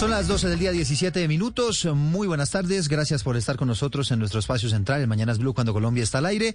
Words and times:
Son 0.00 0.08
las 0.08 0.28
12 0.28 0.48
del 0.48 0.58
día 0.58 0.72
17 0.72 1.28
minutos. 1.28 1.84
Muy 1.84 2.26
buenas 2.26 2.50
tardes. 2.50 2.88
Gracias 2.88 3.22
por 3.22 3.36
estar 3.36 3.58
con 3.58 3.68
nosotros 3.68 4.10
en 4.10 4.18
nuestro 4.18 4.40
espacio 4.40 4.70
central, 4.70 5.02
el 5.02 5.06
Mañanas 5.06 5.36
Blue, 5.36 5.52
cuando 5.52 5.74
Colombia 5.74 6.02
está 6.02 6.16
al 6.18 6.24
aire. 6.24 6.54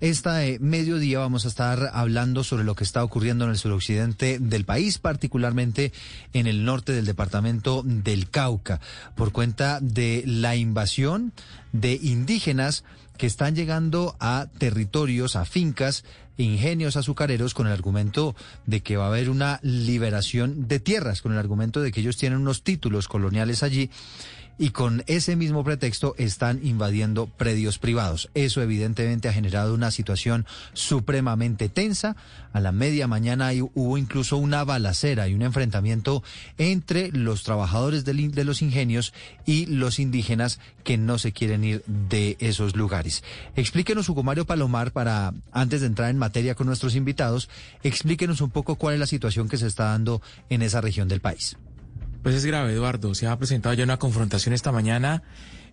Esta 0.00 0.44
eh, 0.44 0.58
mediodía 0.60 1.18
vamos 1.18 1.46
a 1.46 1.48
estar 1.48 1.88
hablando 1.94 2.44
sobre 2.44 2.64
lo 2.64 2.74
que 2.74 2.84
está 2.84 3.02
ocurriendo 3.02 3.46
en 3.46 3.52
el 3.52 3.56
suroccidente 3.56 4.38
del 4.38 4.66
país, 4.66 4.98
particularmente 4.98 5.90
en 6.34 6.46
el 6.46 6.66
norte 6.66 6.92
del 6.92 7.06
departamento 7.06 7.82
del 7.82 8.28
Cauca, 8.28 8.78
por 9.14 9.32
cuenta 9.32 9.80
de 9.80 10.22
la 10.26 10.54
invasión 10.56 11.32
de 11.72 11.94
indígenas 11.94 12.84
que 13.16 13.26
están 13.26 13.54
llegando 13.54 14.16
a 14.20 14.48
territorios, 14.58 15.36
a 15.36 15.46
fincas, 15.46 16.04
ingenios 16.36 16.96
azucareros 16.96 17.54
con 17.54 17.66
el 17.66 17.72
argumento 17.72 18.34
de 18.66 18.80
que 18.80 18.96
va 18.96 19.04
a 19.04 19.08
haber 19.08 19.30
una 19.30 19.60
liberación 19.62 20.68
de 20.68 20.80
tierras, 20.80 21.22
con 21.22 21.32
el 21.32 21.38
argumento 21.38 21.80
de 21.80 21.92
que 21.92 22.00
ellos 22.00 22.16
tienen 22.16 22.40
unos 22.40 22.62
títulos 22.62 23.08
coloniales 23.08 23.62
allí 23.62 23.90
y 24.62 24.70
con 24.70 25.02
ese 25.08 25.34
mismo 25.34 25.64
pretexto 25.64 26.14
están 26.18 26.60
invadiendo 26.62 27.26
predios 27.26 27.80
privados. 27.80 28.30
Eso 28.34 28.62
evidentemente 28.62 29.28
ha 29.28 29.32
generado 29.32 29.74
una 29.74 29.90
situación 29.90 30.46
supremamente 30.72 31.68
tensa. 31.68 32.14
A 32.52 32.60
la 32.60 32.70
media 32.70 33.08
mañana 33.08 33.50
hubo 33.74 33.98
incluso 33.98 34.36
una 34.36 34.62
balacera 34.62 35.26
y 35.26 35.34
un 35.34 35.42
enfrentamiento 35.42 36.22
entre 36.58 37.10
los 37.10 37.42
trabajadores 37.42 38.04
de 38.04 38.44
los 38.44 38.62
ingenios 38.62 39.12
y 39.44 39.66
los 39.66 39.98
indígenas 39.98 40.60
que 40.84 40.96
no 40.96 41.18
se 41.18 41.32
quieren 41.32 41.64
ir 41.64 41.82
de 41.86 42.36
esos 42.38 42.76
lugares. 42.76 43.24
Explíquenos, 43.56 44.08
Hugo 44.08 44.22
Mario 44.22 44.44
Palomar, 44.44 44.92
para 44.92 45.34
antes 45.50 45.80
de 45.80 45.88
entrar 45.88 46.08
en 46.08 46.18
materia 46.18 46.54
con 46.54 46.68
nuestros 46.68 46.94
invitados, 46.94 47.48
explíquenos 47.82 48.40
un 48.40 48.50
poco 48.50 48.76
cuál 48.76 48.94
es 48.94 49.00
la 49.00 49.06
situación 49.08 49.48
que 49.48 49.58
se 49.58 49.66
está 49.66 49.86
dando 49.86 50.22
en 50.50 50.62
esa 50.62 50.80
región 50.80 51.08
del 51.08 51.20
país. 51.20 51.56
Pues 52.22 52.36
es 52.36 52.44
grave, 52.44 52.72
Eduardo. 52.72 53.14
Se 53.16 53.26
ha 53.26 53.36
presentado 53.36 53.74
ya 53.74 53.82
una 53.82 53.98
confrontación 53.98 54.54
esta 54.54 54.70
mañana 54.70 55.24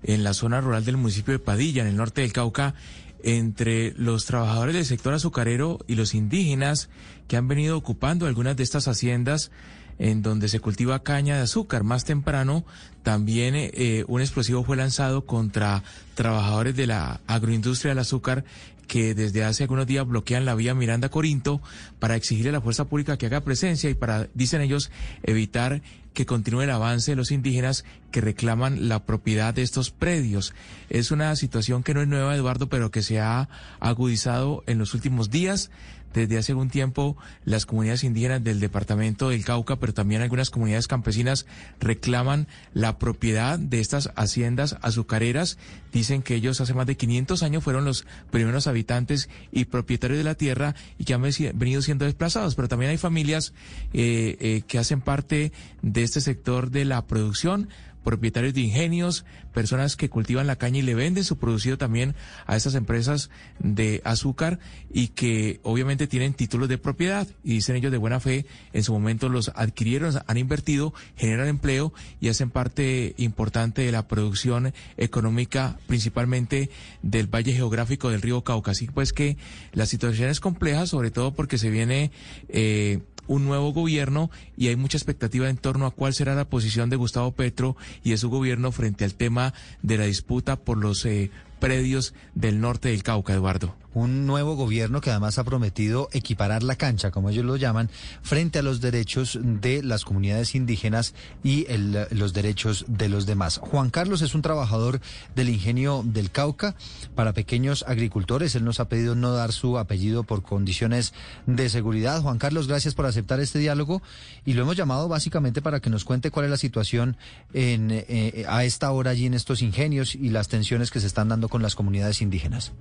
en 0.02 0.24
la 0.24 0.34
zona 0.34 0.62
rural 0.62 0.84
del 0.84 0.98
municipio 0.98 1.34
de 1.34 1.40
Padilla, 1.40 1.84
en 1.84 1.88
el 1.88 1.96
norte 1.96 2.22
del 2.22 2.34
Cauca, 2.34 2.74
entre 3.22 3.94
los 3.94 4.26
trabajadores 4.26 4.74
del 4.74 4.86
sector 4.86 5.14
azucarero 5.14 5.78
y 5.88 5.94
los 5.94 6.16
indígenas 6.16 6.90
que 7.28 7.38
han 7.38 7.48
venido 7.48 7.78
ocupando 7.78 8.26
algunas 8.26 8.58
de 8.58 8.64
estas 8.64 8.88
haciendas 8.88 9.52
en 10.00 10.24
donde 10.24 10.48
se 10.48 10.60
cultiva 10.60 11.04
caña 11.04 11.36
de 11.36 11.44
azúcar. 11.44 11.84
Más 11.84 12.04
temprano 12.06 12.66
también 13.04 13.54
eh, 13.56 14.06
un 14.08 14.22
explosivo 14.22 14.64
fue 14.64 14.78
lanzado 14.78 15.26
contra 15.26 15.84
trabajadores 16.16 16.76
de 16.76 16.88
la 16.88 17.22
agroindustria 17.28 17.92
del 17.92 18.00
azúcar 18.00 18.44
que 18.90 19.14
desde 19.14 19.46
hace 19.46 19.64
algunos 19.64 19.88
días 19.88 20.06
bloquean 20.06 20.46
la 20.46 20.56
vía 20.56 20.74
Miranda 20.74 21.10
Corinto 21.10 21.62
para 22.00 22.16
exigirle 22.16 22.50
a 22.50 22.54
la 22.54 22.62
fuerza 22.62 22.86
pública 22.86 23.18
que 23.18 23.28
haga 23.28 23.42
presencia 23.42 23.90
y 23.90 23.94
para, 23.94 24.28
dicen 24.34 24.62
ellos, 24.62 24.92
evitar 25.24 25.82
que 26.14 26.26
continúe 26.26 26.64
el 26.64 26.72
avance 26.72 27.12
de 27.12 27.16
los 27.16 27.32
indígenas 27.32 27.86
que 28.12 28.20
reclaman 28.20 28.90
la 28.90 29.06
propiedad 29.06 29.54
de 29.54 29.62
estos 29.62 29.92
predios. 29.92 30.56
Es 30.90 31.12
una 31.12 31.36
situación 31.36 31.84
que 31.84 31.94
no 31.94 32.02
es 32.02 32.08
nueva, 32.08 32.36
Eduardo, 32.36 32.68
pero 32.68 32.90
que 32.90 33.04
se 33.04 33.20
ha 33.20 33.48
agudizado 33.80 34.64
en 34.66 34.80
los 34.80 34.96
últimos 34.96 35.30
días. 35.30 35.70
Desde 36.14 36.38
hace 36.38 36.54
algún 36.54 36.70
tiempo, 36.70 37.18
las 37.46 37.66
comunidades 37.66 38.04
indígenas 38.04 38.44
del 38.44 38.60
departamento 38.60 39.30
del 39.30 39.46
Cauca, 39.46 39.78
pero 39.78 39.94
también 39.94 40.22
algunas 40.22 40.50
comunidades 40.50 40.88
campesinas 40.88 41.46
reclaman 41.80 42.48
la 42.74 42.98
propiedad 42.98 43.60
de 43.60 43.80
estas 43.80 44.12
haciendas 44.16 44.78
azucareras. 44.82 45.58
Dicen 45.94 46.22
que 46.22 46.36
ellos 46.36 46.62
hace 46.62 46.74
más 46.74 46.88
de 46.88 46.98
500 46.98 47.44
años 47.44 47.64
fueron 47.64 47.86
los 47.86 48.06
primeros 48.32 48.68
habitantes 48.68 49.30
y 49.52 49.66
propietarios 49.66 50.18
de 50.18 50.24
la 50.24 50.36
tierra 50.36 50.76
y 50.98 51.06
que 51.06 51.14
han 51.14 51.22
venido 51.22 51.82
siendo 51.82 52.06
desplazados. 52.06 52.56
Pero 52.56 52.68
también 52.68 52.92
hay 52.92 52.98
familias 52.98 53.54
eh, 53.94 54.38
eh, 54.40 54.62
que 54.68 54.80
hacen 54.80 55.02
parte 55.02 55.52
de 55.82 56.04
este 56.04 56.22
sector 56.22 56.72
de 56.72 56.86
la 56.86 57.06
producción 57.06 57.70
propietarios 58.04 58.54
de 58.54 58.62
ingenios, 58.62 59.26
personas 59.54 59.96
que 59.96 60.10
cultivan 60.10 60.48
la 60.48 60.56
caña 60.56 60.80
y 60.80 60.82
le 60.82 60.96
venden 60.96 61.24
su 61.24 61.38
producido 61.38 61.78
también 61.78 62.16
a 62.46 62.56
estas 62.56 62.76
empresas 62.76 63.30
de 63.60 64.02
azúcar 64.06 64.60
y 64.92 65.10
que 65.10 65.60
obviamente 65.64 66.08
tienen 66.08 66.34
títulos 66.34 66.70
de 66.70 66.78
propiedad 66.78 67.28
y 67.44 67.56
dicen 67.56 67.76
ellos 67.76 67.92
de 67.92 67.98
buena 67.98 68.20
fe, 68.20 68.46
en 68.74 68.84
su 68.84 68.94
momento 68.94 69.30
los 69.30 69.50
adquirieron, 69.56 70.14
han 70.26 70.38
invertido, 70.38 70.94
generan 71.16 71.48
empleo 71.48 71.94
y 72.20 72.30
hacen 72.30 72.50
parte 72.50 73.14
importante 73.18 73.82
de 73.82 73.92
la 73.92 74.08
producción 74.08 74.74
económica 74.98 75.78
principalmente 75.88 76.70
del 77.02 77.28
valle 77.28 77.54
geográfico 77.54 78.10
del 78.10 78.22
río 78.22 78.44
Cauca. 78.44 78.72
Así 78.72 78.88
pues 78.88 79.14
que 79.14 79.38
la 79.74 79.86
situación 79.86 80.30
es 80.30 80.40
compleja, 80.40 80.86
sobre 80.86 81.12
todo 81.12 81.34
porque 81.34 81.58
se 81.58 81.70
viene 81.70 82.12
eh, 82.48 83.00
un 83.30 83.46
nuevo 83.46 83.72
gobierno 83.72 84.30
y 84.58 84.68
hay 84.68 84.76
mucha 84.76 84.98
expectativa 84.98 85.50
en 85.50 85.56
torno 85.56 85.86
a 85.86 85.92
cuál 85.92 86.14
será 86.14 86.36
la 86.36 86.50
posición 86.50 86.90
de 86.90 86.98
Gustavo 86.98 87.32
Petro 87.32 87.78
y 88.04 88.10
de 88.10 88.18
su 88.18 88.30
gobierno 88.30 88.74
frente 88.74 89.06
al 89.06 89.14
tema 89.14 89.54
de 89.82 89.98
la 89.98 90.06
disputa 90.06 90.58
por 90.58 90.78
los 90.78 91.06
eh, 91.06 91.32
predios 91.60 92.14
del 92.34 92.60
norte 92.60 92.90
del 92.90 93.04
Cauca, 93.04 93.34
Eduardo 93.34 93.76
un 93.94 94.26
nuevo 94.26 94.56
gobierno 94.56 95.02
que 95.02 95.10
además 95.10 95.40
ha 95.40 95.44
prometido 95.44 96.10
equiparar 96.12 96.64
la 96.64 96.76
cancha, 96.76 97.12
como 97.12 97.30
ellos 97.30 97.46
lo 97.46 97.56
llaman, 97.56 97.90
frente 98.22 98.60
a 98.60 98.62
los 98.62 98.82
derechos 98.82 99.40
de 99.42 99.84
las 99.84 100.06
comunidades 100.06 100.56
indígenas 100.56 101.14
y 101.44 101.66
los 102.12 102.34
derechos 102.34 102.86
de 102.88 103.10
los 103.10 103.26
demás. 103.26 103.58
Juan 103.58 103.90
Carlos 103.90 104.22
es 104.22 104.36
un 104.36 104.42
trabajador 104.42 105.02
del 105.36 105.50
ingenio 105.50 106.04
del 106.06 106.32
Cauca 106.32 106.76
para 107.16 107.34
pequeños 107.34 107.84
agricultores. 107.88 108.56
Él 108.56 108.64
nos 108.64 108.80
ha 108.80 108.90
pedido 108.90 109.16
no 109.16 109.34
dar 109.34 109.52
su 109.52 109.78
apellido 109.78 110.24
por 110.24 110.44
condiciones 110.44 111.14
de 111.46 111.70
seguridad. 111.70 112.22
Juan 112.22 112.38
Carlos, 112.38 112.68
gracias 112.68 112.96
por 112.96 113.06
aceptar 113.06 113.40
este 113.40 113.60
diálogo 113.60 114.02
y 114.46 114.54
lo 114.54 114.64
hemos 114.64 114.78
llamado 114.78 115.08
básicamente 115.08 115.62
para 115.62 115.80
que 115.80 115.90
nos 115.90 116.06
cuente 116.06 116.32
cuál 116.32 116.46
es 116.46 116.52
la 116.52 116.58
situación 116.58 117.18
en, 117.54 117.90
eh, 117.92 118.46
a 118.48 118.64
esta 118.64 118.92
hora 118.92 119.12
allí 119.12 119.26
en 119.26 119.34
estos 119.34 119.62
ingenios 119.62 120.16
y 120.16 120.30
las 120.30 120.48
tensiones 120.48 120.92
que 120.92 121.00
se 121.00 121.08
están 121.08 121.30
dando 121.30 121.50
con 121.50 121.62
las 121.62 121.76
comunidades 121.76 122.22
indígenas. 122.22 122.72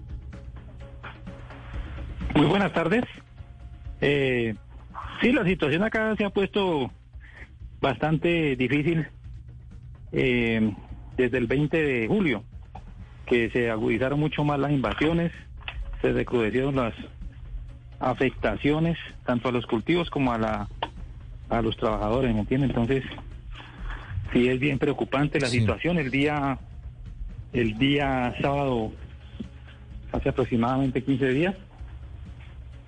Muy 2.34 2.46
buenas 2.46 2.72
tardes. 2.72 3.04
Eh, 4.00 4.54
sí, 5.20 5.32
la 5.32 5.44
situación 5.44 5.82
acá 5.82 6.14
se 6.16 6.24
ha 6.24 6.30
puesto 6.30 6.90
bastante 7.80 8.56
difícil 8.56 9.06
eh, 10.12 10.72
desde 11.16 11.38
el 11.38 11.46
20 11.46 11.76
de 11.76 12.06
julio, 12.08 12.44
que 13.26 13.50
se 13.50 13.70
agudizaron 13.70 14.20
mucho 14.20 14.44
más 14.44 14.58
las 14.58 14.70
invasiones, 14.70 15.32
se 16.00 16.12
recrudecieron 16.12 16.76
las 16.76 16.94
afectaciones 18.00 18.96
tanto 19.26 19.48
a 19.48 19.52
los 19.52 19.66
cultivos 19.66 20.08
como 20.10 20.32
a 20.32 20.38
la 20.38 20.68
a 21.50 21.62
los 21.62 21.76
trabajadores, 21.78 22.34
¿me 22.34 22.40
entiende? 22.40 22.66
Entonces, 22.66 23.02
sí 24.32 24.48
es 24.48 24.60
bien 24.60 24.78
preocupante 24.78 25.40
la 25.40 25.46
situación. 25.46 25.98
El 25.98 26.10
día 26.10 26.58
el 27.52 27.78
día 27.78 28.34
sábado, 28.40 28.92
hace 30.12 30.28
aproximadamente 30.28 31.02
15 31.02 31.28
días, 31.28 31.56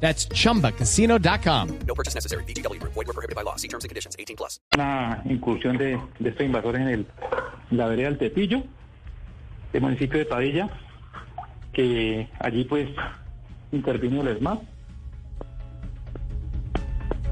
That's 0.00 0.28
chumbacasino.com. 0.28 1.68
No 1.86 1.94
purchase 1.94 2.14
necessary. 2.14 2.44
BGW. 2.44 2.82
Void 2.82 3.06
were 3.06 3.14
prohibited 3.14 3.34
by 3.34 3.42
law. 3.42 3.56
See 3.56 3.68
terms 3.68 3.84
and 3.84 3.88
conditions 3.90 4.14
18 4.18 4.36
plus. 4.36 4.60
Una 4.74 5.22
incursión 5.24 5.78
de, 5.78 5.98
de 6.20 6.28
estos 6.28 6.44
invasores 6.44 6.82
en 6.82 6.88
el, 6.88 7.06
la 7.70 7.86
vereda 7.86 8.10
del 8.10 8.18
Tepillo. 8.18 8.62
del 9.74 9.82
municipio 9.82 10.20
de 10.20 10.24
Padilla, 10.24 10.70
que 11.72 12.28
allí 12.38 12.64
pues 12.64 12.88
intervino 13.72 14.22
el 14.22 14.28
ESMAD 14.28 14.58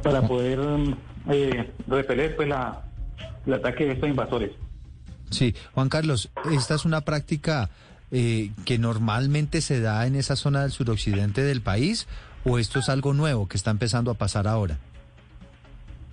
para 0.02 0.26
poder 0.26 0.58
eh, 1.30 1.70
repeler 1.86 2.34
pues 2.34 2.48
la, 2.48 2.82
el 3.46 3.54
ataque 3.54 3.84
de 3.84 3.92
estos 3.92 4.08
invasores. 4.08 4.50
Sí, 5.30 5.54
Juan 5.72 5.88
Carlos, 5.88 6.30
esta 6.50 6.74
es 6.74 6.84
una 6.84 7.02
práctica 7.02 7.70
eh, 8.10 8.50
que 8.64 8.76
normalmente 8.76 9.60
se 9.60 9.80
da 9.80 10.04
en 10.08 10.16
esa 10.16 10.34
zona 10.34 10.62
del 10.62 10.72
suroccidente 10.72 11.42
del 11.42 11.62
país 11.62 12.08
o 12.44 12.58
esto 12.58 12.78
es 12.78 12.88
algo 12.88 13.14
nuevo 13.14 13.48
que 13.48 13.56
está 13.56 13.70
empezando 13.70 14.10
a 14.10 14.14
pasar 14.14 14.46
ahora? 14.46 14.78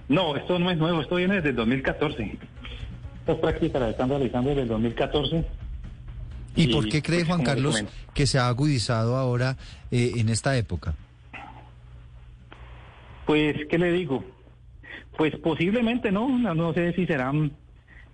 No, 0.07 0.35
esto 0.35 0.57
no 0.57 0.71
es 0.71 0.77
nuevo, 0.77 1.01
esto 1.01 1.15
viene 1.15 1.35
desde 1.35 1.49
el 1.49 1.55
2014. 1.55 2.37
Estas 3.19 3.37
prácticas 3.37 3.81
las 3.81 3.91
están 3.91 4.09
realizando 4.09 4.49
desde 4.49 4.63
el 4.63 4.67
2014. 4.67 5.45
¿Y, 6.55 6.63
Y, 6.63 6.73
por 6.73 6.89
qué 6.89 7.01
cree 7.01 7.19
pues, 7.19 7.27
Juan 7.27 7.43
Carlos 7.43 7.83
que 8.13 8.25
se 8.25 8.39
ha 8.39 8.47
agudizado 8.47 9.15
ahora 9.15 9.57
eh, 9.91 10.13
en 10.15 10.29
esta 10.29 10.57
época? 10.57 10.95
Pues, 13.25 13.55
¿qué 13.69 13.77
le 13.77 13.91
digo? 13.91 14.23
Pues 15.15 15.35
posiblemente 15.37 16.11
no, 16.11 16.39
no, 16.39 16.55
no 16.55 16.73
sé 16.73 16.93
si 16.93 17.05
serán 17.05 17.51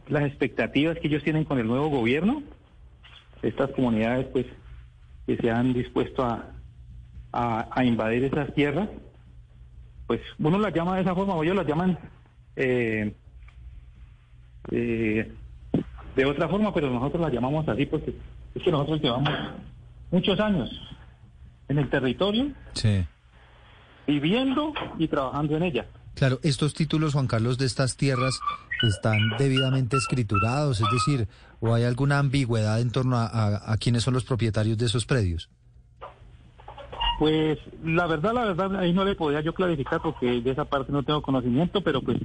las 0.10 0.24
expectativas 0.24 1.00
que 1.00 1.08
ellos 1.08 1.24
tienen 1.24 1.46
con 1.46 1.60
el 1.60 1.68
nuevo 1.68 1.88
gobierno. 1.88 2.44
Estas 3.42 3.72
comunidades, 3.72 4.28
pues, 4.34 4.46
que 5.26 5.38
se 5.38 5.50
han 5.50 5.74
dispuesto 5.74 6.26
a, 6.26 6.55
a, 7.36 7.68
a 7.72 7.84
invadir 7.84 8.24
esas 8.24 8.54
tierras, 8.54 8.90
pues 10.08 10.22
uno 10.40 10.58
las 10.60 10.74
llama 10.74 10.96
de 10.96 11.02
esa 11.02 11.14
forma, 11.16 11.34
o 11.36 11.44
ellos 11.44 11.56
las 11.56 11.68
llaman 11.68 11.98
eh, 12.56 13.14
eh, 14.72 15.32
de 16.16 16.26
otra 16.26 16.48
forma, 16.48 16.74
pero 16.74 16.90
nosotros 16.90 17.22
las 17.22 17.34
llamamos 17.34 17.68
así 17.68 17.86
porque 17.86 18.16
es 18.56 18.64
que 18.64 18.72
nosotros 18.72 19.02
llevamos 19.02 19.30
muchos 20.12 20.40
años 20.40 20.70
en 21.68 21.80
el 21.80 21.90
territorio, 21.90 22.52
Sí. 22.74 23.06
viviendo 24.08 24.74
y 24.98 25.08
trabajando 25.08 25.58
en 25.58 25.64
ella. 25.64 25.86
Claro, 26.14 26.40
estos 26.44 26.74
títulos, 26.74 27.14
Juan 27.14 27.28
Carlos, 27.28 27.58
de 27.58 27.66
estas 27.66 27.98
tierras 27.98 28.40
están 28.84 29.20
debidamente 29.38 29.98
escriturados, 29.98 30.80
es 30.80 30.88
decir, 30.92 31.28
o 31.60 31.74
hay 31.74 31.84
alguna 31.84 32.20
ambigüedad 32.20 32.80
en 32.80 32.92
torno 32.92 33.18
a, 33.18 33.26
a- 33.26 33.74
a 33.74 33.78
quiénes 33.78 34.04
son 34.04 34.14
los 34.14 34.24
propietarios 34.24 34.78
de 34.78 34.86
esos 34.86 35.06
predios. 35.06 35.50
Pues 37.18 37.58
la 37.84 38.08
verdad, 38.08 38.34
la 38.34 38.46
verdad, 38.46 38.76
ahí 38.78 38.92
no 38.92 39.06
le 39.06 39.16
podía 39.16 39.42
yo 39.42 39.54
clarificar 39.54 40.02
porque 40.02 40.42
de 40.42 40.52
esa 40.52 40.66
parte 40.66 40.92
no 40.92 41.04
tengo 41.04 41.22
conocimiento, 41.22 41.82
pero 41.82 42.02
pues 42.02 42.18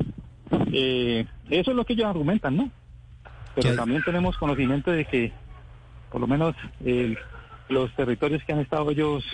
eh, 0.73 1.27
eso 1.49 1.71
es 1.71 1.77
lo 1.77 1.85
que 1.85 1.93
ellos 1.93 2.07
argumentan, 2.07 2.57
¿no? 2.57 2.71
¿Qué 3.55 3.63
Pero 3.63 3.77
también 3.77 4.03
tenemos 4.03 4.37
conocimiento 4.37 4.91
de 4.91 5.05
que 5.05 5.33
por 6.11 6.21
lo 6.21 6.27
menos 6.27 6.57
los 7.69 7.95
territorios 7.95 8.43
que 8.45 8.53
han 8.53 8.61
estado 8.61 8.91
ellos 8.91 9.25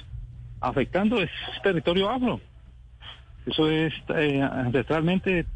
afectando 0.60 1.20
es 1.22 1.30
territorio 1.62 2.10
afro. 2.10 2.40
Eso 3.46 3.70
es 3.70 3.94
eh, 4.08 4.42
ancestralmente 4.42 5.46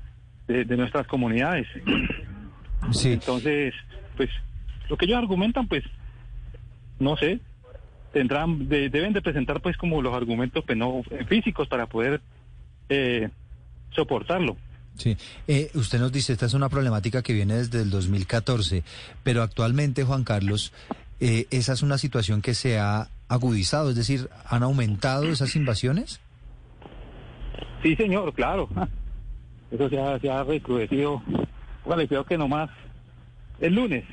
de, 0.47 0.65
de 0.65 0.77
nuestras 0.77 1.07
comunidades. 1.07 1.67
Sí. 2.93 3.13
Entonces, 3.13 3.75
pues 4.17 4.31
lo 4.89 4.97
que 4.97 5.05
ellos 5.05 5.19
argumentan, 5.19 5.69
pues 5.69 5.85
no 6.99 7.17
sé, 7.17 7.41
tendrán, 8.13 8.69
de- 8.69 8.89
deben 8.91 9.13
de 9.13 9.23
presentar 9.23 9.61
pues 9.61 9.77
como 9.77 10.03
los 10.03 10.15
argumentos 10.15 10.65
pues, 10.65 10.77
no 10.77 11.03
eh, 11.11 11.25
físicos 11.27 11.69
para 11.69 11.87
poder 11.87 12.21
eh, 12.89 13.29
soportarlo. 13.95 14.57
Sí, 14.97 15.17
Eh, 15.47 15.71
usted 15.75 15.99
nos 16.01 16.13
dice, 16.13 16.33
esta 16.33 16.47
es 16.47 16.55
una 16.55 16.69
problemática 16.69 17.23
que 17.23 17.33
viene 17.33 17.55
desde 17.55 17.81
el 17.83 17.91
2014, 17.91 18.83
pero 19.23 19.43
actualmente, 19.43 20.05
Juan 20.05 20.25
Carlos, 20.25 20.73
eh, 21.21 21.47
esa 21.51 21.73
es 21.73 21.83
una 21.83 21.97
situación 21.99 22.43
que 22.43 22.55
se 22.55 22.79
ha 22.79 23.09
agudizado, 23.29 23.91
es 23.91 23.97
decir, 23.97 24.29
¿han 24.49 24.63
aumentado 24.63 25.25
esas 25.29 25.55
invasiones? 25.57 26.21
Sí, 27.83 27.95
señor, 27.97 28.33
claro. 28.35 28.69
Eso 29.71 29.89
se 29.89 29.99
ha, 30.01 30.19
se 30.19 30.29
ha 30.31 30.43
recrudecido. 30.43 31.23
Vale, 31.87 32.09
creo 32.09 32.25
que 32.25 32.37
nomás 32.37 32.69
el 33.61 33.75
lunes. 33.75 34.05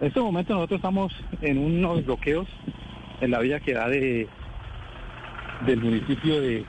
En 0.00 0.06
este 0.06 0.20
momento 0.20 0.54
nosotros 0.54 0.78
estamos 0.78 1.12
en 1.42 1.58
unos 1.58 2.04
bloqueos 2.06 2.48
en 3.20 3.30
la 3.30 3.40
vía 3.40 3.60
que 3.60 3.74
da 3.74 3.86
de 3.88 4.26
del 5.66 5.78
municipio 5.78 6.40
de 6.40 6.64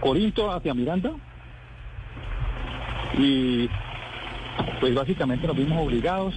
Corinto 0.00 0.52
hacia 0.52 0.74
Miranda. 0.74 1.12
Y 3.18 3.70
pues 4.80 4.94
básicamente 4.94 5.46
nos 5.46 5.56
vimos 5.56 5.82
obligados 5.82 6.34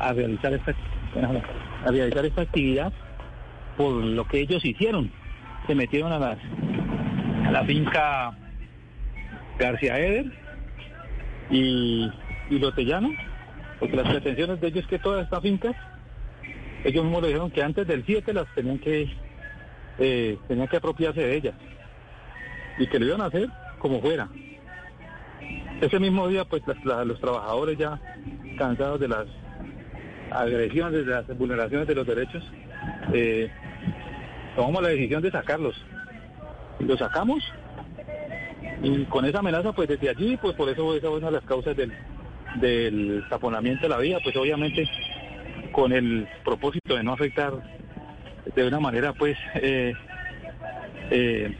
a 0.00 0.12
realizar 0.12 0.52
esta 0.52 0.74
a 1.86 1.90
realizar 1.92 2.26
esta 2.26 2.42
actividad 2.42 2.92
por 3.76 4.02
lo 4.02 4.26
que 4.26 4.40
ellos 4.40 4.64
hicieron. 4.64 5.12
Se 5.68 5.76
metieron 5.76 6.10
a 6.10 6.18
las 6.18 6.38
a 7.46 7.52
la 7.52 7.64
finca 7.64 8.36
García 9.60 9.96
Eder 9.96 10.26
y, 11.50 12.10
y 12.50 12.58
Lotellano, 12.58 13.10
porque 13.78 13.96
las 13.96 14.08
pretensiones 14.08 14.60
de 14.60 14.68
ellos 14.68 14.84
es 14.84 14.88
que 14.88 14.98
todas 14.98 15.24
estas 15.24 15.42
fincas, 15.42 15.76
ellos 16.84 17.04
mismos 17.04 17.22
le 17.22 17.28
dijeron 17.28 17.50
que 17.50 17.62
antes 17.62 17.86
del 17.86 18.04
7 18.04 18.32
las 18.32 18.46
tenían 18.54 18.78
que 18.78 19.08
eh, 19.98 20.38
tenían 20.46 20.68
que 20.68 20.76
apropiarse 20.76 21.20
de 21.20 21.36
ellas 21.36 21.54
y 22.78 22.86
que 22.86 22.98
lo 22.98 23.06
iban 23.06 23.20
a 23.20 23.26
hacer 23.26 23.48
como 23.78 24.00
fuera. 24.00 24.28
Ese 25.80 25.98
mismo 25.98 26.28
día, 26.28 26.44
pues 26.44 26.62
los 26.84 27.20
trabajadores 27.20 27.78
ya 27.78 28.00
cansados 28.56 29.00
de 29.00 29.08
las 29.08 29.26
agresiones, 30.30 31.06
de 31.06 31.12
las 31.12 31.38
vulneraciones 31.38 31.86
de 31.86 31.94
los 31.94 32.06
derechos, 32.06 32.44
eh, 33.12 33.50
tomamos 34.56 34.82
la 34.82 34.88
decisión 34.88 35.22
de 35.22 35.30
sacarlos 35.30 35.74
lo 36.80 36.96
sacamos 36.96 37.42
y 38.82 39.04
con 39.06 39.24
esa 39.24 39.40
amenaza 39.40 39.72
pues 39.72 39.88
desde 39.88 40.08
allí 40.08 40.36
pues 40.36 40.54
por 40.54 40.68
eso 40.68 40.94
esa 40.94 41.08
es 41.08 41.12
una 41.12 41.26
de 41.26 41.32
las 41.32 41.44
causas 41.44 41.76
del, 41.76 41.92
del 42.56 43.24
taponamiento 43.28 43.82
de 43.82 43.88
la 43.88 43.98
vía 43.98 44.18
pues 44.22 44.36
obviamente 44.36 44.88
con 45.72 45.92
el 45.92 46.26
propósito 46.44 46.96
de 46.96 47.02
no 47.02 47.12
afectar 47.12 47.52
de 48.54 48.66
una 48.66 48.80
manera 48.80 49.12
pues 49.12 49.36
eh, 49.54 49.92
eh, 51.10 51.54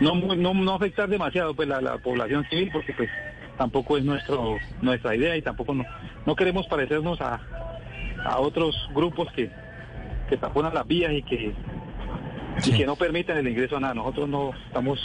no, 0.00 0.14
no 0.14 0.54
no 0.54 0.74
afectar 0.74 1.08
demasiado 1.08 1.54
pues 1.54 1.68
la, 1.68 1.80
la 1.80 1.98
población 1.98 2.44
civil 2.50 2.70
porque 2.72 2.92
pues 2.92 3.08
tampoco 3.56 3.96
es 3.98 4.04
nuestro 4.04 4.56
nuestra 4.82 5.16
idea 5.16 5.36
y 5.36 5.42
tampoco 5.42 5.74
no, 5.74 5.84
no 6.26 6.36
queremos 6.36 6.66
parecernos 6.68 7.20
a, 7.20 7.40
a 8.24 8.38
otros 8.38 8.76
grupos 8.94 9.32
que, 9.32 9.50
que 10.28 10.36
taponan 10.36 10.74
las 10.74 10.86
vías 10.86 11.12
y 11.12 11.22
que 11.22 11.54
Sí. 12.58 12.72
y 12.72 12.78
que 12.78 12.86
no 12.86 12.96
permiten 12.96 13.36
el 13.36 13.46
ingreso 13.46 13.76
a 13.76 13.80
nada. 13.80 13.94
Nosotros 13.94 14.28
no 14.28 14.50
estamos 14.66 14.98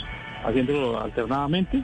haciéndolo 0.43 0.99
alternadamente. 0.99 1.83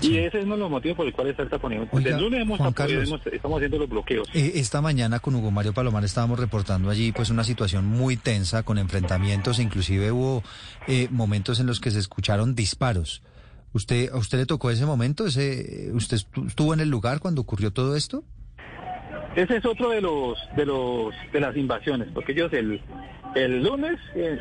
Sí. 0.00 0.12
Y 0.12 0.18
ese 0.18 0.38
es 0.38 0.44
uno 0.44 0.54
de 0.54 0.60
los 0.60 0.70
motivos 0.70 0.96
por 0.96 1.06
el 1.06 1.12
cual 1.12 1.28
está 1.28 1.44
Desde 1.44 2.10
el 2.10 2.20
lunes 2.20 2.40
hemos 2.42 2.74
Carlos. 2.74 3.06
hemos- 3.08 3.26
estamos 3.26 3.56
haciendo 3.58 3.78
los 3.78 3.88
bloqueos. 3.88 4.28
Eh, 4.34 4.52
esta 4.56 4.80
mañana 4.80 5.20
con 5.20 5.34
Hugo 5.34 5.50
Mario 5.50 5.72
Palomar 5.74 6.04
estábamos 6.04 6.38
reportando 6.38 6.88
allí 6.90 7.12
pues 7.12 7.30
una 7.30 7.44
situación 7.44 7.84
muy 7.86 8.16
tensa 8.16 8.62
con 8.62 8.78
enfrentamientos, 8.78 9.58
inclusive 9.58 10.10
hubo 10.12 10.42
eh, 10.88 11.08
momentos 11.10 11.60
en 11.60 11.66
los 11.66 11.80
que 11.80 11.90
se 11.90 11.98
escucharon 11.98 12.54
disparos. 12.54 13.22
¿Usted, 13.72 14.10
¿A 14.12 14.16
usted 14.16 14.38
le 14.38 14.46
tocó 14.46 14.70
ese 14.70 14.84
momento? 14.86 15.26
Ese, 15.26 15.90
¿Usted 15.92 16.16
estu- 16.16 16.46
estuvo 16.48 16.74
en 16.74 16.80
el 16.80 16.88
lugar 16.88 17.20
cuando 17.20 17.40
ocurrió 17.42 17.70
todo 17.72 17.94
esto? 17.94 18.24
Ese 19.36 19.58
es 19.58 19.64
otro 19.64 19.90
de 19.90 20.00
los 20.00 20.36
de 20.56 20.66
los 20.66 21.14
de 21.32 21.40
las 21.40 21.56
invasiones, 21.56 22.08
porque 22.12 22.32
ellos 22.32 22.52
el 22.52 22.80
el 23.36 23.62
lunes 23.62 23.96
eh, 24.16 24.38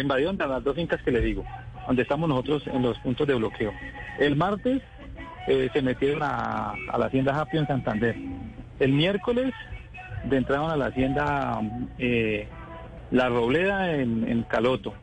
invadieron 0.00 0.40
a 0.40 0.46
las 0.46 0.62
dos 0.62 0.76
fincas 0.76 1.02
que 1.02 1.10
le 1.10 1.20
digo, 1.20 1.44
donde 1.86 2.02
estamos 2.02 2.28
nosotros 2.28 2.62
en 2.66 2.82
los 2.82 2.98
puntos 2.98 3.26
de 3.26 3.34
bloqueo. 3.34 3.72
El 4.18 4.36
martes 4.36 4.82
eh, 5.46 5.68
se 5.72 5.82
metieron 5.82 6.22
a, 6.22 6.74
la 6.96 7.06
hacienda 7.06 7.34
Japio 7.34 7.60
en 7.60 7.66
Santander. 7.66 8.16
El 8.78 8.92
miércoles 8.92 9.52
entraron 10.30 10.70
a 10.70 10.76
la 10.76 10.86
hacienda 10.86 11.60
eh, 11.98 12.48
La 13.10 13.28
Robleda 13.28 13.94
en, 13.94 14.42
Caloto. 14.48 14.94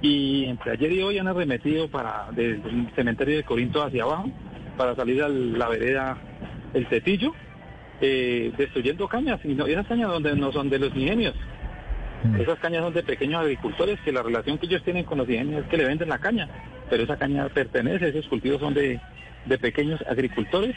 Y 0.00 0.44
entre 0.44 0.72
ayer 0.72 0.92
y 0.92 1.02
hoy 1.02 1.18
han 1.18 1.28
arremetido 1.28 1.88
para 1.88 2.28
desde 2.30 2.68
el 2.68 2.90
cementerio 2.94 3.36
de 3.36 3.42
Corinto 3.44 3.82
hacia 3.82 4.04
abajo 4.04 4.30
para 4.76 4.94
salir 4.94 5.22
a 5.22 5.28
la 5.28 5.68
vereda 5.68 6.16
El 6.72 6.86
Tetillo 6.88 7.34
eh, 8.00 8.52
destruyendo 8.56 9.08
cañas, 9.08 9.40
y 9.44 9.54
no, 9.54 9.66
esas 9.66 9.86
cañas 9.86 10.08
donde 10.08 10.34
no 10.36 10.52
son 10.52 10.70
de 10.70 10.78
los 10.78 10.94
ingenios. 10.94 11.34
Esas 12.38 12.58
cañas 12.58 12.82
son 12.82 12.92
de 12.94 13.02
pequeños 13.02 13.40
agricultores, 13.42 13.98
que 14.04 14.12
la 14.12 14.22
relación 14.22 14.58
que 14.58 14.66
ellos 14.66 14.82
tienen 14.82 15.04
con 15.04 15.18
los 15.18 15.28
ingenios 15.28 15.62
es 15.64 15.70
que 15.70 15.76
le 15.76 15.84
venden 15.86 16.08
la 16.08 16.18
caña, 16.18 16.48
pero 16.90 17.02
esa 17.04 17.16
caña 17.16 17.48
pertenece, 17.48 18.08
esos 18.08 18.26
cultivos 18.28 18.60
son 18.60 18.74
de, 18.74 19.00
de 19.46 19.58
pequeños 19.58 20.00
agricultores, 20.08 20.74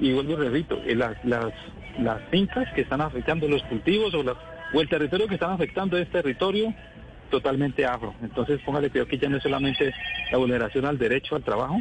y 0.00 0.12
vuelvo 0.12 0.32
y 0.32 0.36
repito, 0.36 0.80
eh, 0.86 0.94
las, 0.94 1.16
las, 1.24 1.52
las 1.98 2.20
fincas 2.30 2.66
que 2.74 2.82
están 2.82 3.00
afectando 3.00 3.48
los 3.48 3.62
cultivos 3.64 4.12
o, 4.14 4.22
las, 4.22 4.36
o 4.74 4.80
el 4.80 4.88
territorio 4.88 5.26
que 5.26 5.34
están 5.34 5.52
afectando 5.52 5.96
es 5.96 6.08
territorio 6.10 6.74
totalmente 7.30 7.84
afro. 7.86 8.14
Entonces, 8.22 8.60
póngale 8.64 8.90
cuidado 8.90 9.08
que 9.08 9.18
ya 9.18 9.28
no 9.28 9.38
es 9.38 9.42
solamente 9.42 9.92
la 10.30 10.38
vulneración 10.38 10.84
al 10.84 10.98
derecho 10.98 11.34
al 11.36 11.42
trabajo, 11.42 11.80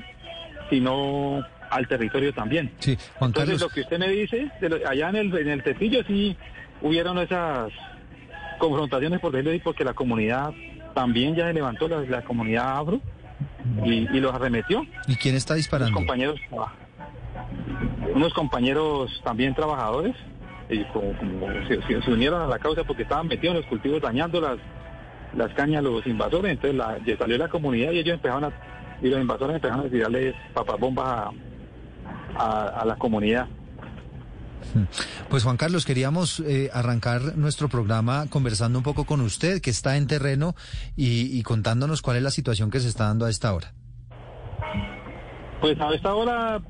sino 0.69 1.43
al 1.69 1.87
territorio 1.87 2.33
también. 2.33 2.71
Sí, 2.79 2.97
Juan 3.15 3.29
Entonces, 3.29 3.55
Carlos. 3.55 3.61
lo 3.61 3.69
que 3.69 3.81
usted 3.81 3.99
me 3.99 4.07
dice, 4.09 4.49
de 4.61 4.69
lo- 4.69 4.87
allá 4.89 5.09
en 5.09 5.15
el, 5.17 5.37
en 5.37 5.49
el 5.49 5.63
Tecillo 5.63 6.03
sí 6.07 6.35
hubieron 6.81 7.17
esas 7.19 7.71
confrontaciones, 8.57 9.19
por 9.19 9.31
decirlo 9.31 9.51
así, 9.51 9.59
porque 9.59 9.83
la 9.83 9.93
comunidad 9.93 10.51
también 10.93 11.35
ya 11.35 11.47
se 11.47 11.53
levantó, 11.53 11.87
la, 11.87 12.01
la 12.01 12.23
comunidad 12.23 12.77
afro, 12.79 13.01
y, 13.83 14.07
y 14.15 14.19
los 14.19 14.33
arremetió. 14.33 14.83
¿Y 15.07 15.15
quién 15.15 15.35
está 15.35 15.53
Unos 15.53 15.63
disparando? 15.63 15.93
compañeros, 15.93 16.39
unos 18.13 18.33
compañeros 18.33 19.21
también 19.23 19.53
trabajadores, 19.53 20.15
y 20.69 20.83
como, 20.85 21.15
como 21.17 21.47
se, 21.67 22.11
unieron 22.11 22.41
a 22.41 22.47
la 22.47 22.59
causa 22.59 22.83
porque 22.83 23.03
estaban 23.03 23.27
metidos 23.27 23.55
en 23.55 23.61
los 23.61 23.69
cultivos 23.69 24.01
dañando 24.01 24.39
las, 24.41 24.57
las 25.35 25.53
cañas 25.53 25.83
los 25.83 26.05
invasores, 26.07 26.51
entonces 26.51 26.75
la, 26.77 26.97
ya 27.05 27.17
salió 27.17 27.37
la 27.37 27.49
comunidad 27.49 27.91
y 27.91 27.99
ellos 27.99 28.15
empezaron 28.15 28.45
a, 28.45 28.51
y 29.01 29.09
los 29.09 29.19
invasores 29.19 29.55
empezaron 29.57 29.85
a 29.85 29.89
tirarles 29.89 30.33
papabombas 30.53 31.05
a, 31.07 31.31
a, 32.37 32.67
a 32.81 32.85
la 32.85 32.95
comunidad. 32.95 33.47
Pues 35.29 35.43
Juan 35.43 35.57
Carlos, 35.57 35.85
queríamos 35.85 36.39
eh, 36.41 36.69
arrancar 36.73 37.37
nuestro 37.37 37.67
programa 37.69 38.25
conversando 38.29 38.79
un 38.79 38.83
poco 38.83 39.05
con 39.05 39.21
usted, 39.21 39.61
que 39.61 39.69
está 39.69 39.97
en 39.97 40.07
terreno, 40.07 40.55
y, 40.95 41.41
contándonos 41.43 42.01
cuál 42.01 42.17
es 42.17 42.23
la 42.23 42.31
situación 42.31 42.69
que 42.71 42.79
se 42.79 42.87
está 42.87 43.05
dando 43.05 43.25
a 43.25 43.29
esta 43.29 43.53
hora. 43.53 43.73
Pues 45.61 45.79
a 45.79 45.93
esta 45.93 46.13
hora, 46.13 46.61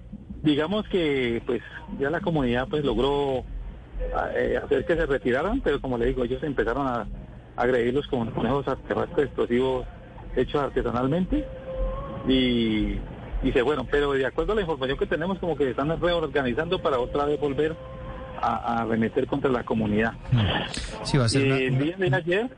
digamos 0.42 0.88
que 0.88 1.42
pues 1.46 1.62
ya 2.00 2.10
la 2.10 2.22
comunidad 2.22 2.68
pues 2.70 2.84
logró 2.84 3.44
eh, 4.36 4.60
hacer 4.64 4.86
que 4.86 4.96
se 4.96 5.06
retiraran, 5.06 5.62
pero 5.62 5.82
como 5.82 5.98
le 5.98 6.08
digo, 6.08 6.24
ellos 6.24 6.42
empezaron 6.44 6.88
a 6.88 7.08
agredirlos 7.56 8.08
con, 8.08 8.32
con 8.32 8.46
esos 8.46 8.68
artefactos 8.68 9.25
explosivos 9.25 9.86
hechos 10.36 10.62
artesanalmente 10.62 11.46
y, 12.28 13.00
se 13.52 13.64
fueron. 13.64 13.86
Pero 13.88 14.12
de 14.14 14.25
acuerdo 14.25 14.54
a 14.54 14.56
la 14.56 14.62
información 14.62 14.98
que 14.98 15.06
tenemos, 15.06 15.40
como 15.40 15.56
que 15.56 15.66
se 15.66 15.70
están 15.72 15.90
reorganizando 16.00 16.80
para 16.82 17.00
otra 17.00 17.25
vez 17.25 17.40
volver 17.40 17.75
a, 18.42 18.56
a 18.56 18.82
arremeter 18.84 19.28
contra 19.28 19.50
la 19.52 19.64
comunidad. 19.64 20.14
Sí, 21.04 21.18
va 21.18 21.25
a 21.25 21.30
ser 21.30 21.42
Eh, 21.44 21.48
una- 21.48 21.58
el, 21.58 21.78
día 21.80 21.96
de 21.98 22.16
ayer, 22.16 22.50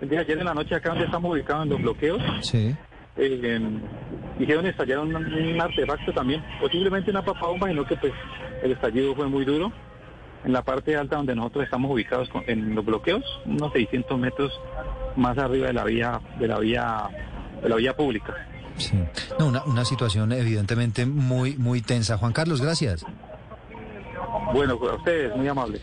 el 0.00 0.08
día 0.08 0.18
de 0.20 0.24
ayer 0.24 0.38
en 0.38 0.44
la 0.44 0.54
noche 0.54 0.74
acá 0.74 0.90
donde 0.90 1.04
estamos 1.06 1.32
ubicados 1.32 1.64
en 1.64 1.70
los 1.70 1.80
bloqueos, 1.82 2.22
Sí. 2.42 2.74
eh, 3.16 3.60
dijeron 4.38 4.66
estallaron 4.66 5.14
un, 5.14 5.24
un 5.34 5.60
artefacto 5.60 6.12
también, 6.12 6.44
posiblemente 6.60 7.10
una 7.10 7.24
papabomba, 7.24 7.68
sino 7.68 7.84
que 7.84 7.96
pues 7.96 8.12
el 8.62 8.72
estallido 8.72 9.14
fue 9.14 9.26
muy 9.28 9.44
duro 9.44 9.72
en 10.44 10.52
la 10.52 10.62
parte 10.62 10.96
alta 10.96 11.16
donde 11.16 11.34
nosotros 11.36 11.64
estamos 11.64 11.90
ubicados 11.90 12.28
con- 12.28 12.42
en 12.46 12.74
los 12.74 12.84
bloqueos, 12.84 13.22
unos 13.46 13.72
600 13.72 14.18
metros 14.18 14.52
más 15.16 15.38
arriba 15.38 15.68
de 15.68 15.72
la 15.72 15.84
vía 15.84 16.20
de 16.38 16.48
la 16.48 16.58
vía 16.58 17.08
de 17.62 17.68
la 17.68 17.76
vía 17.76 17.94
pública. 17.96 18.48
Sí. 18.76 18.98
No, 19.38 19.46
una, 19.46 19.64
una 19.64 19.84
situación 19.84 20.32
evidentemente 20.32 21.06
muy, 21.06 21.56
muy 21.56 21.82
tensa. 21.82 22.18
Juan 22.18 22.32
Carlos, 22.32 22.60
gracias. 22.60 23.04
Bueno, 24.52 24.78
pues 24.78 24.92
a 24.92 24.96
ustedes, 24.96 25.36
muy 25.36 25.48
amables. 25.48 25.80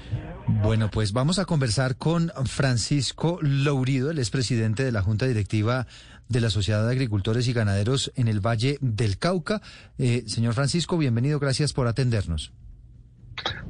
Bueno, 0.47 0.89
pues 0.89 1.13
vamos 1.13 1.39
a 1.39 1.45
conversar 1.45 1.95
con 1.95 2.31
Francisco 2.45 3.39
Lourido, 3.41 4.11
el 4.11 4.19
expresidente 4.19 4.83
de 4.83 4.91
la 4.91 5.01
Junta 5.01 5.25
Directiva 5.27 5.87
de 6.27 6.41
la 6.41 6.49
Sociedad 6.49 6.85
de 6.85 6.91
Agricultores 6.91 7.47
y 7.47 7.53
Ganaderos 7.53 8.11
en 8.15 8.27
el 8.27 8.39
Valle 8.39 8.77
del 8.81 9.17
Cauca. 9.17 9.61
Eh, 9.97 10.23
señor 10.27 10.53
Francisco, 10.53 10.97
bienvenido, 10.97 11.39
gracias 11.39 11.73
por 11.73 11.87
atendernos. 11.87 12.51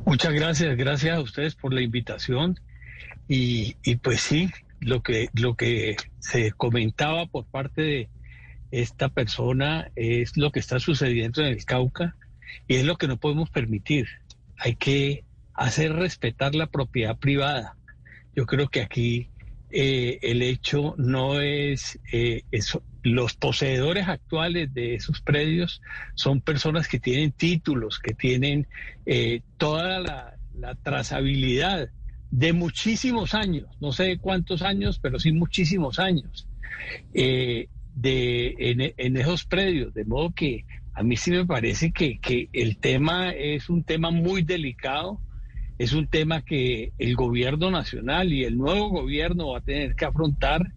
Muchas 0.05 0.33
gracias, 0.33 0.75
gracias 0.77 1.17
a 1.17 1.21
ustedes 1.21 1.55
por 1.55 1.73
la 1.73 1.81
invitación. 1.81 2.59
Y, 3.27 3.77
y 3.83 3.97
pues 3.97 4.21
sí, 4.21 4.49
lo 4.79 5.01
que, 5.01 5.29
lo 5.33 5.55
que 5.55 5.95
se 6.19 6.51
comentaba 6.51 7.27
por 7.27 7.45
parte 7.45 7.81
de 7.81 8.09
esta 8.71 9.09
persona 9.09 9.91
es 9.95 10.37
lo 10.37 10.51
que 10.51 10.59
está 10.59 10.79
sucediendo 10.79 11.41
en 11.41 11.47
el 11.47 11.65
Cauca 11.65 12.15
y 12.67 12.75
es 12.75 12.85
lo 12.85 12.97
que 12.97 13.07
no 13.07 13.17
podemos 13.17 13.49
permitir. 13.49 14.07
Hay 14.57 14.75
que 14.75 15.23
hacer 15.53 15.93
respetar 15.93 16.55
la 16.55 16.67
propiedad 16.67 17.17
privada. 17.17 17.75
Yo 18.35 18.45
creo 18.45 18.69
que 18.69 18.81
aquí 18.81 19.29
eh, 19.71 20.19
el 20.21 20.41
hecho 20.41 20.95
no 20.97 21.41
es 21.41 21.99
eh, 22.11 22.43
eso. 22.51 22.83
Los 23.03 23.35
poseedores 23.35 24.07
actuales 24.07 24.73
de 24.73 24.95
esos 24.95 25.21
predios 25.21 25.81
son 26.15 26.41
personas 26.41 26.87
que 26.87 26.99
tienen 26.99 27.31
títulos, 27.31 27.99
que 27.99 28.13
tienen 28.13 28.67
eh, 29.05 29.41
toda 29.57 29.99
la, 29.99 30.35
trazabilidad 30.83 31.89
de 32.31 32.51
muchísimos 32.51 33.33
años, 33.33 33.67
no 33.79 33.93
sé 33.93 34.17
cuántos 34.17 34.61
años, 34.61 34.99
pero 34.99 35.17
sí 35.17 35.31
muchísimos 35.31 35.99
años, 35.99 36.49
de, 38.01 38.55
en, 38.57 38.93
en 38.95 39.17
esos 39.17 39.45
predios. 39.45 39.93
De 39.93 40.05
modo 40.05 40.31
que 40.31 40.65
a 40.93 41.03
mí 41.03 41.17
sí 41.17 41.31
me 41.31 41.45
parece 41.45 41.91
que, 41.91 42.19
que 42.19 42.49
el 42.53 42.77
tema 42.77 43.31
es 43.31 43.69
un 43.69 43.83
tema 43.83 44.11
muy 44.11 44.41
delicado, 44.41 45.19
es 45.77 45.93
un 45.93 46.07
tema 46.07 46.41
que 46.41 46.91
el 46.97 47.15
gobierno 47.15 47.71
nacional 47.71 48.33
y 48.33 48.43
el 48.43 48.57
nuevo 48.57 48.89
gobierno 48.89 49.49
va 49.49 49.59
a 49.59 49.61
tener 49.61 49.95
que 49.95 50.05
afrontar 50.05 50.73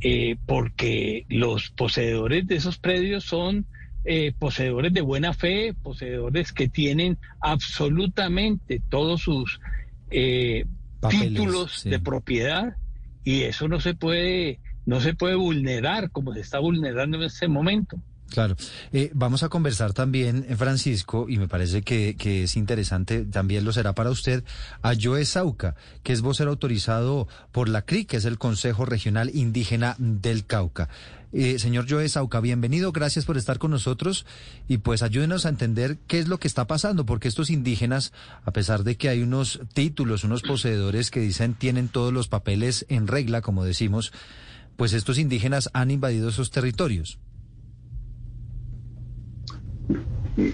eh, 0.00 0.36
porque 0.46 1.26
los 1.28 1.70
poseedores 1.70 2.46
de 2.46 2.56
esos 2.56 2.78
predios 2.78 3.24
son 3.24 3.66
eh, 4.04 4.32
poseedores 4.36 4.92
de 4.92 5.00
buena 5.00 5.32
fe, 5.32 5.74
poseedores 5.80 6.52
que 6.52 6.68
tienen 6.68 7.18
absolutamente 7.40 8.82
todos 8.88 9.22
sus 9.22 9.60
eh, 10.10 10.64
Papeles, 10.98 11.28
títulos 11.28 11.80
sí. 11.80 11.90
de 11.90 12.00
propiedad 12.00 12.76
y 13.22 13.42
eso 13.42 13.68
no 13.68 13.78
se 13.78 13.94
puede 13.94 14.58
no 14.86 15.00
se 15.00 15.14
puede 15.14 15.34
vulnerar 15.34 16.10
como 16.10 16.32
se 16.32 16.40
está 16.40 16.58
vulnerando 16.58 17.16
en 17.16 17.24
este 17.24 17.48
momento. 17.48 17.98
Claro. 18.32 18.56
Eh, 18.92 19.10
vamos 19.12 19.42
a 19.42 19.50
conversar 19.50 19.92
también, 19.92 20.46
eh, 20.48 20.56
Francisco, 20.56 21.26
y 21.28 21.36
me 21.36 21.48
parece 21.48 21.82
que, 21.82 22.16
que 22.16 22.44
es 22.44 22.56
interesante, 22.56 23.26
también 23.26 23.64
lo 23.64 23.72
será 23.72 23.94
para 23.94 24.10
usted, 24.10 24.42
a 24.80 24.94
Joe 24.98 25.24
Sauca, 25.26 25.76
que 26.02 26.14
es 26.14 26.22
vocero 26.22 26.50
autorizado 26.50 27.28
por 27.52 27.68
la 27.68 27.82
CRI, 27.82 28.06
que 28.06 28.16
es 28.16 28.24
el 28.24 28.38
Consejo 28.38 28.86
Regional 28.86 29.30
Indígena 29.34 29.96
del 29.98 30.46
Cauca. 30.46 30.88
Eh, 31.34 31.58
señor 31.58 31.86
Joe 31.88 32.06
Sauca, 32.10 32.40
bienvenido, 32.40 32.92
gracias 32.92 33.24
por 33.24 33.38
estar 33.38 33.58
con 33.58 33.70
nosotros 33.70 34.26
y 34.68 34.78
pues 34.78 35.02
ayúdenos 35.02 35.46
a 35.46 35.48
entender 35.48 35.96
qué 36.06 36.18
es 36.18 36.28
lo 36.28 36.38
que 36.38 36.46
está 36.46 36.66
pasando, 36.66 37.06
porque 37.06 37.28
estos 37.28 37.48
indígenas, 37.48 38.12
a 38.44 38.50
pesar 38.50 38.84
de 38.84 38.96
que 38.96 39.08
hay 39.08 39.22
unos 39.22 39.60
títulos, 39.72 40.24
unos 40.24 40.42
poseedores 40.42 41.10
que 41.10 41.20
dicen 41.20 41.54
tienen 41.54 41.88
todos 41.88 42.12
los 42.12 42.28
papeles 42.28 42.84
en 42.90 43.06
regla, 43.06 43.40
como 43.40 43.64
decimos, 43.64 44.12
pues 44.76 44.92
estos 44.92 45.18
indígenas 45.18 45.70
han 45.72 45.90
invadido 45.90 46.28
esos 46.28 46.50
territorios. 46.50 47.18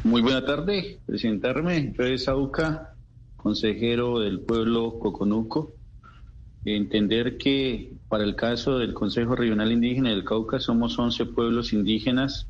Muy 0.02 0.22
buena 0.22 0.44
tarde, 0.44 0.98
presentarme, 1.06 1.94
soy 1.96 2.18
Sauca, 2.18 2.94
consejero 3.36 4.18
del 4.18 4.40
pueblo 4.40 4.98
Coconuco. 4.98 5.74
Entender 6.64 7.38
que 7.38 7.92
para 8.08 8.24
el 8.24 8.34
caso 8.34 8.78
del 8.78 8.92
Consejo 8.92 9.36
Regional 9.36 9.70
Indígena 9.70 10.10
del 10.10 10.24
Cauca 10.24 10.58
somos 10.58 10.98
11 10.98 11.26
pueblos 11.26 11.72
indígenas 11.72 12.48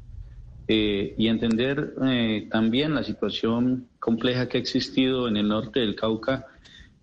eh, 0.67 1.15
y 1.19 1.29
entender 1.29 1.95
eh, 2.05 2.49
también 2.51 2.95
la 2.95 3.05
situación 3.05 3.89
compleja 4.01 4.49
que 4.49 4.57
ha 4.57 4.61
existido 4.61 5.29
en 5.29 5.37
el 5.37 5.49
norte 5.49 5.81
del 5.81 5.95
Cauca 5.95 6.47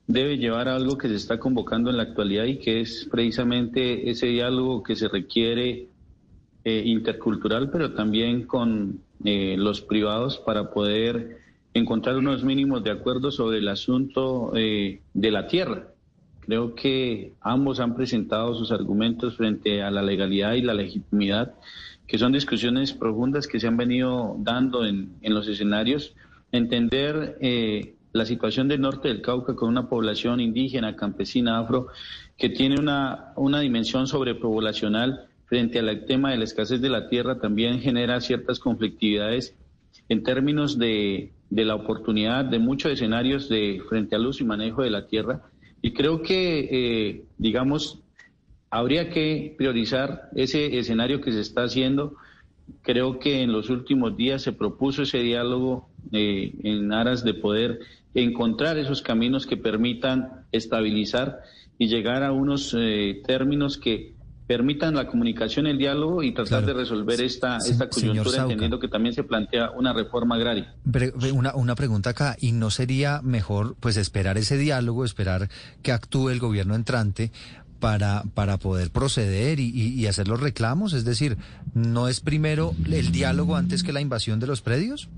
debe 0.07 0.37
llevar 0.37 0.67
a 0.67 0.75
algo 0.75 0.97
que 0.97 1.07
se 1.07 1.15
está 1.15 1.39
convocando 1.39 1.89
en 1.89 1.97
la 1.97 2.03
actualidad 2.03 2.45
y 2.45 2.59
que 2.59 2.81
es 2.81 3.07
precisamente 3.09 4.09
ese 4.09 4.27
diálogo 4.27 4.83
que 4.83 4.95
se 4.95 5.07
requiere 5.07 5.87
eh, 6.63 6.83
intercultural, 6.85 7.69
pero 7.69 7.93
también 7.93 8.45
con 8.45 9.01
eh, 9.23 9.55
los 9.57 9.81
privados 9.81 10.37
para 10.37 10.71
poder 10.71 11.39
encontrar 11.73 12.17
unos 12.17 12.43
mínimos 12.43 12.83
de 12.83 12.91
acuerdo 12.91 13.31
sobre 13.31 13.57
el 13.57 13.67
asunto 13.67 14.51
eh, 14.55 15.01
de 15.13 15.31
la 15.31 15.47
tierra. 15.47 15.89
Creo 16.39 16.75
que 16.75 17.33
ambos 17.41 17.79
han 17.79 17.95
presentado 17.95 18.53
sus 18.53 18.71
argumentos 18.71 19.35
frente 19.35 19.81
a 19.81 19.89
la 19.89 20.03
legalidad 20.03 20.53
y 20.53 20.61
la 20.61 20.73
legitimidad, 20.73 21.55
que 22.07 22.19
son 22.19 22.31
discusiones 22.31 22.93
profundas 22.93 23.47
que 23.47 23.59
se 23.59 23.67
han 23.67 23.77
venido 23.77 24.35
dando 24.39 24.85
en, 24.85 25.15
en 25.21 25.33
los 25.33 25.47
escenarios. 25.47 26.15
Entender 26.51 27.37
eh, 27.41 27.94
la 28.15 28.25
situación 28.25 28.69
del 28.69 28.79
norte 28.79 29.09
del 29.09 29.21
Cauca 29.21 29.55
con 29.55 29.67
una 29.67 29.89
población 29.89 30.39
indígena, 30.39 30.95
campesina, 30.95 31.59
afro, 31.59 31.87
que 32.37 32.47
tiene 32.47 32.79
una, 32.79 33.33
una 33.35 33.59
dimensión 33.59 34.07
sobrepoblacional 34.07 35.27
frente 35.47 35.79
al 35.79 36.05
tema 36.05 36.31
de 36.31 36.37
la 36.37 36.45
escasez 36.45 36.79
de 36.79 36.87
la 36.87 37.09
tierra 37.09 37.41
también 37.41 37.81
genera 37.81 38.21
ciertas 38.21 38.59
conflictividades 38.59 39.53
en 40.07 40.23
términos 40.23 40.77
de, 40.77 41.33
de 41.49 41.65
la 41.65 41.75
oportunidad 41.75 42.45
de 42.45 42.57
muchos 42.57 42.93
escenarios 42.93 43.49
de 43.49 43.81
frente 43.89 44.15
al 44.15 44.25
uso 44.25 44.43
y 44.43 44.47
manejo 44.47 44.81
de 44.81 44.91
la 44.91 45.07
tierra. 45.07 45.41
Y 45.81 45.91
creo 45.91 46.21
que, 46.21 46.69
eh, 46.71 47.25
digamos, 47.37 47.99
habría 48.69 49.09
que 49.09 49.55
priorizar 49.57 50.29
ese 50.35 50.79
escenario 50.79 51.19
que 51.19 51.33
se 51.33 51.41
está 51.41 51.63
haciendo. 51.63 52.15
Creo 52.81 53.19
que 53.19 53.41
en 53.41 53.51
los 53.51 53.69
últimos 53.69 54.15
días 54.15 54.41
se 54.41 54.53
propuso 54.53 55.01
ese 55.01 55.19
diálogo 55.19 55.89
eh, 56.11 56.53
en 56.63 56.91
aras 56.93 57.23
de 57.23 57.33
poder 57.33 57.79
encontrar 58.13 58.77
esos 58.77 59.01
caminos 59.01 59.45
que 59.45 59.57
permitan 59.57 60.45
estabilizar 60.51 61.41
y 61.77 61.87
llegar 61.87 62.23
a 62.23 62.31
unos 62.31 62.75
eh, 62.77 63.21
términos 63.25 63.77
que 63.77 64.13
permitan 64.47 64.93
la 64.93 65.07
comunicación, 65.07 65.65
el 65.65 65.77
diálogo 65.79 66.21
y 66.21 66.31
tratar 66.31 66.63
Claro. 66.63 66.67
de 66.67 66.73
resolver 66.75 67.19
esta, 67.19 67.59
Se- 67.59 67.71
esta 67.71 67.89
coyuntura, 67.89 68.43
entendiendo 68.43 68.79
que 68.79 68.87
también 68.87 69.13
se 69.15 69.23
plantea 69.23 69.71
una 69.71 69.91
reforma 69.91 70.35
agraria. 70.35 70.75
Una, 71.33 71.55
una 71.55 71.73
pregunta 71.75 72.11
acá, 72.11 72.37
¿y 72.39 72.51
no 72.51 72.69
sería 72.69 73.21
mejor 73.23 73.75
pues 73.79 73.97
esperar 73.97 74.37
ese 74.37 74.55
diálogo, 74.57 75.03
esperar 75.03 75.49
que 75.81 75.91
actúe 75.91 76.29
el 76.29 76.39
gobierno 76.39 76.75
entrante 76.75 77.31
para, 77.79 78.23
para 78.35 78.57
poder 78.57 78.91
proceder 78.91 79.59
y, 79.59 79.71
y- 79.73 79.99
y 79.99 80.05
hacer 80.05 80.27
los 80.27 80.39
reclamos? 80.39 80.93
Es 80.93 81.05
decir, 81.05 81.37
¿no 81.73 82.07
es 82.07 82.19
primero 82.19 82.75
el 82.89 83.11
diálogo 83.11 83.55
antes 83.55 83.81
que 83.83 83.93
la 83.93 83.99
invasión 84.01 84.39
de 84.39 84.45
los 84.47 84.61
predios? 84.61 85.09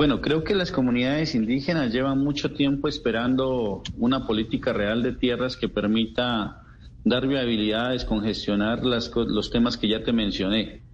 Bueno, 0.00 0.22
creo 0.22 0.44
que 0.44 0.54
las 0.54 0.72
comunidades 0.72 1.34
indígenas 1.34 1.92
llevan 1.92 2.24
mucho 2.24 2.54
tiempo 2.54 2.88
esperando 2.88 3.82
una 3.98 4.26
política 4.26 4.72
real 4.72 5.02
de 5.02 5.12
tierras 5.12 5.58
que 5.58 5.68
permita 5.68 6.62
dar 7.04 7.26
viabilidad 7.28 7.90
descongestionar 7.90 8.82
las, 8.82 9.14
los 9.14 9.50
temas 9.50 9.76
que 9.76 9.88
ya 9.88 10.02
te 10.02 10.14
mencioné. 10.14 10.84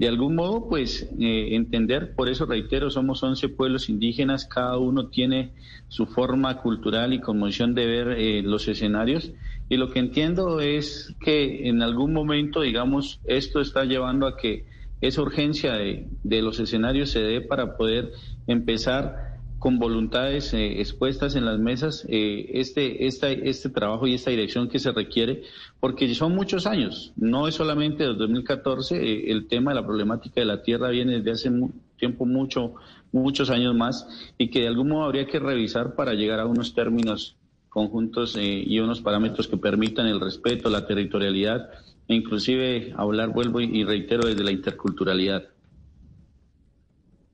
De 0.00 0.08
algún 0.08 0.34
modo, 0.34 0.68
pues 0.68 1.08
eh, 1.16 1.54
entender, 1.54 2.16
por 2.16 2.28
eso 2.28 2.44
reitero, 2.44 2.90
somos 2.90 3.22
11 3.22 3.50
pueblos 3.50 3.88
indígenas, 3.88 4.46
cada 4.46 4.78
uno 4.78 5.10
tiene 5.10 5.54
su 5.86 6.06
forma 6.06 6.60
cultural 6.60 7.12
y 7.12 7.20
conmoción 7.20 7.72
de 7.72 7.86
ver 7.86 8.08
eh, 8.18 8.42
los 8.42 8.66
escenarios. 8.66 9.30
Y 9.68 9.76
lo 9.76 9.92
que 9.92 10.00
entiendo 10.00 10.58
es 10.58 11.14
que 11.20 11.68
en 11.68 11.82
algún 11.82 12.12
momento, 12.12 12.62
digamos, 12.62 13.20
esto 13.26 13.60
está 13.60 13.84
llevando 13.84 14.26
a 14.26 14.36
que 14.36 14.66
esa 15.00 15.22
urgencia 15.22 15.74
de, 15.74 16.08
los 16.42 16.58
escenarios 16.60 17.10
se 17.10 17.20
dé 17.20 17.40
para 17.40 17.76
poder 17.76 18.12
empezar 18.46 19.24
con 19.58 19.78
voluntades 19.78 20.52
eh, 20.54 20.80
expuestas 20.80 21.34
en 21.34 21.44
las 21.46 21.58
mesas 21.58 22.04
eh, 22.08 22.50
este, 22.54 23.06
esta, 23.06 23.30
este 23.30 23.70
trabajo 23.70 24.06
y 24.06 24.14
esta 24.14 24.30
dirección 24.30 24.68
que 24.68 24.78
se 24.78 24.92
requiere, 24.92 25.42
porque 25.80 26.14
son 26.14 26.34
muchos 26.34 26.66
años, 26.66 27.12
no 27.16 27.48
es 27.48 27.54
solamente 27.54 28.04
desde 28.04 28.18
2014, 28.18 28.96
eh, 28.96 29.30
el 29.32 29.48
tema 29.48 29.70
de 29.72 29.76
la 29.80 29.86
problemática 29.86 30.40
de 30.40 30.46
la 30.46 30.62
tierra 30.62 30.90
viene 30.90 31.16
desde 31.20 31.30
hace 31.32 31.50
mu- 31.50 31.70
tiempo 31.96 32.26
mucho, 32.26 32.74
muchos 33.12 33.48
años 33.50 33.74
más, 33.74 34.06
y 34.36 34.48
que 34.50 34.60
de 34.60 34.68
algún 34.68 34.88
modo 34.90 35.04
habría 35.04 35.26
que 35.26 35.38
revisar 35.38 35.94
para 35.94 36.12
llegar 36.12 36.38
a 36.40 36.46
unos 36.46 36.74
términos 36.74 37.36
conjuntos 37.70 38.36
eh, 38.36 38.62
y 38.66 38.78
unos 38.80 39.00
parámetros 39.00 39.48
que 39.48 39.56
permitan 39.56 40.06
el 40.06 40.20
respeto, 40.20 40.68
la 40.70 40.86
territorialidad 40.86 41.70
inclusive 42.08 42.94
hablar, 42.96 43.30
vuelvo 43.30 43.60
y, 43.60 43.84
reitero, 43.84 44.26
desde 44.26 44.44
la 44.44 44.52
interculturalidad. 44.52 45.44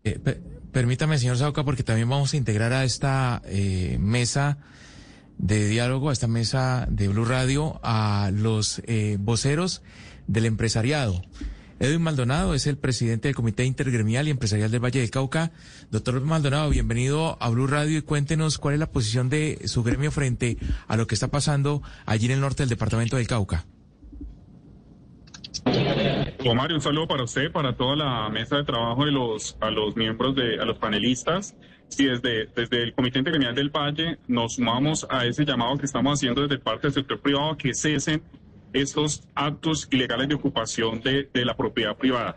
Eh, 0.04 0.18
pe- 0.18 0.40
permítame, 0.72 1.18
señor 1.18 1.36
Sauca, 1.36 1.64
porque 1.64 1.82
también 1.82 2.08
vamos 2.08 2.32
a 2.34 2.36
integrar 2.36 2.72
a 2.72 2.84
esta 2.84 3.42
eh, 3.46 3.98
mesa 4.00 4.58
de 5.38 5.68
diálogo, 5.68 6.10
a 6.10 6.12
esta 6.12 6.26
mesa 6.26 6.86
de 6.90 7.08
Blue 7.08 7.24
Radio, 7.24 7.80
a 7.82 8.30
los 8.32 8.80
eh, 8.86 9.16
voceros 9.20 9.82
del 10.26 10.46
empresariado. 10.46 11.22
Edwin 11.80 12.02
Maldonado 12.02 12.54
es 12.54 12.68
el 12.68 12.76
presidente 12.78 13.26
del 13.26 13.34
Comité 13.34 13.64
Intergremial 13.64 14.28
y 14.28 14.30
Empresarial 14.30 14.70
del 14.70 14.84
Valle 14.84 15.00
del 15.00 15.10
Cauca. 15.10 15.50
Doctor 15.90 16.20
Maldonado, 16.20 16.70
bienvenido 16.70 17.36
a 17.40 17.48
Blue 17.50 17.66
Radio 17.66 17.98
y 17.98 18.02
cuéntenos 18.02 18.58
cuál 18.58 18.74
es 18.74 18.80
la 18.80 18.90
posición 18.92 19.28
de 19.28 19.62
su 19.66 19.82
gremio 19.82 20.12
frente 20.12 20.58
a 20.86 20.96
lo 20.96 21.08
que 21.08 21.16
está 21.16 21.28
pasando 21.28 21.82
allí 22.06 22.26
en 22.26 22.32
el 22.32 22.40
norte 22.40 22.62
del 22.62 22.70
departamento 22.70 23.16
del 23.16 23.26
Cauca. 23.26 23.66
Omar, 26.44 26.72
un 26.72 26.80
saludo 26.80 27.06
para 27.06 27.24
usted, 27.24 27.52
para 27.52 27.76
toda 27.76 27.96
la 27.96 28.28
mesa 28.28 28.56
de 28.56 28.64
trabajo 28.64 29.04
de 29.04 29.12
los, 29.12 29.56
a 29.60 29.70
los 29.70 29.96
miembros 29.96 30.34
de, 30.34 30.58
a 30.60 30.64
los 30.64 30.78
panelistas. 30.78 31.56
Sí, 31.88 32.06
desde, 32.06 32.46
desde 32.46 32.82
el 32.82 32.94
Comité 32.94 33.18
Intergremial 33.18 33.54
del 33.54 33.70
Valle 33.70 34.18
nos 34.26 34.54
sumamos 34.54 35.06
a 35.10 35.26
ese 35.26 35.44
llamado 35.44 35.76
que 35.76 35.86
estamos 35.86 36.18
haciendo 36.18 36.42
desde 36.42 36.58
parte 36.58 36.86
del 36.86 36.94
sector 36.94 37.20
privado 37.20 37.56
que 37.56 37.74
cesen 37.74 38.22
estos 38.72 39.28
actos 39.34 39.88
ilegales 39.90 40.28
de 40.28 40.34
ocupación 40.34 41.00
de, 41.02 41.28
de 41.32 41.44
la 41.44 41.56
propiedad 41.56 41.96
privada. 41.96 42.36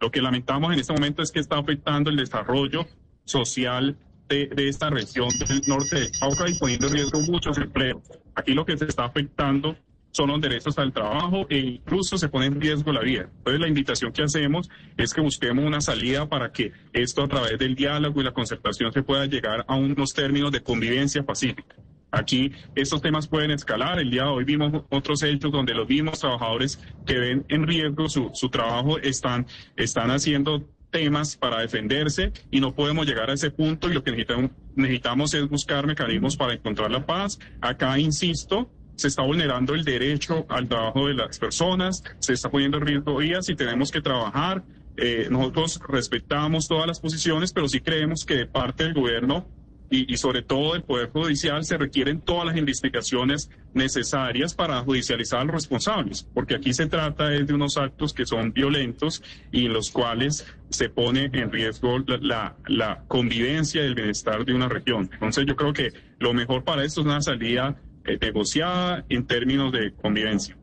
Lo 0.00 0.10
que 0.10 0.22
lamentamos 0.22 0.72
en 0.72 0.80
este 0.80 0.92
momento 0.92 1.22
es 1.22 1.32
que 1.32 1.40
está 1.40 1.58
afectando 1.58 2.10
el 2.10 2.16
desarrollo 2.16 2.86
social 3.24 3.96
de, 4.28 4.46
de 4.46 4.68
esta 4.68 4.88
región 4.90 5.28
del 5.46 5.62
norte 5.66 6.00
del 6.00 6.10
Cauca 6.18 6.48
y 6.48 6.54
poniendo 6.54 6.86
en 6.86 6.92
riesgo 6.92 7.20
muchos 7.22 7.58
empleos. 7.58 8.02
Aquí 8.34 8.54
lo 8.54 8.64
que 8.64 8.76
se 8.76 8.84
está 8.84 9.04
afectando 9.04 9.76
son 10.12 10.28
los 10.28 10.40
derechos 10.40 10.78
al 10.78 10.92
trabajo 10.92 11.46
e 11.50 11.58
incluso 11.58 12.16
se 12.16 12.28
pone 12.28 12.46
en 12.46 12.60
riesgo 12.60 12.92
la 12.92 13.00
vida. 13.00 13.28
Entonces 13.38 13.60
la 13.60 13.68
invitación 13.68 14.12
que 14.12 14.22
hacemos 14.22 14.70
es 14.96 15.12
que 15.12 15.20
busquemos 15.20 15.64
una 15.64 15.80
salida 15.80 16.28
para 16.28 16.52
que 16.52 16.72
esto 16.92 17.24
a 17.24 17.28
través 17.28 17.58
del 17.58 17.74
diálogo 17.74 18.20
y 18.20 18.24
la 18.24 18.32
concertación 18.32 18.92
se 18.92 19.02
pueda 19.02 19.26
llegar 19.26 19.64
a 19.66 19.74
unos 19.74 20.12
términos 20.12 20.52
de 20.52 20.62
convivencia 20.62 21.22
pacífica. 21.24 21.74
Aquí 22.10 22.52
estos 22.74 23.00
temas 23.00 23.26
pueden 23.26 23.50
escalar. 23.50 23.98
El 23.98 24.10
día 24.10 24.24
de 24.24 24.28
hoy 24.28 24.44
vimos 24.44 24.84
otros 24.90 25.22
hechos 25.22 25.50
donde 25.50 25.74
los 25.74 25.88
mismos 25.88 26.20
trabajadores 26.20 26.78
que 27.06 27.18
ven 27.18 27.46
en 27.48 27.66
riesgo 27.66 28.08
su, 28.10 28.30
su 28.34 28.50
trabajo 28.50 28.98
están, 28.98 29.46
están 29.76 30.10
haciendo 30.10 30.62
temas 30.90 31.38
para 31.38 31.62
defenderse 31.62 32.32
y 32.50 32.60
no 32.60 32.74
podemos 32.74 33.06
llegar 33.06 33.30
a 33.30 33.32
ese 33.32 33.50
punto 33.50 33.88
y 33.88 33.94
lo 33.94 34.04
que 34.04 34.10
necesitamos, 34.10 34.50
necesitamos 34.76 35.32
es 35.32 35.48
buscar 35.48 35.86
mecanismos 35.86 36.36
para 36.36 36.52
encontrar 36.52 36.90
la 36.90 37.06
paz. 37.06 37.38
Acá, 37.62 37.98
insisto, 37.98 38.70
se 38.96 39.08
está 39.08 39.22
vulnerando 39.22 39.74
el 39.74 39.84
derecho 39.84 40.46
al 40.48 40.68
trabajo 40.68 41.06
de 41.08 41.14
las 41.14 41.38
personas, 41.38 42.04
se 42.18 42.32
está 42.32 42.50
poniendo 42.50 42.78
en 42.78 42.86
riesgo 42.86 43.16
vías 43.16 43.48
y 43.48 43.54
tenemos 43.54 43.90
que 43.90 44.00
trabajar. 44.00 44.62
Eh, 44.96 45.28
nosotros 45.30 45.80
respetamos 45.88 46.68
todas 46.68 46.86
las 46.86 47.00
posiciones, 47.00 47.52
pero 47.52 47.68
sí 47.68 47.80
creemos 47.80 48.24
que 48.24 48.36
de 48.36 48.46
parte 48.46 48.84
del 48.84 48.94
gobierno 48.94 49.46
y, 49.90 50.10
y, 50.10 50.16
sobre 50.16 50.40
todo 50.40 50.72
del 50.72 50.82
Poder 50.82 51.10
Judicial 51.10 51.64
se 51.64 51.76
requieren 51.76 52.20
todas 52.22 52.46
las 52.46 52.56
investigaciones 52.56 53.50
necesarias 53.74 54.54
para 54.54 54.80
judicializar 54.80 55.40
a 55.40 55.44
los 55.44 55.54
responsables, 55.54 56.26
porque 56.32 56.54
aquí 56.54 56.72
se 56.72 56.86
trata 56.86 57.28
de 57.28 57.52
unos 57.52 57.76
actos 57.76 58.14
que 58.14 58.24
son 58.24 58.54
violentos 58.54 59.22
y 59.50 59.66
en 59.66 59.74
los 59.74 59.90
cuales 59.90 60.46
se 60.70 60.88
pone 60.88 61.30
en 61.34 61.52
riesgo 61.52 61.98
la, 62.20 62.56
la, 62.66 63.04
convivencia 63.06 63.82
y 63.82 63.86
el 63.86 63.94
bienestar 63.94 64.46
de 64.46 64.54
una 64.54 64.68
región. 64.68 65.10
Entonces 65.12 65.44
yo 65.46 65.56
creo 65.56 65.74
que 65.74 65.92
lo 66.18 66.32
mejor 66.32 66.64
para 66.64 66.84
esto 66.84 67.02
es 67.02 67.06
una 67.06 67.20
salida 67.20 67.76
eh, 68.04 68.18
negociada 68.20 69.04
en 69.08 69.26
términos 69.26 69.72
de 69.72 69.92
convivencia. 69.92 70.56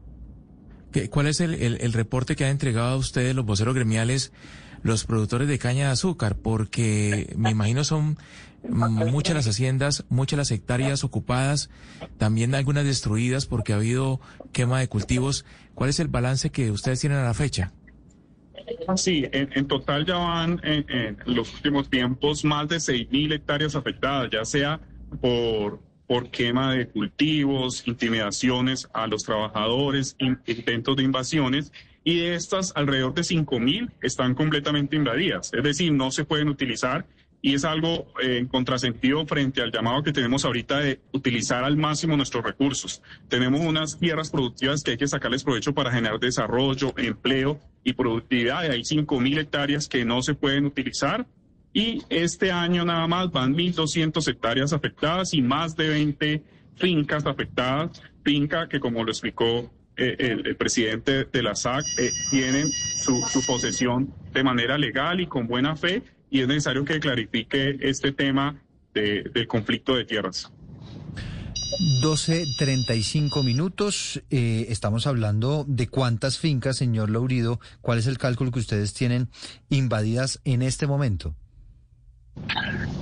¿Cuál 1.11 1.27
es 1.27 1.39
el, 1.39 1.53
el, 1.53 1.77
el, 1.81 1.93
reporte 1.93 2.35
que 2.35 2.45
han 2.45 2.51
entregado 2.51 2.89
a 2.89 2.97
ustedes 2.97 3.35
los 3.35 3.45
voceros 3.45 3.75
gremiales, 3.75 4.33
los 4.81 5.05
productores 5.05 5.47
de 5.47 5.59
caña 5.59 5.85
de 5.85 5.91
azúcar? 5.91 6.35
Porque 6.37 7.31
me 7.37 7.51
imagino 7.51 7.83
son 7.83 8.17
muchas 8.67 9.35
las 9.35 9.47
haciendas, 9.47 10.05
muchas 10.09 10.37
las 10.37 10.51
hectáreas 10.51 11.03
ocupadas, 11.03 11.69
también 12.17 12.55
algunas 12.55 12.85
destruidas 12.85 13.45
porque 13.45 13.73
ha 13.73 13.77
habido 13.77 14.19
quema 14.51 14.79
de 14.79 14.87
cultivos. 14.87 15.45
¿Cuál 15.75 15.89
es 15.89 15.99
el 15.99 16.07
balance 16.07 16.49
que 16.49 16.71
ustedes 16.71 16.99
tienen 16.99 17.19
a 17.19 17.23
la 17.23 17.33
fecha? 17.33 17.71
Sí, 18.95 19.25
en, 19.31 19.49
en 19.53 19.67
total 19.67 20.05
ya 20.05 20.17
van 20.17 20.59
en, 20.63 20.85
en, 20.89 21.17
los 21.25 21.53
últimos 21.53 21.89
tiempos 21.89 22.43
más 22.45 22.67
de 22.67 22.77
6.000 22.77 23.33
hectáreas 23.33 23.75
afectadas, 23.75 24.29
ya 24.31 24.45
sea 24.45 24.79
por, 25.21 25.79
por 26.09 26.31
quema 26.31 26.73
de 26.73 26.87
cultivos, 26.87 27.83
intimidaciones 27.85 28.89
a 28.93 29.05
los 29.05 29.23
trabajadores, 29.23 30.15
intentos 30.17 30.95
de 30.95 31.03
invasiones, 31.03 31.71
y 32.03 32.17
de 32.17 32.33
estas 32.33 32.71
alrededor 32.75 33.13
de 33.13 33.21
5.000 33.21 33.91
están 34.01 34.33
completamente 34.33 34.95
invadidas, 34.95 35.53
es 35.53 35.63
decir, 35.63 35.93
no 35.93 36.09
se 36.09 36.25
pueden 36.25 36.49
utilizar 36.49 37.05
y 37.43 37.53
es 37.53 37.63
algo 37.63 38.07
eh, 38.23 38.37
en 38.37 38.47
contrasentido 38.47 39.23
frente 39.27 39.61
al 39.61 39.71
llamado 39.71 40.01
que 40.01 40.11
tenemos 40.11 40.45
ahorita 40.45 40.79
de 40.79 40.99
utilizar 41.13 41.63
al 41.63 41.77
máximo 41.77 42.17
nuestros 42.17 42.43
recursos. 42.43 43.03
Tenemos 43.27 43.61
unas 43.61 43.99
tierras 43.99 44.31
productivas 44.31 44.83
que 44.83 44.91
hay 44.91 44.97
que 44.97 45.07
sacarles 45.07 45.43
provecho 45.43 45.73
para 45.73 45.91
generar 45.91 46.19
desarrollo, 46.19 46.91
empleo 46.97 47.59
y 47.83 47.93
productividad. 47.93 48.63
Y 48.63 48.71
hay 48.71 48.81
5.000 48.81 49.39
hectáreas 49.39 49.87
que 49.87 50.03
no 50.03 50.21
se 50.21 50.33
pueden 50.33 50.65
utilizar. 50.65 51.27
Y 51.73 52.01
este 52.09 52.51
año 52.51 52.83
nada 52.83 53.07
más 53.07 53.31
van 53.31 53.55
1.200 53.55 54.27
hectáreas 54.27 54.73
afectadas 54.73 55.33
y 55.33 55.41
más 55.41 55.75
de 55.75 55.89
20 55.89 56.43
fincas 56.75 57.25
afectadas. 57.25 58.01
Finca 58.23 58.67
que, 58.67 58.79
como 58.79 59.03
lo 59.03 59.11
explicó 59.11 59.71
eh, 59.95 60.15
el, 60.45 60.55
presidente 60.55 61.25
de 61.25 61.43
la 61.43 61.55
SAC, 61.55 61.85
eh, 61.97 62.11
tienen 62.29 62.67
su, 62.69 63.21
posesión 63.45 64.13
de 64.33 64.43
manera 64.43 64.77
legal 64.77 65.19
y 65.19 65.27
con 65.27 65.47
buena 65.47 65.75
fe 65.75 66.03
y 66.29 66.41
es 66.41 66.47
necesario 66.47 66.85
que 66.85 66.99
clarifique 66.99 67.77
este 67.81 68.11
tema 68.11 68.61
de, 68.93 69.23
del 69.33 69.47
conflicto 69.47 69.95
de 69.95 70.05
tierras. 70.05 70.51
12.35 72.01 73.43
minutos. 73.43 74.21
Eh, 74.29 74.65
estamos 74.69 75.07
hablando 75.07 75.65
de 75.67 75.87
cuántas 75.87 76.37
fincas, 76.37 76.77
señor 76.77 77.09
Laurido. 77.09 77.59
¿Cuál 77.81 77.99
es 77.99 78.07
el 78.07 78.17
cálculo 78.17 78.51
que 78.51 78.59
ustedes 78.59 78.93
tienen 78.93 79.29
invadidas 79.69 80.41
en 80.45 80.61
este 80.61 80.87
momento? 80.87 81.35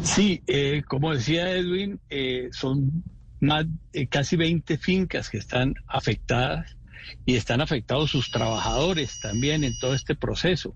Sí, 0.03 0.41
eh, 0.47 0.83
como 0.87 1.13
decía 1.13 1.51
Edwin, 1.51 1.99
eh, 2.09 2.49
son 2.51 3.03
más 3.39 3.65
casi 4.09 4.35
20 4.35 4.77
fincas 4.77 5.29
que 5.29 5.37
están 5.37 5.75
afectadas 5.87 6.77
y 7.25 7.35
están 7.35 7.61
afectados 7.61 8.11
sus 8.11 8.31
trabajadores 8.31 9.19
también 9.19 9.63
en 9.63 9.77
todo 9.79 9.93
este 9.93 10.15
proceso. 10.15 10.75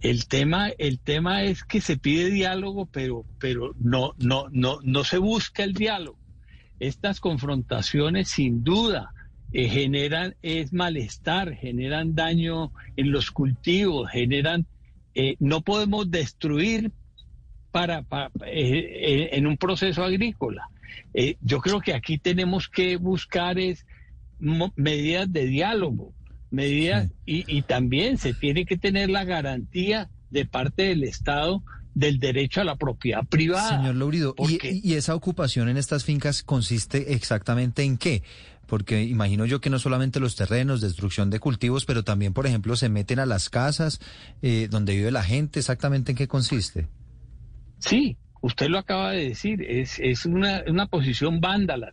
El 0.00 0.26
tema, 0.26 0.70
el 0.78 0.98
tema 0.98 1.42
es 1.42 1.62
que 1.62 1.80
se 1.80 1.98
pide 1.98 2.30
diálogo, 2.30 2.86
pero, 2.86 3.24
pero 3.38 3.74
no, 3.78 4.14
no, 4.18 4.48
no, 4.50 4.78
no 4.82 5.04
se 5.04 5.18
busca 5.18 5.62
el 5.62 5.74
diálogo. 5.74 6.18
Estas 6.78 7.20
confrontaciones 7.20 8.30
sin 8.30 8.64
duda 8.64 9.12
eh, 9.52 9.68
generan 9.68 10.36
es 10.40 10.72
malestar, 10.72 11.54
generan 11.54 12.14
daño 12.14 12.72
en 12.96 13.12
los 13.12 13.30
cultivos, 13.30 14.10
generan, 14.10 14.66
eh, 15.14 15.36
no 15.38 15.60
podemos 15.60 16.10
destruir 16.10 16.92
para, 17.70 18.04
eh, 18.46 19.30
en 19.32 19.46
un 19.46 19.56
proceso 19.56 20.04
agrícola. 20.04 20.68
yo 21.40 21.60
creo 21.60 21.80
que 21.80 21.94
aquí 21.94 22.18
tenemos 22.18 22.68
que 22.68 22.96
buscar 22.96 23.58
es 23.58 23.86
medidas 24.38 25.32
de 25.32 25.46
diálogo, 25.46 26.12
medidas 26.50 27.10
y, 27.26 27.44
y 27.46 27.62
también 27.62 28.18
se 28.18 28.34
tiene 28.34 28.64
que 28.64 28.76
tener 28.76 29.10
la 29.10 29.24
garantía 29.24 30.08
de 30.30 30.46
parte 30.46 30.84
del 30.84 31.04
Estado 31.04 31.62
del 31.94 32.20
derecho 32.20 32.60
a 32.60 32.64
la 32.64 32.76
propiedad 32.76 33.24
privada. 33.26 33.76
Señor 33.76 33.96
Lourido, 33.96 34.34
¿y, 34.38 34.94
esa 34.94 35.14
ocupación 35.14 35.68
en 35.68 35.76
estas 35.76 36.04
fincas 36.04 36.42
consiste 36.42 37.14
exactamente 37.14 37.82
en 37.82 37.98
qué? 37.98 38.22
Porque 38.66 39.02
imagino 39.02 39.46
yo 39.46 39.60
que 39.60 39.70
no 39.70 39.80
solamente 39.80 40.20
los 40.20 40.36
terrenos, 40.36 40.80
destrucción 40.80 41.30
de 41.30 41.40
cultivos, 41.40 41.84
pero 41.86 42.04
también, 42.04 42.32
por 42.32 42.46
ejemplo, 42.46 42.76
se 42.76 42.88
meten 42.88 43.18
a 43.18 43.26
las 43.26 43.50
casas 43.50 44.00
eh, 44.42 44.68
donde 44.70 44.94
vive 44.94 45.10
la 45.10 45.24
gente. 45.24 45.58
¿Exactamente 45.58 46.12
en 46.12 46.16
qué 46.16 46.28
consiste? 46.28 46.86
Sí, 47.80 48.16
usted 48.42 48.68
lo 48.68 48.78
acaba 48.78 49.12
de 49.12 49.28
decir, 49.30 49.62
es, 49.62 49.98
es 49.98 50.24
una, 50.24 50.62
una, 50.66 50.86
posición 50.86 51.40
vándala, 51.40 51.92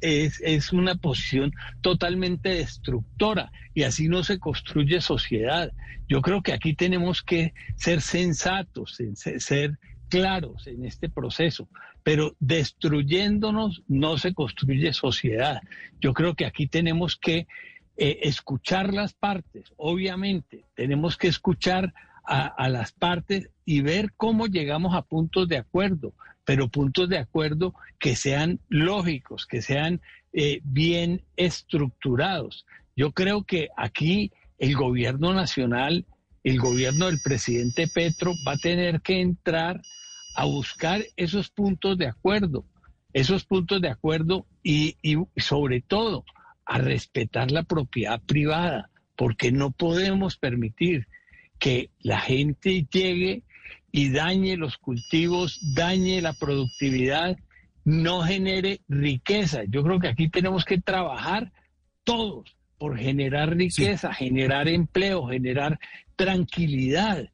es, 0.00 0.40
es, 0.40 0.72
una 0.72 0.96
posición 0.96 1.52
totalmente 1.80 2.50
destructora 2.50 3.52
y 3.74 3.84
así 3.84 4.08
no 4.08 4.24
se 4.24 4.38
construye 4.38 5.00
sociedad. 5.00 5.72
Yo 6.08 6.22
creo 6.22 6.42
que 6.42 6.52
aquí 6.52 6.74
tenemos 6.74 7.22
que 7.22 7.54
ser 7.76 8.00
sensatos, 8.00 8.98
ser 9.14 9.78
claros 10.08 10.66
en 10.66 10.84
este 10.84 11.08
proceso, 11.08 11.68
pero 12.02 12.34
destruyéndonos 12.40 13.82
no 13.88 14.16
se 14.18 14.32
construye 14.32 14.92
sociedad. 14.92 15.60
Yo 16.00 16.14
creo 16.14 16.34
que 16.34 16.46
aquí 16.46 16.66
tenemos 16.66 17.16
que 17.16 17.46
eh, 17.96 18.20
escuchar 18.22 18.94
las 18.94 19.12
partes, 19.12 19.72
obviamente, 19.76 20.64
tenemos 20.74 21.16
que 21.16 21.28
escuchar 21.28 21.92
a, 22.28 22.68
las 22.68 22.92
partes 22.92 23.50
y 23.64 23.80
ver 23.80 24.12
cómo 24.16 24.46
llegamos 24.46 24.94
a 24.94 25.02
puntos 25.02 25.48
de 25.48 25.56
acuerdo, 25.56 26.12
pero 26.44 26.68
puntos 26.68 27.08
de 27.08 27.18
acuerdo 27.18 27.74
que 27.98 28.16
sean 28.16 28.60
lógicos, 28.68 29.46
que 29.46 29.62
sean 29.62 30.02
eh, 30.32 30.60
bien 30.62 31.22
estructurados. 31.36 32.66
Yo 32.96 33.12
creo 33.12 33.44
que 33.44 33.68
aquí 33.76 34.30
el 34.58 34.74
gobierno 34.76 35.32
nacional, 35.32 36.04
el 36.44 36.60
gobierno 36.60 37.06
del 37.06 37.20
presidente 37.24 37.88
Petro 37.88 38.32
va 38.46 38.52
a 38.52 38.58
tener 38.58 39.00
que 39.00 39.20
entrar 39.20 39.80
a 40.36 40.44
buscar 40.44 41.02
esos 41.16 41.48
puntos 41.48 41.96
de 41.96 42.08
acuerdo, 42.08 42.66
esos 43.14 43.44
puntos 43.44 43.80
de 43.80 43.88
acuerdo 43.88 44.46
y, 44.62 44.96
y 45.02 45.16
sobre 45.40 45.80
todo 45.80 46.24
a 46.66 46.78
respetar 46.78 47.50
la 47.50 47.62
propiedad 47.62 48.20
privada, 48.20 48.90
porque 49.16 49.50
no 49.50 49.70
podemos 49.70 50.36
permitir 50.36 51.08
que 51.58 51.90
la 52.00 52.20
gente 52.20 52.86
llegue 52.90 53.42
y 53.90 54.10
dañe 54.10 54.56
los 54.56 54.76
cultivos, 54.76 55.60
dañe 55.74 56.20
la 56.20 56.32
productividad, 56.32 57.36
no 57.84 58.22
genere 58.22 58.80
riqueza. 58.88 59.62
Yo 59.68 59.82
creo 59.82 59.98
que 59.98 60.08
aquí 60.08 60.28
tenemos 60.28 60.64
que 60.64 60.78
trabajar 60.78 61.52
todos 62.04 62.56
por 62.78 62.96
generar 62.96 63.56
riqueza, 63.56 64.12
generar 64.12 64.68
empleo, 64.68 65.26
generar 65.26 65.78
tranquilidad. 66.16 67.28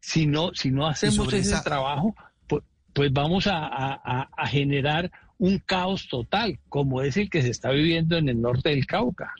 Si 0.00 0.26
no, 0.26 0.52
si 0.54 0.70
no 0.70 0.86
hacemos 0.86 1.32
ese 1.32 1.60
trabajo, 1.62 2.14
pues, 2.46 2.62
pues 2.92 3.12
vamos 3.12 3.46
a, 3.46 3.64
a 3.64 4.46
generar 4.48 5.10
un 5.38 5.58
caos 5.58 6.08
total, 6.08 6.60
como 6.68 7.02
es 7.02 7.16
el 7.16 7.28
que 7.28 7.42
se 7.42 7.50
está 7.50 7.70
viviendo 7.70 8.16
en 8.16 8.28
el 8.28 8.40
norte 8.40 8.68
del 8.68 8.86
Cauca. 8.86 9.34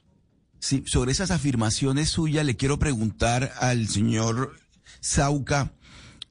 Sí, 0.62 0.84
sobre 0.86 1.10
esas 1.10 1.32
afirmaciones 1.32 2.08
suyas 2.08 2.46
le 2.46 2.54
quiero 2.54 2.78
preguntar 2.78 3.52
al 3.58 3.88
señor 3.88 4.54
Sauca, 5.00 5.72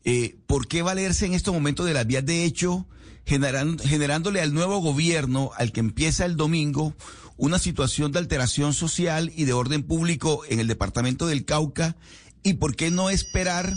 eh, 0.05 0.37
¿por 0.47 0.69
qué 0.69 0.81
valerse 0.81 1.25
en 1.25 1.33
estos 1.33 1.53
momentos 1.53 1.85
de 1.85 1.93
las 1.93 2.07
vías 2.07 2.25
de 2.25 2.45
hecho, 2.45 2.87
generándole 3.25 4.39
al 4.39 4.53
nuevo 4.53 4.77
gobierno, 4.77 5.51
al 5.57 5.73
que 5.73 5.81
empieza 5.81 6.23
el 6.23 6.37
domingo, 6.37 6.95
una 7.35 7.59
situación 7.59 8.13
de 8.13 8.19
alteración 8.19 8.73
social 8.73 9.33
y 9.35 9.43
de 9.43 9.51
orden 9.51 9.83
público 9.83 10.43
en 10.47 10.61
el 10.61 10.67
departamento 10.67 11.27
del 11.27 11.43
Cauca? 11.43 11.97
¿Y 12.41 12.53
por 12.53 12.77
qué 12.77 12.89
no 12.89 13.09
esperar 13.09 13.75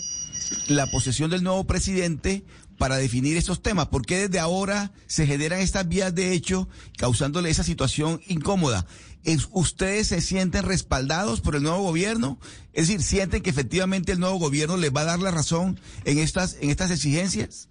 la 0.68 0.86
posesión 0.86 1.32
del 1.32 1.42
nuevo 1.42 1.64
presidente 1.64 2.44
para 2.78 2.96
definir 2.96 3.36
estos 3.36 3.62
temas? 3.62 3.88
¿Por 3.88 4.04
qué 4.04 4.28
desde 4.28 4.38
ahora 4.38 4.92
se 5.06 5.26
generan 5.26 5.60
estas 5.60 5.88
vías 5.88 6.14
de 6.14 6.32
hecho 6.32 6.68
causándole 6.96 7.50
esa 7.50 7.64
situación 7.64 8.20
incómoda? 8.26 8.86
¿Ustedes 9.52 10.08
se 10.08 10.20
sienten 10.20 10.64
respaldados 10.64 11.40
por 11.40 11.56
el 11.56 11.62
nuevo 11.62 11.82
gobierno? 11.82 12.38
Es 12.72 12.88
decir, 12.88 13.02
¿sienten 13.02 13.42
que 13.42 13.50
efectivamente 13.50 14.12
el 14.12 14.20
nuevo 14.20 14.38
gobierno 14.38 14.76
les 14.76 14.94
va 14.94 15.02
a 15.02 15.04
dar 15.04 15.20
la 15.20 15.30
razón 15.30 15.78
en 16.04 16.18
estas, 16.18 16.58
en 16.60 16.70
estas 16.70 16.90
exigencias? 16.90 17.68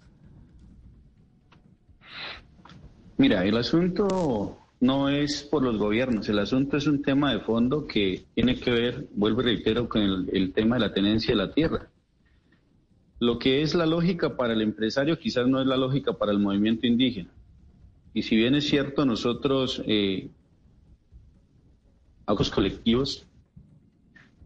Mira, 3.16 3.44
el 3.44 3.56
asunto 3.56 4.58
no 4.80 5.08
es 5.08 5.44
por 5.44 5.62
los 5.62 5.78
gobiernos, 5.78 6.28
el 6.28 6.40
asunto 6.40 6.76
es 6.76 6.88
un 6.88 7.02
tema 7.02 7.32
de 7.32 7.40
fondo 7.40 7.86
que 7.86 8.24
tiene 8.34 8.58
que 8.58 8.70
ver, 8.72 9.06
vuelvo 9.14 9.40
y 9.42 9.44
reitero, 9.44 9.88
con 9.88 10.02
el, 10.02 10.28
el 10.32 10.52
tema 10.52 10.76
de 10.76 10.80
la 10.80 10.92
tenencia 10.92 11.30
de 11.30 11.36
la 11.36 11.54
tierra. 11.54 11.88
Lo 13.24 13.38
que 13.38 13.62
es 13.62 13.74
la 13.74 13.86
lógica 13.86 14.36
para 14.36 14.52
el 14.52 14.60
empresario 14.60 15.18
quizás 15.18 15.48
no 15.48 15.58
es 15.58 15.66
la 15.66 15.78
lógica 15.78 16.12
para 16.12 16.30
el 16.30 16.38
movimiento 16.38 16.86
indígena. 16.86 17.30
Y 18.12 18.22
si 18.22 18.36
bien 18.36 18.54
es 18.54 18.68
cierto, 18.68 19.06
nosotros 19.06 19.82
eh, 19.86 20.28
los 22.26 22.50
colectivos. 22.50 23.26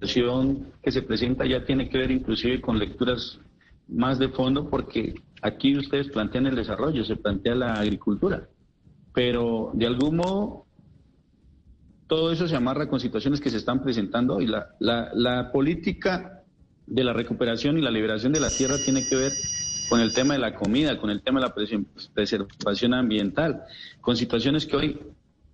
La 0.00 0.06
situación 0.06 0.68
que 0.80 0.92
se 0.92 1.02
presenta 1.02 1.44
ya 1.44 1.64
tiene 1.64 1.88
que 1.88 1.98
ver 1.98 2.12
inclusive 2.12 2.60
con 2.60 2.78
lecturas 2.78 3.40
más 3.88 4.20
de 4.20 4.28
fondo 4.28 4.70
porque 4.70 5.14
aquí 5.42 5.76
ustedes 5.76 6.08
plantean 6.08 6.46
el 6.46 6.54
desarrollo, 6.54 7.04
se 7.04 7.16
plantea 7.16 7.56
la 7.56 7.72
agricultura, 7.74 8.48
pero 9.12 9.72
de 9.74 9.86
algún 9.86 10.16
modo 10.18 10.66
todo 12.06 12.30
eso 12.30 12.46
se 12.46 12.54
amarra 12.54 12.88
con 12.88 13.00
situaciones 13.00 13.40
que 13.40 13.50
se 13.50 13.56
están 13.56 13.82
presentando 13.82 14.38
la, 14.38 14.68
la 14.78 15.50
política 15.50 16.37
de 16.88 17.04
la 17.04 17.12
recuperación 17.12 17.78
y 17.78 17.82
la 17.82 17.90
liberación 17.90 18.32
de 18.32 18.40
la 18.40 18.50
tierra 18.50 18.76
tiene 18.78 19.04
que 19.06 19.16
ver 19.16 19.32
con 19.88 20.00
el 20.00 20.12
tema 20.12 20.34
de 20.34 20.40
la 20.40 20.54
comida, 20.54 20.98
con 20.98 21.10
el 21.10 21.22
tema 21.22 21.40
de 21.40 21.46
la 21.46 21.54
preservación 22.14 22.94
ambiental, 22.94 23.64
con 24.00 24.16
situaciones 24.16 24.66
que 24.66 24.76
hoy 24.76 25.00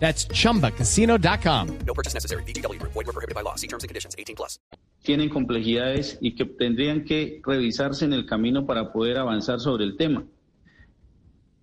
That's 0.00 0.26
chumbacasino.com. 0.28 1.78
No 1.86 1.94
purchase 1.94 2.14
necessary. 2.14 2.42
BGW. 2.44 2.82
Void 2.82 3.06
were 3.06 3.12
prohibited 3.12 3.34
by 3.34 3.42
law. 3.42 3.54
See 3.54 3.68
terms 3.68 3.84
and 3.84 3.88
conditions 3.88 4.16
18 4.18 4.34
plus. 4.34 4.58
Tienen 5.02 5.28
complejidades 5.28 6.18
y 6.20 6.34
que 6.34 6.44
tendrían 6.44 7.04
que 7.04 7.40
revisarse 7.46 8.04
en 8.04 8.12
el 8.12 8.26
camino 8.26 8.66
para 8.66 8.92
poder 8.92 9.18
avanzar 9.18 9.60
sobre 9.60 9.84
el 9.84 9.96
tema. 9.96 10.24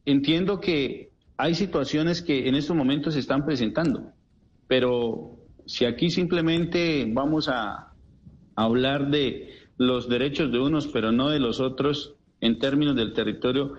Entiendo 0.06 0.60
que 0.60 1.12
hay 1.38 1.54
situaciones 1.54 2.22
que 2.22 2.48
en 2.48 2.56
estos 2.56 2.76
momentos 2.76 3.14
se 3.14 3.20
están 3.20 3.46
presentando, 3.46 4.12
pero 4.68 5.38
si 5.68 5.86
aquí 5.86 6.10
simplemente 6.10 7.06
vamos 7.08 7.48
a 7.48 7.94
hablar 8.56 9.12
de 9.12 9.50
los 9.78 10.10
derechos 10.10 10.52
de 10.52 10.60
unos, 10.60 10.88
pero 10.88 11.12
no 11.12 11.30
de 11.30 11.40
los 11.40 11.60
otros 11.60 12.16
en 12.42 12.58
términos 12.58 12.96
del 12.96 13.14
territorio, 13.14 13.74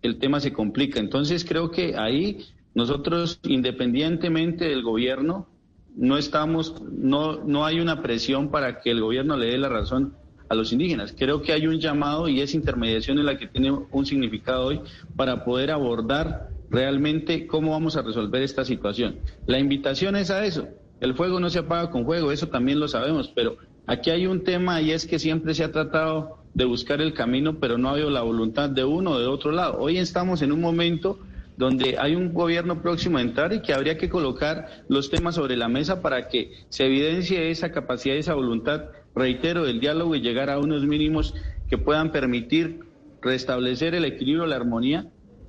el 0.00 0.18
tema 0.18 0.40
se 0.40 0.52
complica. 0.52 1.00
Entonces 1.00 1.44
creo 1.44 1.70
que 1.70 1.96
ahí 1.96 2.38
nosotros, 2.74 3.40
independientemente 3.44 4.66
del 4.66 4.82
gobierno, 4.82 5.46
no 5.94 6.16
estamos, 6.16 6.80
no, 6.90 7.44
no 7.44 7.66
hay 7.66 7.80
una 7.80 8.02
presión 8.02 8.50
para 8.50 8.80
que 8.80 8.90
el 8.90 9.00
gobierno 9.00 9.36
le 9.36 9.46
dé 9.46 9.58
la 9.58 9.68
razón 9.68 10.14
a 10.48 10.54
los 10.54 10.72
indígenas. 10.72 11.14
Creo 11.16 11.42
que 11.42 11.52
hay 11.52 11.66
un 11.66 11.80
llamado 11.80 12.28
y 12.28 12.40
esa 12.40 12.56
intermediación 12.56 13.18
es 13.18 13.24
la 13.24 13.38
que 13.38 13.46
tiene 13.46 13.70
un 13.70 14.06
significado 14.06 14.66
hoy 14.66 14.80
para 15.16 15.44
poder 15.44 15.70
abordar 15.70 16.48
realmente 16.70 17.46
cómo 17.46 17.72
vamos 17.72 17.96
a 17.96 18.02
resolver 18.02 18.42
esta 18.42 18.64
situación. 18.64 19.18
La 19.46 19.58
invitación 19.58 20.16
es 20.16 20.30
a 20.30 20.44
eso. 20.44 20.68
El 21.00 21.14
fuego 21.14 21.40
no 21.40 21.50
se 21.50 21.58
apaga 21.58 21.90
con 21.90 22.04
fuego, 22.04 22.32
eso 22.32 22.48
también 22.48 22.80
lo 22.80 22.88
sabemos, 22.88 23.28
pero 23.34 23.56
aquí 23.86 24.10
hay 24.10 24.26
un 24.26 24.44
tema 24.44 24.80
y 24.80 24.92
es 24.92 25.06
que 25.06 25.18
siempre 25.18 25.54
se 25.54 25.64
ha 25.64 25.72
tratado 25.72 26.38
de 26.54 26.64
buscar 26.64 27.00
el 27.00 27.12
camino, 27.12 27.58
pero 27.58 27.76
no 27.76 27.88
ha 27.88 27.92
habido 27.92 28.10
la 28.10 28.22
voluntad 28.22 28.70
de 28.70 28.84
uno 28.84 29.12
o 29.12 29.18
de 29.18 29.26
otro 29.26 29.52
lado. 29.52 29.78
Hoy 29.78 29.98
estamos 29.98 30.42
en 30.42 30.52
un 30.52 30.60
momento 30.60 31.18
donde 31.62 31.96
hay 31.96 32.16
un 32.16 32.34
gobierno 32.34 32.82
próximo 32.82 33.18
a 33.18 33.22
entrar 33.22 33.52
y 33.52 33.62
que 33.62 33.72
habría 33.72 33.96
que 33.96 34.08
colocar 34.08 34.82
los 34.88 35.10
temas 35.10 35.36
sobre 35.36 35.56
la 35.56 35.68
mesa 35.68 36.02
para 36.02 36.26
que 36.26 36.50
se 36.68 36.86
evidencie 36.86 37.50
esa 37.50 37.70
capacidad, 37.70 38.16
esa 38.16 38.34
voluntad, 38.34 38.86
reitero, 39.14 39.64
del 39.64 39.78
diálogo 39.78 40.16
y 40.16 40.20
llegar 40.20 40.50
a 40.50 40.58
unos 40.58 40.84
mínimos 40.84 41.34
que 41.70 41.78
puedan 41.78 42.10
permitir 42.10 42.80
restablecer 43.20 43.94
el 43.94 44.04
equilibrio, 44.04 44.46
la 44.46 44.56
armonía. 44.56 45.06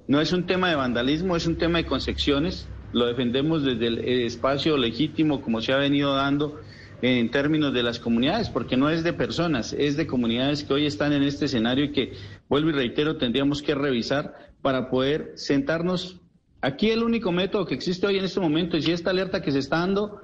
No 0.08 0.22
es 0.22 0.34
un 0.34 0.46
tema 0.46 0.70
de 0.70 0.76
vandalismo, 0.76 1.36
es 1.36 1.48
un 1.48 1.58
tema 1.58 1.80
de 1.80 1.86
concepciones. 1.86 2.70
Lo 2.92 3.08
defendemos 3.08 3.64
desde 3.64 3.88
el 3.88 3.98
espacio 4.22 4.78
legítimo 4.78 5.42
como 5.42 5.62
se 5.62 5.74
ha 5.74 5.78
venido 5.78 6.14
dando 6.14 6.60
en 7.02 7.32
términos 7.32 7.74
de 7.74 7.82
las 7.82 8.00
comunidades, 8.00 8.50
porque 8.50 8.78
no 8.78 8.92
es 8.92 9.04
de 9.04 9.14
personas, 9.14 9.74
es 9.74 9.98
de 9.98 10.06
comunidades 10.06 10.64
que 10.64 10.74
hoy 10.74 10.86
están 10.86 11.12
en 11.12 11.24
este 11.24 11.46
escenario 11.46 11.86
y 11.86 11.92
que, 11.92 12.14
vuelvo 12.48 12.70
y 12.70 12.74
reitero, 12.74 13.18
tendríamos 13.18 13.62
que 13.64 13.74
revisar 13.76 14.53
para 14.64 14.90
poder 14.90 15.34
sentarnos. 15.36 16.20
Aquí 16.62 16.90
el 16.90 17.04
único 17.04 17.32
método 17.32 17.68
que 17.68 17.76
existe 17.76 18.08
hoy 18.08 18.18
en 18.18 18.26
este 18.26 18.40
momento, 18.40 18.82
si 18.82 18.92
esta 18.92 19.12
alerta 19.12 19.42
que 19.44 19.52
se 19.52 19.60
está 19.60 19.80
dando 19.80 20.22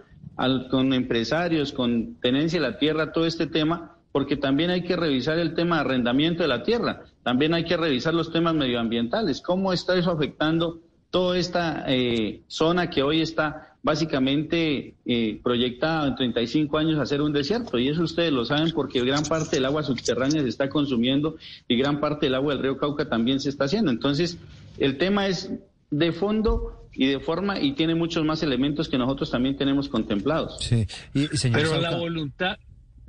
con 0.72 0.94
empresarios, 0.94 1.74
con 1.74 2.16
tenencia 2.22 2.62
de 2.62 2.72
la 2.72 2.78
tierra, 2.80 3.12
todo 3.12 3.26
este 3.26 3.46
tema, 3.46 3.98
porque 4.14 4.38
también 4.38 4.70
hay 4.70 4.84
que 4.84 4.96
revisar 4.96 5.38
el 5.38 5.54
tema 5.54 5.76
de 5.76 5.82
arrendamiento 5.82 6.42
de 6.42 6.50
la 6.50 6.64
tierra, 6.64 7.04
también 7.24 7.54
hay 7.54 7.66
que 7.66 7.76
revisar 7.76 8.14
los 8.14 8.32
temas 8.32 8.56
medioambientales, 8.56 9.42
cómo 9.42 9.74
está 9.74 9.98
eso 9.98 10.12
afectando 10.12 10.80
toda 11.12 11.38
esta 11.38 11.86
eh, 11.88 12.42
zona 12.48 12.90
que 12.90 13.04
hoy 13.04 13.22
está 13.22 13.76
básicamente 13.82 14.96
eh, 15.06 15.40
proyectada 15.42 16.08
en 16.08 16.16
35 16.16 16.78
años 16.78 17.00
a 17.00 17.06
ser 17.06 17.22
un 17.22 17.32
desierto. 17.32 17.80
Y 17.80 17.88
eso 17.88 18.04
ustedes 18.04 18.32
lo 18.32 18.46
saben 18.46 18.72
porque 18.74 19.02
gran 19.02 19.24
parte 19.24 19.56
del 19.56 19.66
agua 19.66 19.84
subterránea 19.84 20.42
se 20.42 20.50
está 20.50 20.70
consumiendo 20.70 21.38
y 21.68 21.78
gran 21.78 22.00
parte 22.00 22.26
del 22.26 22.36
agua 22.36 22.54
del 22.54 22.64
río 22.64 22.78
Cauca 22.78 23.08
también 23.08 23.40
se 23.40 23.50
está 23.50 23.66
haciendo. 23.66 23.92
Entonces, 23.92 24.38
el 24.78 24.98
tema 24.98 25.28
es 25.28 25.52
de 25.92 26.12
fondo 26.12 26.88
y 26.94 27.08
de 27.08 27.20
forma 27.20 27.60
y 27.60 27.74
tiene 27.74 27.96
muchos 27.96 28.26
más 28.26 28.44
elementos 28.44 28.90
que 28.90 28.98
nosotros 28.98 29.32
también 29.32 29.56
tenemos 29.56 29.88
contemplados. 29.88 30.58
Sí. 30.60 30.86
Y, 31.14 31.28
señor 31.38 31.62
Pero 31.62 31.82
la 31.82 31.96
voluntad 31.96 32.58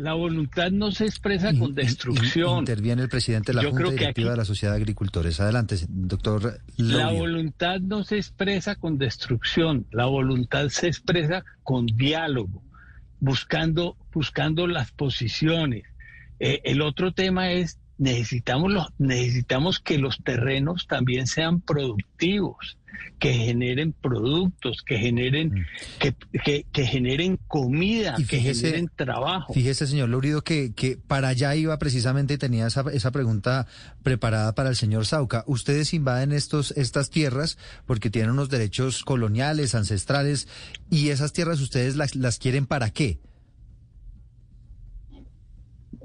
la 0.01 0.15
voluntad 0.15 0.71
no 0.71 0.91
se 0.91 1.05
expresa 1.05 1.53
con 1.57 1.75
destrucción. 1.75 2.61
Interviene 2.61 3.03
el 3.03 3.09
presidente 3.09 3.53
de 3.53 3.63
la 3.63 3.71
Junta 3.71 3.91
Directiva 3.91 4.31
de 4.31 4.37
la 4.37 4.45
Sociedad 4.45 4.75
de 4.75 4.81
Agricultores. 4.81 5.41
Adelante, 5.41 5.77
doctor. 5.89 6.61
La 6.77 7.11
voluntad 7.11 7.81
no 7.81 8.05
se 8.05 8.17
expresa 8.17 8.77
con 8.77 8.99
destrucción, 8.99 9.87
la 9.91 10.07
voluntad 10.07 10.69
se 10.69 10.87
expresa 10.87 11.45
con 11.63 11.87
diálogo, 11.87 12.63
buscando, 13.19 13.97
buscando 14.13 14.67
las 14.67 14.93
posiciones. 14.93 15.85
Eh, 16.39 16.61
el 16.65 16.81
otro 16.81 17.13
tema 17.13 17.53
es 17.53 17.80
necesitamos 18.01 18.73
los, 18.73 18.87
necesitamos 18.99 19.79
que 19.79 19.99
los 19.99 20.19
terrenos 20.25 20.87
también 20.89 21.27
sean 21.27 21.61
productivos 21.61 22.79
que 23.19 23.35
generen 23.35 23.93
productos, 23.93 24.83
que 24.83 24.99
generen, 24.99 25.49
mm. 25.49 25.65
que, 26.43 26.65
que, 26.73 26.87
generen 26.87 27.39
comida, 27.49 28.17
que 28.27 28.41
generen 28.41 28.91
trabajo. 28.97 29.53
Fíjese, 29.53 29.87
señor 29.87 30.09
Lurido, 30.09 30.43
que, 30.43 30.73
que 30.75 30.97
para 30.97 31.29
allá 31.29 31.55
iba 31.55 31.79
precisamente 31.79 32.35
y 32.35 32.39
tenía 32.39 32.67
esa, 32.67 32.85
esa 32.93 33.11
pregunta 33.11 33.67
preparada 34.03 34.55
para 34.55 34.71
el 34.71 34.77
señor 34.77 35.07
Sauca. 35.07 35.45
Ustedes 35.47 35.93
invaden 35.93 36.33
estos, 36.33 36.73
estas 36.73 37.11
tierras 37.11 37.59
porque 37.87 38.11
tienen 38.11 38.31
unos 38.31 38.49
derechos 38.49 39.05
coloniales, 39.05 39.75
ancestrales, 39.75 40.49
y 40.91 41.11
esas 41.11 41.33
tierras 41.35 41.61
ustedes 41.61 41.97
las, 41.97 42.17
las 42.17 42.39
quieren 42.39 42.67
para 42.67 42.91
qué? 42.91 43.19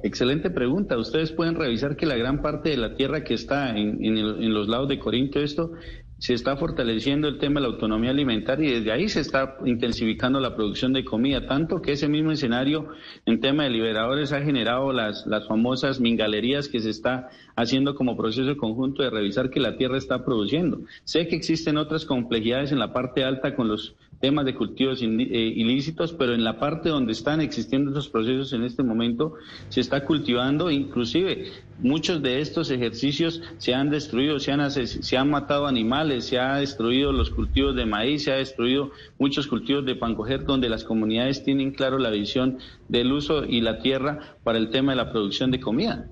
Excelente 0.05 0.51
pregunta. 0.51 0.99
Ustedes 0.99 1.31
pueden 1.31 1.55
revisar 1.55 1.95
que 1.95 2.05
la 2.05 2.15
gran 2.15 2.43
parte 2.43 2.69
de 2.69 2.77
la 2.77 2.93
tierra 2.93 3.23
que 3.23 3.33
está 3.33 3.75
en, 3.75 4.53
los 4.53 4.67
lados 4.67 4.87
de 4.87 4.99
Corinto, 4.99 5.39
esto 5.39 5.71
se 6.19 6.35
está 6.35 6.55
fortaleciendo 6.57 7.27
el 7.27 7.39
tema 7.39 7.59
de 7.59 7.65
la 7.65 7.73
autonomía 7.73 8.11
alimentaria 8.11 8.69
y 8.69 8.73
desde 8.75 8.91
ahí 8.91 9.09
se 9.09 9.21
está 9.21 9.57
intensificando 9.65 10.39
la 10.39 10.55
producción 10.55 10.93
de 10.93 11.03
comida, 11.03 11.47
tanto 11.47 11.81
que 11.81 11.93
ese 11.93 12.07
mismo 12.07 12.31
escenario 12.31 12.89
en 13.25 13.39
tema 13.39 13.63
de 13.63 13.71
liberadores 13.71 14.31
ha 14.31 14.41
generado 14.41 14.93
las, 14.93 15.25
las 15.25 15.47
famosas 15.47 15.99
mingalerías 15.99 16.69
que 16.69 16.81
se 16.81 16.91
está 16.91 17.29
haciendo 17.55 17.95
como 17.95 18.15
proceso 18.15 18.55
conjunto 18.57 19.01
de 19.01 19.09
revisar 19.09 19.49
que 19.49 19.59
la 19.59 19.75
tierra 19.75 19.97
está 19.97 20.23
produciendo. 20.23 20.81
Sé 21.03 21.27
que 21.27 21.35
existen 21.35 21.77
otras 21.77 22.05
complejidades 22.05 22.71
en 22.71 22.77
la 22.77 22.93
parte 22.93 23.23
alta 23.23 23.55
con 23.55 23.69
los 23.69 23.95
temas 24.25 24.45
de 24.45 24.55
cultivos 24.55 25.03
eh, 25.03 25.05
ilícitos, 25.05 26.11
pero 26.11 26.33
en 26.33 26.43
la 26.43 26.57
parte 26.57 26.89
donde 26.89 27.11
están 27.11 27.41
existiendo 27.41 27.91
esos 27.91 28.09
procesos 28.09 28.53
en 28.53 28.63
este 28.63 28.81
momento 28.81 29.35
se 29.69 29.81
está 29.81 30.03
cultivando, 30.03 30.71
inclusive 30.71 31.51
muchos 31.77 32.23
de 32.23 32.41
estos 32.41 32.71
ejercicios 32.71 33.43
se 33.59 33.75
han 33.75 33.91
destruido, 33.91 34.39
se 34.39 34.51
han, 34.51 34.71
se 34.71 35.17
han 35.17 35.29
matado 35.29 35.67
animales, 35.67 36.25
se 36.25 36.39
ha 36.39 36.55
destruido 36.55 37.11
los 37.11 37.29
cultivos 37.29 37.75
de 37.75 37.85
maíz, 37.85 38.23
se 38.23 38.31
ha 38.31 38.38
destruido 38.38 38.89
muchos 39.19 39.45
cultivos 39.45 39.85
de 39.85 39.95
pancoger 39.95 40.43
donde 40.43 40.69
las 40.69 40.83
comunidades 40.83 41.43
tienen 41.43 41.69
claro 41.69 41.99
la 41.99 42.09
visión 42.09 42.57
del 42.88 43.11
uso 43.11 43.45
y 43.45 43.61
la 43.61 43.77
tierra 43.77 44.39
para 44.41 44.57
el 44.57 44.71
tema 44.71 44.93
de 44.93 44.95
la 44.95 45.11
producción 45.11 45.51
de 45.51 45.59
comida. 45.59 46.09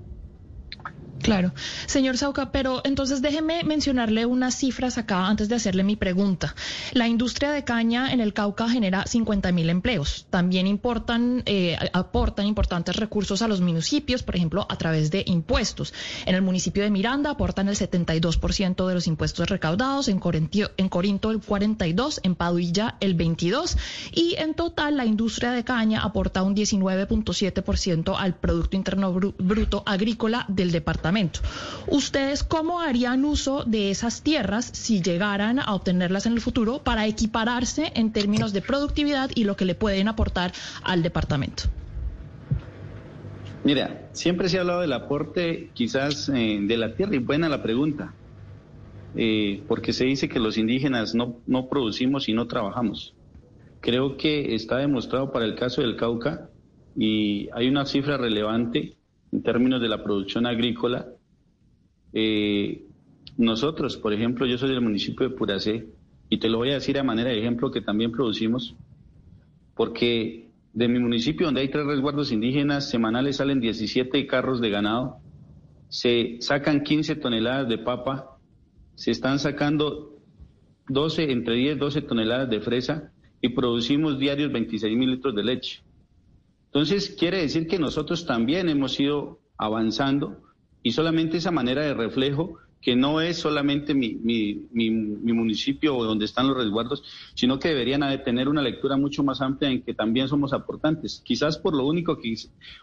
Claro. 1.23 1.53
Señor 1.85 2.17
Sauca, 2.17 2.51
pero 2.51 2.81
entonces 2.83 3.21
déjeme 3.21 3.63
mencionarle 3.63 4.25
unas 4.25 4.55
cifras 4.55 4.97
acá 4.97 5.27
antes 5.27 5.47
de 5.47 5.55
hacerle 5.55 5.83
mi 5.83 5.95
pregunta. 5.95 6.53
La 6.91 7.07
industria 7.07 7.51
de 7.51 7.63
caña 7.63 8.11
en 8.11 8.19
el 8.19 8.33
Cauca 8.33 8.67
genera 8.67 9.05
50 9.05 9.51
mil 9.53 9.69
empleos. 9.69 10.25
También 10.29 10.67
importan, 10.67 11.43
eh, 11.45 11.77
aportan 11.93 12.45
importantes 12.45 12.97
recursos 12.97 13.41
a 13.41 13.47
los 13.47 13.61
municipios, 13.61 14.21
por 14.21 14.35
ejemplo, 14.35 14.65
a 14.69 14.75
través 14.77 15.11
de 15.11 15.23
impuestos. 15.25 15.93
En 16.25 16.35
el 16.35 16.41
municipio 16.41 16.83
de 16.83 16.89
Miranda 16.89 17.29
aportan 17.29 17.69
el 17.69 17.77
72% 17.77 18.85
de 18.87 18.93
los 18.93 19.07
impuestos 19.07 19.49
recaudados, 19.49 20.09
en, 20.09 20.19
en 20.77 20.89
Corinto 20.89 21.31
el 21.31 21.39
42%, 21.39 22.19
en 22.23 22.35
Paduilla 22.35 22.97
el 22.99 23.17
22% 23.17 23.77
y 24.11 24.35
en 24.37 24.53
total 24.53 24.97
la 24.97 25.05
industria 25.05 25.51
de 25.51 25.63
caña 25.63 26.01
aporta 26.01 26.43
un 26.43 26.55
19.7% 26.55 28.15
al 28.17 28.35
Producto 28.35 28.75
Interno 28.75 29.13
Bruto 29.13 29.83
Agrícola 29.85 30.45
del 30.49 30.71
departamento 30.71 31.12
¿Ustedes 31.87 32.43
cómo 32.43 32.79
harían 32.79 33.25
uso 33.25 33.63
de 33.65 33.91
esas 33.91 34.23
tierras 34.23 34.65
si 34.65 35.01
llegaran 35.01 35.59
a 35.59 35.75
obtenerlas 35.75 36.25
en 36.25 36.33
el 36.33 36.41
futuro 36.41 36.79
para 36.83 37.05
equipararse 37.05 37.91
en 37.95 38.11
términos 38.11 38.53
de 38.53 38.61
productividad 38.61 39.29
y 39.35 39.43
lo 39.43 39.55
que 39.55 39.65
le 39.65 39.75
pueden 39.75 40.07
aportar 40.07 40.53
al 40.83 41.03
departamento? 41.03 41.63
Mira, 43.63 44.09
siempre 44.11 44.49
se 44.49 44.57
ha 44.57 44.61
hablado 44.61 44.81
del 44.81 44.93
aporte 44.93 45.69
quizás 45.73 46.29
eh, 46.29 46.59
de 46.61 46.77
la 46.77 46.95
tierra 46.95 47.15
y 47.15 47.19
buena 47.19 47.47
la 47.47 47.61
pregunta, 47.61 48.13
eh, 49.15 49.63
porque 49.67 49.93
se 49.93 50.05
dice 50.05 50.27
que 50.27 50.39
los 50.39 50.57
indígenas 50.57 51.15
no, 51.15 51.37
no 51.45 51.67
producimos 51.69 52.27
y 52.27 52.33
no 52.33 52.47
trabajamos. 52.47 53.13
Creo 53.79 54.17
que 54.17 54.55
está 54.55 54.77
demostrado 54.77 55.31
para 55.31 55.45
el 55.45 55.55
caso 55.55 55.81
del 55.81 55.95
Cauca 55.95 56.49
y 56.95 57.49
hay 57.53 57.67
una 57.67 57.85
cifra 57.85 58.17
relevante 58.17 58.95
en 59.33 59.41
términos 59.41 59.81
de 59.81 59.89
la 59.89 60.03
producción 60.03 60.45
agrícola. 60.45 61.07
Eh, 62.13 62.85
nosotros, 63.37 63.97
por 63.97 64.13
ejemplo, 64.13 64.45
yo 64.45 64.59
soy 64.59 64.69
del 64.69 64.81
municipio 64.81 65.27
de 65.27 65.35
Puracé 65.35 65.87
y 66.29 66.37
te 66.37 66.49
lo 66.49 66.59
voy 66.59 66.69
a 66.69 66.75
decir 66.75 66.99
a 66.99 67.03
manera 67.03 67.31
de 67.31 67.39
ejemplo 67.39 67.71
que 67.71 67.81
también 67.81 68.11
producimos, 68.11 68.75
porque 69.75 70.49
de 70.73 70.87
mi 70.87 70.99
municipio, 70.99 71.47
donde 71.47 71.61
hay 71.61 71.69
tres 71.69 71.85
resguardos 71.85 72.31
indígenas, 72.31 72.89
semanales 72.89 73.37
salen 73.37 73.59
17 73.59 74.27
carros 74.27 74.61
de 74.61 74.69
ganado, 74.69 75.17
se 75.89 76.37
sacan 76.39 76.83
15 76.83 77.15
toneladas 77.15 77.67
de 77.67 77.79
papa, 77.79 78.37
se 78.93 79.09
están 79.09 79.39
sacando 79.39 80.15
12, 80.89 81.31
entre 81.31 81.55
10 81.55 81.79
12 81.79 82.01
toneladas 82.03 82.49
de 82.51 82.61
fresa 82.61 83.11
y 83.41 83.49
producimos 83.49 84.19
diarios 84.19 84.51
26 84.51 84.95
mil 84.95 85.09
litros 85.09 85.33
de 85.33 85.43
leche. 85.43 85.81
Entonces, 86.73 87.15
quiere 87.19 87.37
decir 87.37 87.67
que 87.67 87.77
nosotros 87.77 88.25
también 88.25 88.67
hemos 88.67 88.99
ido 88.99 89.39
avanzando 89.57 90.41
y 90.81 90.93
solamente 90.93 91.37
esa 91.37 91.51
manera 91.51 91.83
de 91.83 91.93
reflejo, 91.93 92.57
que 92.81 92.95
no 92.95 93.21
es 93.21 93.37
solamente 93.37 93.93
mi, 93.93 94.15
mi, 94.15 94.67
mi, 94.71 94.89
municipio 95.33 95.95
o 95.95 96.03
donde 96.03 96.25
están 96.25 96.47
los 96.47 96.57
resguardos, 96.57 97.03
sino 97.35 97.59
que 97.59 97.67
deberían 97.67 98.01
tener 98.23 98.49
una 98.49 98.63
lectura 98.63 98.97
mucho 98.97 99.23
más 99.23 99.39
amplia 99.39 99.69
en 99.69 99.83
que 99.83 99.93
también 99.93 100.27
somos 100.27 100.51
aportantes. 100.51 101.21
Quizás 101.23 101.59
por 101.59 101.75
lo 101.75 101.85
único 101.85 102.17
que 102.17 102.33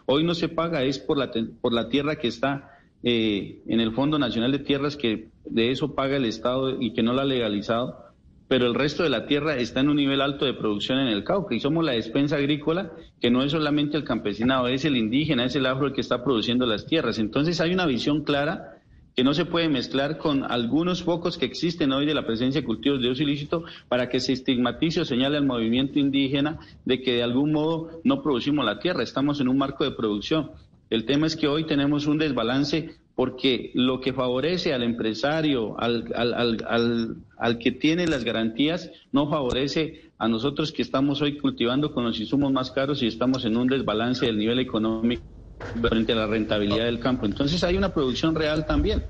hoy 0.05 0.23
no 0.23 0.35
se 0.35 0.47
paga 0.47 0.83
es 0.83 0.97
por 0.97 1.17
la, 1.17 1.29
por 1.59 1.73
la 1.73 1.89
tierra 1.89 2.15
que 2.15 2.29
está 2.29 2.79
eh, 3.03 3.61
en 3.67 3.81
el 3.81 3.91
Fondo 3.91 4.17
Nacional 4.17 4.53
de 4.53 4.59
Tierras, 4.59 4.95
que 4.95 5.27
de 5.43 5.69
eso 5.69 5.95
paga 5.95 6.15
el 6.15 6.25
Estado 6.25 6.81
y 6.81 6.93
que 6.93 7.03
no 7.03 7.11
la 7.11 7.23
ha 7.23 7.25
legalizado 7.25 8.10
pero 8.51 8.67
el 8.67 8.75
resto 8.75 9.03
de 9.03 9.09
la 9.09 9.27
tierra 9.27 9.55
está 9.55 9.79
en 9.79 9.87
un 9.87 9.95
nivel 9.95 10.19
alto 10.19 10.43
de 10.43 10.53
producción 10.53 10.99
en 10.99 11.07
el 11.07 11.23
Cauca 11.23 11.55
y 11.55 11.61
somos 11.61 11.85
la 11.85 11.93
despensa 11.93 12.35
agrícola 12.35 12.91
que 13.21 13.31
no 13.31 13.43
es 13.43 13.53
solamente 13.53 13.95
el 13.95 14.03
campesinado, 14.03 14.67
es 14.67 14.83
el 14.83 14.97
indígena, 14.97 15.45
es 15.45 15.55
el 15.55 15.65
afro 15.65 15.87
el 15.87 15.93
que 15.93 16.01
está 16.01 16.21
produciendo 16.21 16.65
las 16.65 16.85
tierras. 16.85 17.17
Entonces 17.17 17.61
hay 17.61 17.73
una 17.73 17.85
visión 17.85 18.25
clara 18.25 18.81
que 19.15 19.23
no 19.23 19.33
se 19.33 19.45
puede 19.45 19.69
mezclar 19.69 20.17
con 20.17 20.43
algunos 20.43 21.01
focos 21.01 21.37
que 21.37 21.45
existen 21.45 21.93
hoy 21.93 22.05
de 22.05 22.13
la 22.13 22.25
presencia 22.25 22.59
de 22.59 22.67
cultivos 22.67 23.01
de 23.01 23.11
uso 23.11 23.23
ilícito 23.23 23.63
para 23.87 24.09
que 24.09 24.19
se 24.19 24.33
estigmatice 24.33 24.99
o 24.99 25.05
señale 25.05 25.37
al 25.37 25.45
movimiento 25.45 25.97
indígena 25.97 26.59
de 26.83 27.01
que 27.01 27.13
de 27.13 27.23
algún 27.23 27.53
modo 27.53 28.01
no 28.03 28.21
producimos 28.21 28.65
la 28.65 28.79
tierra, 28.79 29.01
estamos 29.01 29.39
en 29.39 29.47
un 29.47 29.57
marco 29.57 29.85
de 29.85 29.91
producción. 29.91 30.51
El 30.89 31.05
tema 31.05 31.25
es 31.25 31.37
que 31.37 31.47
hoy 31.47 31.65
tenemos 31.65 32.05
un 32.05 32.17
desbalance 32.17 32.97
porque 33.21 33.69
lo 33.75 34.01
que 34.01 34.13
favorece 34.13 34.73
al 34.73 34.81
empresario, 34.81 35.79
al, 35.79 36.11
al, 36.15 36.33
al, 36.67 37.17
al, 37.37 37.59
que 37.59 37.71
tiene 37.71 38.07
las 38.07 38.23
garantías, 38.23 38.89
no 39.11 39.29
favorece 39.29 40.11
a 40.17 40.27
nosotros 40.27 40.71
que 40.71 40.81
estamos 40.81 41.21
hoy 41.21 41.37
cultivando 41.37 41.93
con 41.93 42.03
los 42.03 42.19
insumos 42.19 42.51
más 42.51 42.71
caros 42.71 43.03
y 43.03 43.05
estamos 43.05 43.45
en 43.45 43.57
un 43.57 43.67
desbalance 43.67 44.25
del 44.25 44.39
nivel 44.39 44.57
económico 44.57 45.21
frente 45.83 46.13
a 46.13 46.15
la 46.15 46.25
rentabilidad 46.25 46.85
del 46.85 46.99
campo. 46.99 47.27
Entonces 47.27 47.63
hay 47.63 47.77
una 47.77 47.93
producción 47.93 48.33
real 48.33 48.65
también. 48.65 49.05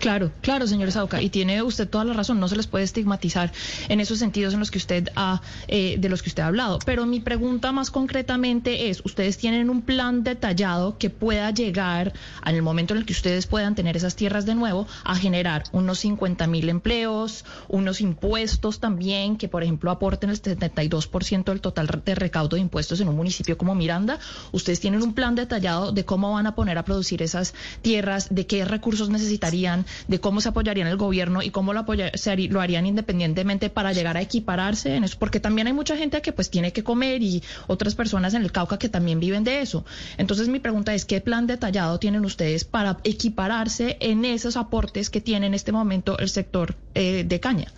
Claro, 0.00 0.32
claro, 0.40 0.66
señor 0.66 0.90
Sauca, 0.92 1.20
y 1.20 1.28
tiene 1.28 1.62
usted 1.62 1.86
toda 1.86 2.06
la 2.06 2.14
razón, 2.14 2.40
no 2.40 2.48
se 2.48 2.56
les 2.56 2.66
puede 2.66 2.84
estigmatizar 2.84 3.52
en 3.90 4.00
esos 4.00 4.18
sentidos 4.18 4.54
en 4.54 4.60
los 4.60 4.70
que 4.70 4.78
usted 4.78 5.08
ha, 5.14 5.42
eh, 5.68 5.96
de 5.98 6.08
los 6.08 6.22
que 6.22 6.30
usted 6.30 6.42
ha 6.42 6.46
hablado. 6.46 6.78
Pero 6.86 7.04
mi 7.04 7.20
pregunta 7.20 7.70
más 7.70 7.90
concretamente 7.90 8.88
es, 8.88 9.02
¿ustedes 9.04 9.36
tienen 9.36 9.68
un 9.68 9.82
plan 9.82 10.24
detallado 10.24 10.96
que 10.96 11.10
pueda 11.10 11.50
llegar, 11.50 12.14
en 12.46 12.56
el 12.56 12.62
momento 12.62 12.94
en 12.94 13.00
el 13.00 13.04
que 13.04 13.12
ustedes 13.12 13.46
puedan 13.46 13.74
tener 13.74 13.94
esas 13.94 14.16
tierras 14.16 14.46
de 14.46 14.54
nuevo, 14.54 14.86
a 15.04 15.16
generar 15.16 15.64
unos 15.72 15.98
50 15.98 16.46
mil 16.46 16.70
empleos, 16.70 17.44
unos 17.68 18.00
impuestos 18.00 18.80
también, 18.80 19.36
que 19.36 19.48
por 19.48 19.62
ejemplo 19.62 19.90
aporten 19.90 20.30
el 20.30 20.40
72% 20.40 21.44
del 21.44 21.60
total 21.60 22.00
de 22.06 22.14
recaudo 22.14 22.56
de 22.56 22.62
impuestos 22.62 23.02
en 23.02 23.08
un 23.08 23.16
municipio 23.16 23.58
como 23.58 23.74
Miranda? 23.74 24.18
¿Ustedes 24.52 24.80
tienen 24.80 25.02
un 25.02 25.12
plan 25.12 25.34
detallado 25.34 25.92
de 25.92 26.06
cómo 26.06 26.32
van 26.32 26.46
a 26.46 26.54
poner 26.54 26.78
a 26.78 26.86
producir 26.86 27.20
esas 27.20 27.52
tierras, 27.82 28.28
de 28.30 28.46
qué 28.46 28.64
recursos 28.64 29.10
necesitarían? 29.10 29.84
De 30.08 30.20
cómo 30.20 30.40
se 30.40 30.48
apoyarían 30.50 30.86
el 30.86 30.96
gobierno 30.96 31.42
y 31.42 31.50
cómo 31.50 31.72
lo, 31.72 31.84
lo 31.84 32.60
harían 32.60 32.86
independientemente 32.86 33.70
para 33.70 33.92
llegar 33.92 34.16
a 34.16 34.22
equipararse 34.22 34.96
en 34.96 35.04
eso, 35.04 35.16
porque 35.18 35.40
también 35.40 35.66
hay 35.66 35.72
mucha 35.72 35.96
gente 35.96 36.20
que 36.22 36.32
pues 36.32 36.50
tiene 36.50 36.72
que 36.72 36.82
comer 36.82 37.22
y 37.22 37.42
otras 37.66 37.94
personas 37.94 38.34
en 38.34 38.42
el 38.42 38.52
Cauca 38.52 38.78
que 38.78 38.88
también 38.88 39.20
viven 39.20 39.44
de 39.44 39.60
eso. 39.60 39.84
Entonces 40.18 40.48
mi 40.48 40.60
pregunta 40.60 40.94
es, 40.94 41.04
¿qué 41.04 41.20
plan 41.20 41.46
detallado 41.46 41.98
tienen 41.98 42.24
ustedes 42.24 42.64
para 42.64 42.98
equipararse 43.04 43.96
en 44.00 44.24
esos 44.24 44.56
aportes 44.56 45.10
que 45.10 45.20
tiene 45.20 45.46
en 45.46 45.54
este 45.54 45.72
momento 45.72 46.18
el 46.18 46.28
sector 46.28 46.74
eh, 46.94 47.24
de 47.24 47.40
caña? 47.40 47.72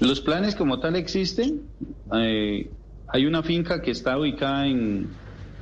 Los 0.00 0.20
planes 0.20 0.54
como 0.54 0.80
tal 0.80 0.96
existen. 0.96 1.62
Eh, 2.14 2.70
hay 3.08 3.26
una 3.26 3.42
finca 3.42 3.80
que 3.80 3.92
está 3.92 4.18
ubicada 4.18 4.66
en 4.66 5.08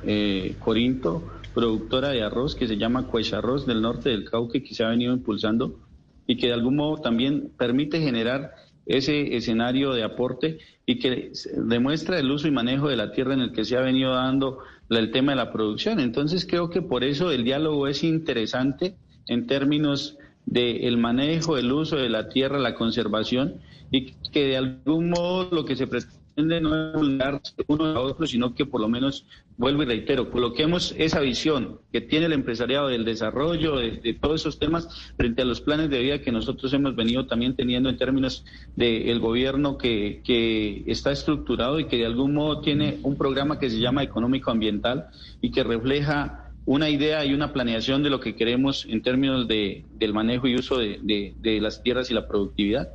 eh, 0.05 0.55
Corinto, 0.59 1.32
productora 1.53 2.09
de 2.09 2.23
arroz 2.23 2.55
que 2.55 2.67
se 2.67 2.77
llama 2.77 3.07
Arroz 3.33 3.65
del 3.65 3.81
norte 3.81 4.09
del 4.09 4.29
Cauca 4.29 4.59
que 4.59 4.73
se 4.73 4.83
ha 4.83 4.89
venido 4.89 5.13
impulsando 5.13 5.79
y 6.27 6.37
que 6.37 6.47
de 6.47 6.53
algún 6.53 6.75
modo 6.75 7.01
también 7.01 7.51
permite 7.57 7.99
generar 8.01 8.51
ese 8.85 9.35
escenario 9.35 9.93
de 9.93 10.03
aporte 10.03 10.59
y 10.85 10.99
que 10.99 11.31
demuestra 11.57 12.19
el 12.19 12.29
uso 12.31 12.47
y 12.47 12.51
manejo 12.51 12.89
de 12.89 12.97
la 12.97 13.11
tierra 13.11 13.33
en 13.33 13.41
el 13.41 13.51
que 13.53 13.65
se 13.65 13.77
ha 13.77 13.81
venido 13.81 14.13
dando 14.13 14.59
el 14.89 15.11
tema 15.11 15.31
de 15.31 15.37
la 15.37 15.51
producción. 15.51 15.99
Entonces 15.99 16.45
creo 16.45 16.69
que 16.69 16.81
por 16.81 17.03
eso 17.03 17.31
el 17.31 17.43
diálogo 17.43 17.87
es 17.87 18.03
interesante 18.03 18.95
en 19.27 19.47
términos 19.47 20.17
del 20.45 20.97
manejo, 20.97 21.57
el 21.57 21.71
uso 21.71 21.95
de 21.95 22.09
la 22.09 22.27
tierra, 22.27 22.59
la 22.59 22.75
conservación 22.75 23.61
y 23.91 24.11
que 24.31 24.47
de 24.47 24.57
algún 24.57 25.09
modo 25.09 25.49
lo 25.51 25.65
que 25.65 25.75
se 25.75 25.87
pretende 25.87 26.59
no 26.61 26.75
es 26.75 27.55
uno 27.67 27.85
a 27.85 27.99
otro, 27.99 28.27
sino 28.27 28.53
que 28.53 28.65
por 28.65 28.81
lo 28.81 28.89
menos, 28.89 29.25
vuelvo 29.57 29.83
y 29.83 29.85
reitero, 29.85 30.31
coloquemos 30.31 30.95
esa 30.97 31.19
visión 31.19 31.79
que 31.91 32.01
tiene 32.01 32.25
el 32.25 32.33
empresariado 32.33 32.87
del 32.87 33.05
desarrollo, 33.05 33.77
de, 33.77 34.17
todos 34.19 34.41
esos 34.41 34.59
temas, 34.59 34.87
frente 35.17 35.41
a 35.41 35.45
los 35.45 35.61
planes 35.61 35.89
de 35.89 35.99
vida 35.99 36.21
que 36.21 36.31
nosotros 36.31 36.73
hemos 36.73 36.95
venido 36.95 37.27
también 37.27 37.55
teniendo 37.55 37.89
en 37.89 37.97
términos 37.97 38.45
del 38.75 39.19
gobierno 39.19 39.77
que, 39.77 40.21
que 40.23 40.83
está 40.87 41.11
estructurado 41.11 41.79
y 41.79 41.85
que 41.85 41.97
de 41.97 42.05
algún 42.05 42.33
modo 42.33 42.61
tiene 42.61 42.99
un 43.03 43.17
programa 43.17 43.59
que 43.59 43.69
se 43.69 43.79
llama 43.79 44.03
económico 44.03 44.51
ambiental 44.51 45.07
y 45.41 45.51
que 45.51 45.63
refleja 45.63 46.51
una 46.65 46.89
idea 46.89 47.25
y 47.25 47.33
una 47.33 47.51
planeación 47.51 48.03
de 48.03 48.09
lo 48.09 48.19
que 48.19 48.35
queremos 48.35 48.85
en 48.89 49.01
términos 49.01 49.47
de, 49.47 49.85
del 49.95 50.13
manejo 50.13 50.47
y 50.47 50.55
uso 50.55 50.77
de 50.77 51.33
las 51.61 51.83
tierras 51.83 52.09
y 52.09 52.13
la 52.13 52.27
productividad. 52.27 52.89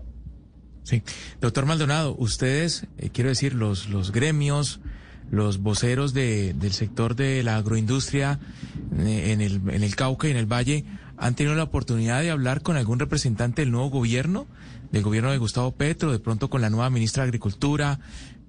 Sí. 0.88 1.02
Doctor 1.42 1.66
Maldonado, 1.66 2.16
ustedes, 2.18 2.86
eh, 2.96 3.10
quiero 3.12 3.28
decir, 3.28 3.52
los, 3.52 3.90
los 3.90 4.10
gremios, 4.10 4.80
los 5.30 5.58
voceros 5.58 6.14
de, 6.14 6.54
del 6.54 6.72
sector 6.72 7.14
de 7.14 7.42
la 7.42 7.56
agroindustria 7.56 8.40
eh, 8.98 9.32
en, 9.32 9.40
el, 9.40 9.60
en 9.70 9.82
el 9.82 9.96
Cauca 9.96 10.28
y 10.28 10.30
en 10.30 10.36
el 10.36 10.46
Valle, 10.46 10.84
¿han 11.16 11.34
tenido 11.34 11.54
la 11.54 11.64
oportunidad 11.64 12.22
de 12.22 12.30
hablar 12.30 12.62
con 12.62 12.76
algún 12.76 12.98
representante 12.98 13.62
del 13.62 13.70
nuevo 13.70 13.90
gobierno, 13.90 14.46
del 14.92 15.02
gobierno 15.02 15.30
de 15.30 15.38
Gustavo 15.38 15.72
Petro, 15.72 16.12
de 16.12 16.18
pronto 16.18 16.48
con 16.48 16.60
la 16.60 16.70
nueva 16.70 16.90
ministra 16.90 17.22
de 17.22 17.28
Agricultura, 17.28 18.00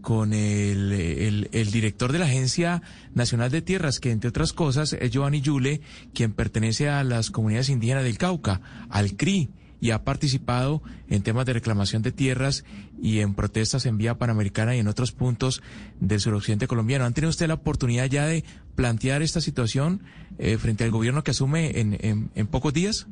con 0.01 0.33
el, 0.33 0.93
el, 0.93 1.49
el, 1.51 1.71
director 1.71 2.13
de 2.13 2.19
la 2.19 2.25
Agencia 2.25 2.81
Nacional 3.13 3.51
de 3.51 3.61
Tierras, 3.61 3.99
que 3.99 4.11
entre 4.11 4.29
otras 4.29 4.53
cosas 4.53 4.93
es 4.93 5.11
Giovanni 5.11 5.41
Yule, 5.41 5.81
quien 6.13 6.31
pertenece 6.31 6.87
a 6.87 7.03
las 7.03 7.31
comunidades 7.31 7.67
indígenas 7.67 8.05
del 8.05 8.17
Cauca, 8.17 8.61
al 8.89 9.17
CRI? 9.17 9.49
Y 9.81 9.91
ha 9.91 10.03
participado 10.03 10.81
en 11.09 11.23
temas 11.23 11.45
de 11.45 11.53
reclamación 11.53 12.01
de 12.01 12.11
tierras 12.11 12.65
y 13.01 13.19
en 13.19 13.33
protestas 13.33 13.85
en 13.85 13.97
vía 13.97 14.17
panamericana 14.17 14.75
y 14.75 14.79
en 14.79 14.87
otros 14.87 15.11
puntos 15.11 15.61
del 15.99 16.19
suroccidente 16.19 16.67
colombiano. 16.67 17.05
¿Han 17.05 17.13
tenido 17.13 17.29
usted 17.29 17.47
la 17.47 17.55
oportunidad 17.55 18.05
ya 18.05 18.25
de 18.25 18.43
plantear 18.75 19.21
esta 19.21 19.41
situación 19.41 20.01
eh, 20.37 20.57
frente 20.57 20.83
al 20.83 20.91
gobierno 20.91 21.23
que 21.23 21.31
asume 21.31 21.79
en, 21.79 22.29
en 22.33 22.47
pocos 22.47 22.73
días? 22.73 23.07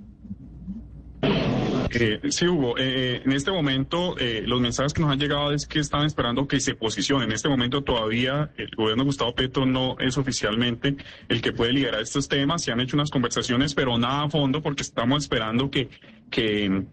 Eh, 1.92 2.20
sí, 2.30 2.48
Hugo. 2.48 2.78
Eh, 2.78 2.84
eh, 2.88 3.22
en 3.26 3.32
este 3.32 3.52
momento, 3.52 4.18
eh, 4.18 4.44
los 4.46 4.60
mensajes 4.62 4.94
que 4.94 5.02
nos 5.02 5.12
han 5.12 5.20
llegado 5.20 5.52
es 5.52 5.66
que 5.66 5.80
están 5.80 6.06
esperando 6.06 6.48
que 6.48 6.60
se 6.60 6.76
posicione. 6.76 7.26
En 7.26 7.32
este 7.32 7.50
momento, 7.50 7.84
todavía 7.84 8.52
el 8.58 8.70
gobierno 8.76 9.04
de 9.04 9.08
Gustavo 9.08 9.34
Petro 9.34 9.66
no 9.66 9.98
es 10.00 10.18
oficialmente 10.18 10.96
el 11.30 11.42
que 11.42 11.52
puede 11.52 11.74
liderar 11.74 12.02
estos 12.02 12.28
temas. 12.28 12.64
Se 12.64 12.72
han 12.72 12.80
hecho 12.80 12.96
unas 12.96 13.10
conversaciones, 13.10 13.74
pero 13.74 13.98
nada 13.98 14.24
a 14.24 14.30
fondo, 14.30 14.62
porque 14.62 14.84
estamos 14.84 15.24
esperando 15.24 15.70
que, 15.70 15.90
que, 16.30 16.84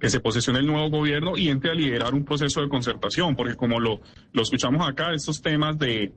que 0.00 0.10
se 0.10 0.20
posicione 0.20 0.60
el 0.60 0.66
nuevo 0.66 0.88
gobierno 0.90 1.36
y 1.36 1.48
entre 1.48 1.70
a 1.70 1.74
liderar 1.74 2.14
un 2.14 2.24
proceso 2.24 2.62
de 2.62 2.68
concertación, 2.68 3.36
porque 3.36 3.56
como 3.56 3.80
lo, 3.80 4.00
lo 4.32 4.42
escuchamos 4.42 4.86
acá, 4.86 5.12
estos 5.12 5.42
temas 5.42 5.78
de 5.78 6.12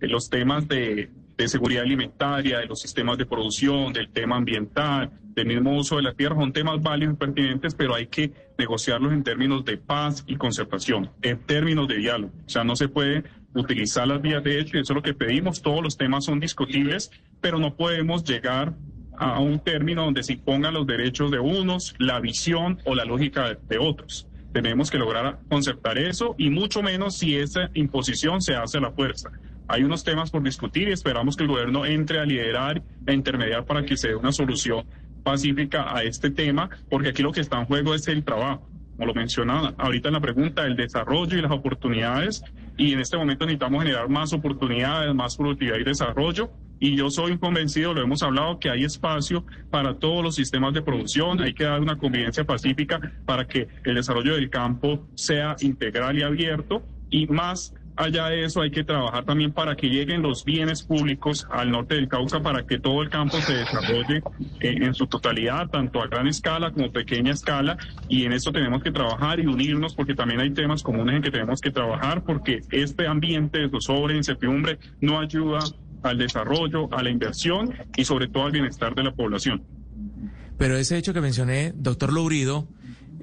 los 0.00 0.28
temas 0.28 0.66
de 0.68 1.10
de 1.36 1.48
seguridad 1.48 1.82
alimentaria, 1.82 2.58
de 2.58 2.66
los 2.66 2.80
sistemas 2.80 3.18
de 3.18 3.26
producción, 3.26 3.92
del 3.92 4.08
tema 4.10 4.36
ambiental, 4.36 5.10
del 5.34 5.46
mismo 5.46 5.76
uso 5.76 5.96
de 5.96 6.02
la 6.02 6.14
tierra, 6.14 6.36
son 6.36 6.52
temas 6.52 6.80
válidos 6.80 7.14
y 7.14 7.18
pertinentes, 7.18 7.74
pero 7.74 7.94
hay 7.94 8.06
que 8.06 8.32
negociarlos 8.56 9.12
en 9.12 9.24
términos 9.24 9.64
de 9.64 9.76
paz 9.76 10.24
y 10.26 10.36
concertación, 10.36 11.10
en 11.22 11.38
términos 11.38 11.88
de 11.88 11.96
diálogo. 11.96 12.32
O 12.46 12.48
sea, 12.48 12.62
no 12.62 12.76
se 12.76 12.88
puede 12.88 13.24
utilizar 13.54 14.06
las 14.06 14.22
vías 14.22 14.44
de 14.44 14.60
hecho, 14.60 14.76
y 14.76 14.80
eso 14.80 14.92
es 14.92 14.96
lo 14.96 15.02
que 15.02 15.14
pedimos, 15.14 15.62
todos 15.62 15.82
los 15.82 15.96
temas 15.96 16.24
son 16.24 16.40
discutibles, 16.40 17.10
pero 17.40 17.58
no 17.58 17.74
podemos 17.76 18.24
llegar 18.24 18.74
a 19.16 19.38
un 19.38 19.60
término 19.60 20.04
donde 20.04 20.22
se 20.22 20.34
impongan 20.34 20.74
los 20.74 20.86
derechos 20.86 21.30
de 21.30 21.38
unos, 21.38 21.94
la 21.98 22.20
visión 22.20 22.78
o 22.84 22.94
la 22.94 23.04
lógica 23.04 23.56
de 23.68 23.78
otros. 23.78 24.28
Tenemos 24.52 24.90
que 24.90 24.98
lograr 24.98 25.40
concertar 25.48 25.98
eso 25.98 26.34
y 26.38 26.50
mucho 26.50 26.82
menos 26.82 27.18
si 27.18 27.36
esa 27.36 27.70
imposición 27.74 28.40
se 28.40 28.54
hace 28.54 28.78
a 28.78 28.82
la 28.82 28.92
fuerza. 28.92 29.30
Hay 29.68 29.82
unos 29.82 30.04
temas 30.04 30.30
por 30.30 30.42
discutir 30.42 30.88
y 30.88 30.92
esperamos 30.92 31.36
que 31.36 31.44
el 31.44 31.48
gobierno 31.48 31.86
entre 31.86 32.18
a 32.18 32.24
liderar 32.24 32.82
e 33.06 33.14
intermediar 33.14 33.64
para 33.64 33.84
que 33.84 33.96
se 33.96 34.08
dé 34.08 34.16
una 34.16 34.32
solución 34.32 34.84
pacífica 35.22 35.96
a 35.96 36.02
este 36.02 36.30
tema, 36.30 36.68
porque 36.90 37.08
aquí 37.08 37.22
lo 37.22 37.32
que 37.32 37.40
está 37.40 37.58
en 37.58 37.66
juego 37.66 37.94
es 37.94 38.06
el 38.08 38.24
trabajo. 38.24 38.68
Como 38.96 39.06
lo 39.06 39.14
mencionaba 39.14 39.74
ahorita 39.78 40.08
en 40.08 40.14
la 40.14 40.20
pregunta, 40.20 40.64
el 40.64 40.76
desarrollo 40.76 41.36
y 41.36 41.42
las 41.42 41.50
oportunidades. 41.50 42.44
Y 42.76 42.92
en 42.92 43.00
este 43.00 43.16
momento 43.16 43.44
necesitamos 43.44 43.82
generar 43.82 44.08
más 44.08 44.32
oportunidades, 44.32 45.12
más 45.14 45.36
productividad 45.36 45.78
y 45.78 45.84
desarrollo. 45.84 46.50
Y 46.78 46.96
yo 46.96 47.10
soy 47.10 47.38
convencido, 47.38 47.94
lo 47.94 48.02
hemos 48.02 48.22
hablado, 48.22 48.60
que 48.60 48.70
hay 48.70 48.84
espacio 48.84 49.44
para 49.70 49.98
todos 49.98 50.22
los 50.22 50.34
sistemas 50.36 50.74
de 50.74 50.82
producción. 50.82 51.40
Hay 51.40 51.54
que 51.54 51.64
dar 51.64 51.80
una 51.80 51.96
convivencia 51.96 52.44
pacífica 52.44 53.00
para 53.24 53.46
que 53.46 53.66
el 53.84 53.94
desarrollo 53.94 54.34
del 54.34 54.50
campo 54.50 55.08
sea 55.14 55.56
integral 55.60 56.18
y 56.18 56.22
abierto 56.22 56.84
y 57.10 57.26
más 57.26 57.74
allá 57.96 58.28
de 58.28 58.44
eso 58.44 58.60
hay 58.60 58.70
que 58.70 58.84
trabajar 58.84 59.24
también 59.24 59.52
para 59.52 59.76
que 59.76 59.88
lleguen 59.88 60.22
los 60.22 60.44
bienes 60.44 60.82
públicos 60.82 61.46
al 61.50 61.70
norte 61.70 61.94
del 61.94 62.08
Cauca 62.08 62.40
para 62.40 62.66
que 62.66 62.78
todo 62.78 63.02
el 63.02 63.10
campo 63.10 63.40
se 63.40 63.54
desarrolle 63.54 64.22
en, 64.60 64.94
su 64.94 65.06
totalidad, 65.06 65.68
tanto 65.68 66.02
a 66.02 66.06
gran 66.06 66.26
escala 66.26 66.72
como 66.72 66.90
pequeña 66.92 67.32
escala. 67.32 67.76
Y 68.08 68.24
en 68.24 68.32
eso 68.32 68.52
tenemos 68.52 68.82
que 68.82 68.90
trabajar 68.90 69.40
y 69.40 69.46
unirnos 69.46 69.94
porque 69.94 70.14
también 70.14 70.40
hay 70.40 70.50
temas 70.50 70.82
comunes 70.82 71.16
en 71.16 71.22
que 71.22 71.30
tenemos 71.30 71.60
que 71.60 71.70
trabajar 71.70 72.24
porque 72.24 72.60
este 72.70 73.06
ambiente 73.06 73.60
de 73.60 73.70
zozobra 73.70 74.14
e 74.14 74.16
incertidumbre 74.16 74.78
no 75.00 75.20
ayuda 75.20 75.60
al 76.02 76.18
desarrollo, 76.18 76.92
a 76.92 77.02
la 77.02 77.10
inversión 77.10 77.74
y 77.96 78.04
sobre 78.04 78.28
todo 78.28 78.46
al 78.46 78.52
bienestar 78.52 78.94
de 78.94 79.04
la 79.04 79.12
población. 79.12 79.62
Pero 80.58 80.76
ese 80.76 80.96
hecho 80.96 81.12
que 81.12 81.20
mencioné, 81.20 81.72
doctor 81.74 82.12
Lourido, 82.12 82.68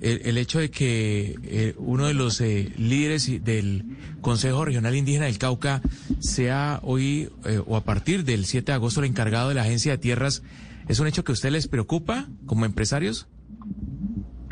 el, 0.02 0.38
hecho 0.38 0.60
de 0.60 0.72
que 0.72 1.36
eh, 1.44 1.76
uno 1.78 2.08
de 2.08 2.14
los 2.14 2.42
eh, 2.42 2.74
líderes 2.78 3.44
del 3.44 3.86
Consejo 4.20 4.66
Regional 4.66 4.96
Indígena 4.96 5.26
del 5.26 5.38
Cauca 5.38 5.82
sea 6.20 6.80
hoy 6.84 7.30
eh, 7.46 7.62
o 7.66 7.78
a 7.78 7.84
partir 7.84 8.24
del 8.24 8.46
7 8.46 8.72
de 8.72 8.76
agosto 8.76 9.02
el 9.02 9.08
encargado 9.08 9.50
de 9.50 9.56
la 9.56 9.62
Agencia 9.62 9.92
de 9.92 9.98
Tierras, 10.00 10.44
¿es 10.88 11.00
un 11.00 11.08
hecho 11.08 11.24
que 11.24 11.32
a 11.32 11.34
usted 11.34 11.52
les 11.52 11.68
preocupa 11.68 12.28
como 12.48 12.66
empresarios? 12.66 13.28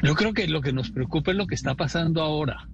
Yo 0.03 0.13
creo 0.15 0.33
que 0.33 0.47
lo 0.47 0.61
que 0.61 0.71
nos 0.71 0.91
preocupa 0.91 1.31
es 1.31 1.37
lo 1.37 1.47
que 1.47 1.55
está 1.55 1.75
pasando 1.75 2.21
ahora. 2.21 2.69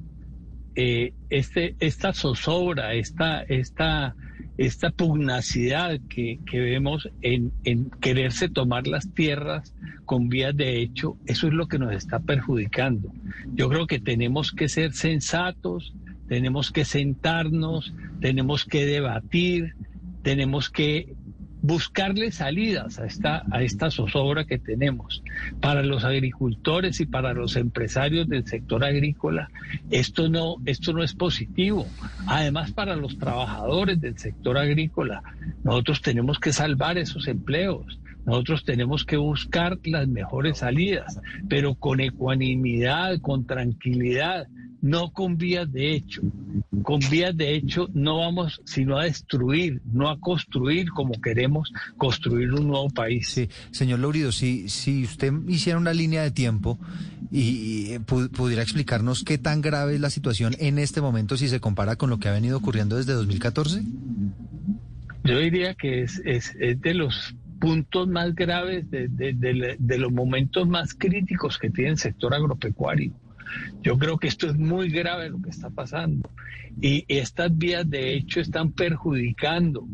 este, 0.76 1.76
esta 1.80 2.13
zozobra, 2.13 2.93
esta, 2.93 3.41
esta 3.43 4.15
esta 4.58 4.89
pugnacidad 4.89 5.99
que, 6.08 6.39
vemos 6.51 7.10
en, 7.22 7.51
en, 7.64 7.89
quererse 7.89 8.47
tomar 8.47 8.88
las 8.88 9.14
tierras 9.14 9.74
con 10.06 10.30
vías 10.30 10.56
de 10.56 10.82
hecho, 10.82 11.18
eso 11.26 11.47
es 11.47 11.53
lo 11.53 11.68
que 11.68 11.80
nos 11.80 11.93
está 11.93 12.20
perjudicando. 12.20 13.12
Yo 13.53 13.70
creo 13.70 13.88
que 13.88 13.99
tenemos 13.99 14.51
que 14.51 14.70
ser 14.70 14.93
sensatos, 14.93 15.93
tenemos 16.28 16.72
que 16.72 16.86
sentarnos, 16.86 17.93
tenemos 18.22 18.66
que 18.66 18.86
debatir, 18.86 19.76
tenemos 20.24 20.70
que 20.70 21.14
buscarle 21.66 22.32
salidas 22.32 22.99
a 22.99 23.05
esta, 23.05 23.43
a 23.51 23.63
esta 23.63 23.89
zozobra 23.89 24.45
que 24.45 24.59
tenemos. 24.59 25.24
Para 25.61 25.82
los 25.82 26.03
agricultores 26.03 26.99
y 26.99 27.05
para 27.05 27.34
los 27.34 27.55
empresarios 27.55 28.30
del 28.30 28.45
sector 28.45 28.84
agrícola, 28.84 29.49
esto 29.89 30.30
no, 30.30 30.57
esto 30.66 30.93
no 30.93 31.03
es 31.03 31.13
positivo. 31.13 31.88
Además, 32.28 32.72
para 32.72 32.95
los 32.95 33.18
trabajadores 33.18 33.99
del 33.99 34.18
sector 34.18 34.57
agrícola, 34.57 35.24
nosotros 35.63 36.01
tenemos 36.01 36.39
que 36.39 36.53
salvar 36.53 36.97
esos 36.97 37.28
empleos. 37.28 37.99
Nosotros 38.26 38.63
tenemos 38.63 39.03
que 39.03 39.18
buscar 39.18 39.78
las 39.86 40.07
mejores 40.07 40.59
salidas, 40.59 41.20
pero 41.47 41.76
con 41.76 41.99
ecuanimidad, 41.99 43.20
con 43.22 43.45
tranquilidad, 43.45 44.47
no 44.86 45.11
con 45.11 45.36
vías 45.36 45.71
de 45.71 45.95
hecho. 45.95 46.21
Con 46.83 46.99
vías 47.09 47.36
de 47.36 47.55
hecho 47.55 47.89
no 47.95 48.19
vamos 48.19 48.61
sino 48.65 48.99
a 48.99 49.05
destruir, 49.05 49.81
no 49.83 50.09
a 50.09 50.19
construir 50.19 50.89
como 50.89 51.19
queremos 51.19 51.73
construir 51.97 52.53
un 52.53 52.67
nuevo 52.67 52.91
país. 52.91 53.29
Sí, 53.29 53.49
señor 53.71 53.99
Laurido, 53.99 54.31
si, 54.31 54.69
si 54.69 55.03
usted 55.03 55.33
hiciera 55.47 55.79
una 55.79 55.91
línea 55.91 56.21
de 56.21 56.29
tiempo 56.29 56.77
y, 57.31 57.97
pudiera 57.97 58.61
explicarnos 58.61 59.23
qué 59.23 59.39
tan 59.39 59.61
grave 59.61 59.95
es 59.95 59.99
la 59.99 60.11
situación 60.11 60.55
en 60.59 60.77
este 60.77 61.01
momento 61.01 61.36
si 61.36 61.47
se 61.47 61.59
compara 61.59 61.95
con 61.95 62.11
lo 62.11 62.19
que 62.19 62.29
ha 62.29 62.31
venido 62.31 62.55
ocurriendo 62.55 62.97
desde 62.97 63.13
2014. 63.13 63.81
Yo 65.23 65.39
diría 65.39 65.73
que 65.73 66.03
es, 66.03 66.21
es, 66.25 66.55
es 66.59 66.79
de 66.79 66.93
los 66.93 67.33
puntos 67.59 68.07
más 68.07 68.36
graves, 68.36 68.88
de, 68.91 69.07
de, 69.07 69.77
de 69.79 69.97
los 69.97 70.11
momentos 70.11 70.67
más 70.67 70.93
críticos 70.93 71.57
que 71.57 71.71
tiene 71.71 71.91
el 71.91 71.97
sector 71.97 72.36
agropecuario 72.36 73.13
yo 73.81 73.97
creo 73.97 74.17
que 74.17 74.27
esto 74.27 74.47
es 74.47 74.57
muy 74.57 74.89
grave 74.89 75.29
lo 75.29 75.41
que 75.41 75.49
está 75.49 75.69
pasando 75.69 76.29
y 76.81 77.05
estas 77.07 77.55
vías 77.57 77.89
de 77.89 78.15
hecho 78.15 78.39
están 78.39 78.71
perjudicando 78.71 79.87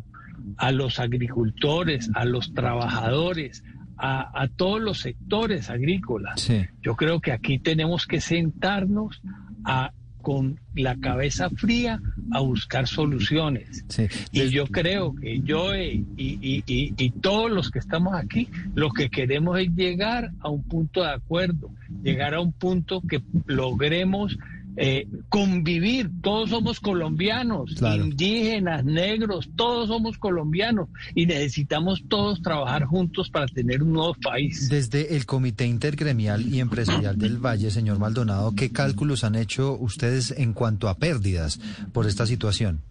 a 0.58 0.72
los 0.72 1.00
agricultores, 1.00 2.10
a 2.14 2.26
los 2.26 2.54
trabajadores, 2.54 3.64
a, 3.98 4.48
todos 4.56 4.82
los 4.82 5.00
sectores 5.00 5.70
agrícolas. 5.70 6.50
Yo 6.82 6.96
creo 6.96 7.20
que 7.20 7.32
aquí 7.32 7.60
tenemos 7.60 8.08
que 8.08 8.20
sentarnos 8.20 9.22
a 9.64 9.92
con 10.22 10.60
la 10.76 10.96
cabeza 10.98 11.50
fría 11.50 12.00
a 12.32 12.40
buscar 12.40 12.88
soluciones. 12.88 13.86
Y 14.32 14.50
yo 14.50 14.68
creo 14.68 15.16
que 15.16 15.42
yo 15.42 15.76
y, 15.76 16.06
y, 16.18 16.64
y, 16.66 17.10
todos 17.22 17.52
los 17.52 17.70
que 17.70 17.80
estamos 17.80 18.14
aquí, 18.16 18.48
lo 18.76 18.92
que 18.92 19.10
queremos 19.10 19.60
es 19.60 19.70
llegar 19.76 20.32
a 20.40 20.50
un 20.50 20.64
punto 20.64 21.02
de 21.02 21.12
acuerdo, 21.12 21.70
llegar 22.04 22.34
a 22.34 22.42
un 22.42 22.54
punto 22.54 23.02
que 23.02 23.22
logremos 23.46 24.38
eh, 24.78 25.08
convivir. 25.30 26.10
Todos 26.22 26.50
somos 26.50 26.80
colombianos, 26.80 27.76
indígenas, 27.82 28.84
negros, 28.84 29.50
todos 29.56 29.88
somos 29.88 30.18
colombianos 30.18 30.90
y 31.16 31.26
necesitamos 31.26 32.04
todos 32.08 32.42
trabajar 32.42 32.86
juntos 32.86 33.30
para 33.30 33.48
tener 33.48 33.84
un 33.84 33.94
nuevo 33.94 34.16
país. 34.16 34.70
Desde 34.70 35.16
el 35.16 35.26
Comité 35.26 35.66
Intergremial 35.66 36.46
y 36.48 36.60
Empresarial 36.60 37.18
del 37.18 37.38
Valle, 37.38 37.72
señor 37.72 38.00
Maldonado, 38.00 38.54
¿qué 38.56 38.72
cálculos 38.72 39.24
han 39.24 39.36
hecho 39.36 39.78
ustedes 39.80 40.32
en 40.32 40.54
cuanto 40.54 40.90
a 40.90 40.96
pérdidas 40.96 41.60
por 41.94 42.08
esta 42.08 42.26
situación? 42.26 42.82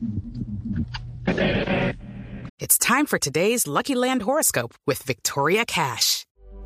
It's 2.59 2.77
time 2.79 3.07
for 3.07 3.19
today's 3.19 3.67
Lucky 3.67 3.95
Land 3.95 4.23
horoscope 4.23 4.75
with 4.87 5.03
Victoria 5.05 5.65
Cash. 5.65 6.20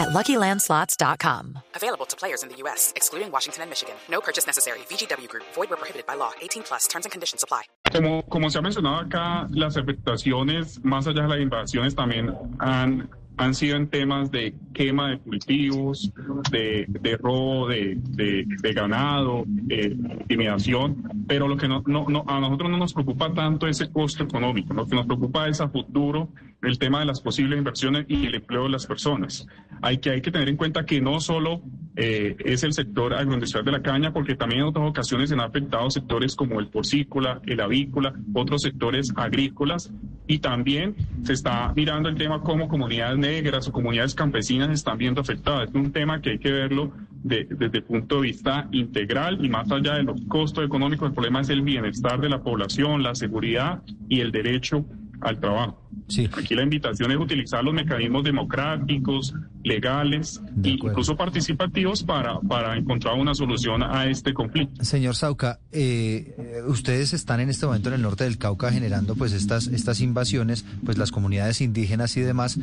at 0.00 0.08
LuckyLandSlots.com. 0.10 1.58
Available 1.76 2.06
to 2.06 2.16
players 2.16 2.42
in 2.42 2.48
the 2.48 2.56
U.S., 2.64 2.92
excluding 2.96 3.30
Washington 3.30 3.62
and 3.62 3.70
Michigan. 3.70 3.94
No 4.10 4.20
purchase 4.20 4.46
necessary. 4.46 4.80
VGW 4.90 5.28
Group. 5.28 5.44
Void 5.54 5.70
where 5.70 5.76
prohibited 5.76 6.06
by 6.06 6.14
law. 6.14 6.32
18 6.40 6.62
plus. 6.62 6.86
Terms 6.86 7.06
and 7.06 7.12
conditions 7.12 7.42
apply. 7.42 7.62
Como, 7.92 8.22
como 8.22 8.48
se 8.50 8.58
ha 8.58 8.62
mencionado 8.62 8.96
acá, 8.98 9.46
las 9.50 9.76
afectaciones, 9.76 10.82
más 10.84 11.06
allá 11.06 11.22
de 11.22 11.28
las 11.28 11.40
invasiones, 11.40 11.94
también 11.94 12.36
han 12.60 13.08
han 13.40 13.54
sido 13.54 13.76
en 13.76 13.88
temas 13.88 14.30
de 14.30 14.54
quema 14.74 15.08
de 15.10 15.18
cultivos, 15.18 16.12
de, 16.50 16.84
de 16.88 17.16
robo 17.16 17.68
de, 17.68 17.96
de, 17.96 18.72
ganado, 18.74 19.44
de 19.46 19.96
intimidación, 20.20 21.02
pero 21.26 21.48
lo 21.48 21.56
que 21.56 21.66
no, 21.66 21.82
no, 21.86 22.24
a 22.28 22.38
nosotros 22.38 22.70
no 22.70 22.76
nos 22.76 22.92
preocupa 22.92 23.32
tanto 23.32 23.66
ese 23.66 23.90
costo 23.90 24.24
económico, 24.24 24.74
lo 24.74 24.86
que 24.86 24.94
nos 24.94 25.06
preocupa 25.06 25.48
es 25.48 25.60
a 25.62 25.70
futuro 25.70 26.28
el 26.62 26.78
tema 26.78 27.00
de 27.00 27.06
las 27.06 27.22
posibles 27.22 27.56
inversiones 27.58 28.04
y 28.08 28.26
el 28.26 28.34
empleo 28.34 28.64
de 28.64 28.70
las 28.70 28.86
personas. 28.86 29.46
Hay 29.80 29.96
que, 29.98 30.10
hay 30.10 30.20
que 30.20 30.30
tener 30.30 30.50
en 30.50 30.58
cuenta 30.58 30.84
que 30.84 31.00
no 31.00 31.18
solo 31.20 31.62
eh, 31.96 32.36
es 32.44 32.62
el 32.62 32.74
sector 32.74 33.14
agroindustrial 33.14 33.64
de 33.64 33.72
la 33.72 33.82
caña, 33.82 34.12
porque 34.12 34.34
también 34.34 34.60
en 34.60 34.66
otras 34.66 34.86
ocasiones 34.86 35.30
se 35.30 35.34
han 35.34 35.40
afectado 35.40 35.90
sectores 35.90 36.36
como 36.36 36.60
el 36.60 36.68
porcícola, 36.68 37.40
el 37.46 37.60
avícola, 37.60 38.12
otros 38.34 38.62
sectores 38.62 39.12
agrícolas, 39.16 39.90
y 40.26 40.38
también 40.38 40.94
se 41.24 41.32
está 41.32 41.72
mirando 41.74 42.08
el 42.08 42.16
tema 42.16 42.40
como 42.42 42.68
comunidades 42.68 43.18
negras 43.30 43.68
o 43.68 43.72
comunidades 43.72 44.14
campesinas 44.14 44.70
están 44.70 44.98
viendo 44.98 45.20
afectadas. 45.20 45.68
Es 45.68 45.74
un 45.74 45.92
tema 45.92 46.20
que 46.20 46.30
hay 46.30 46.38
que 46.38 46.50
verlo 46.50 46.92
desde 47.22 47.78
el 47.78 47.84
punto 47.84 48.16
de 48.16 48.22
vista 48.22 48.68
integral 48.72 49.44
y 49.44 49.48
más 49.48 49.70
allá 49.70 49.94
de 49.94 50.02
los 50.02 50.20
costos 50.22 50.64
económicos, 50.64 51.08
el 51.08 51.14
problema 51.14 51.40
es 51.40 51.50
el 51.50 51.62
bienestar 51.62 52.20
de 52.20 52.28
la 52.28 52.42
población, 52.42 53.02
la 53.02 53.14
seguridad 53.14 53.82
y 54.08 54.20
el 54.20 54.32
derecho 54.32 54.84
al 55.20 55.38
trabajo. 55.40 55.80
Sí. 56.08 56.28
Aquí 56.36 56.54
la 56.54 56.62
invitación 56.62 57.10
es 57.12 57.18
utilizar 57.18 57.62
los 57.62 57.74
mecanismos 57.74 58.24
democráticos, 58.24 59.34
legales 59.62 60.40
e 60.62 60.70
incluso 60.70 61.16
participativos 61.16 62.02
para, 62.02 62.40
para 62.40 62.76
encontrar 62.76 63.14
una 63.14 63.34
solución 63.34 63.82
a 63.82 64.06
este 64.06 64.32
conflicto. 64.32 64.84
Señor 64.84 65.14
Sauca, 65.14 65.60
eh, 65.72 66.62
ustedes 66.66 67.12
están 67.12 67.40
en 67.40 67.50
este 67.50 67.66
momento 67.66 67.88
en 67.88 67.96
el 67.96 68.02
norte 68.02 68.24
del 68.24 68.38
Cauca 68.38 68.72
generando 68.72 69.14
pues 69.14 69.32
estas, 69.32 69.66
estas 69.66 70.00
invasiones, 70.00 70.64
pues 70.84 70.96
las 70.96 71.10
comunidades 71.12 71.60
indígenas 71.60 72.16
y 72.16 72.20
demás. 72.20 72.58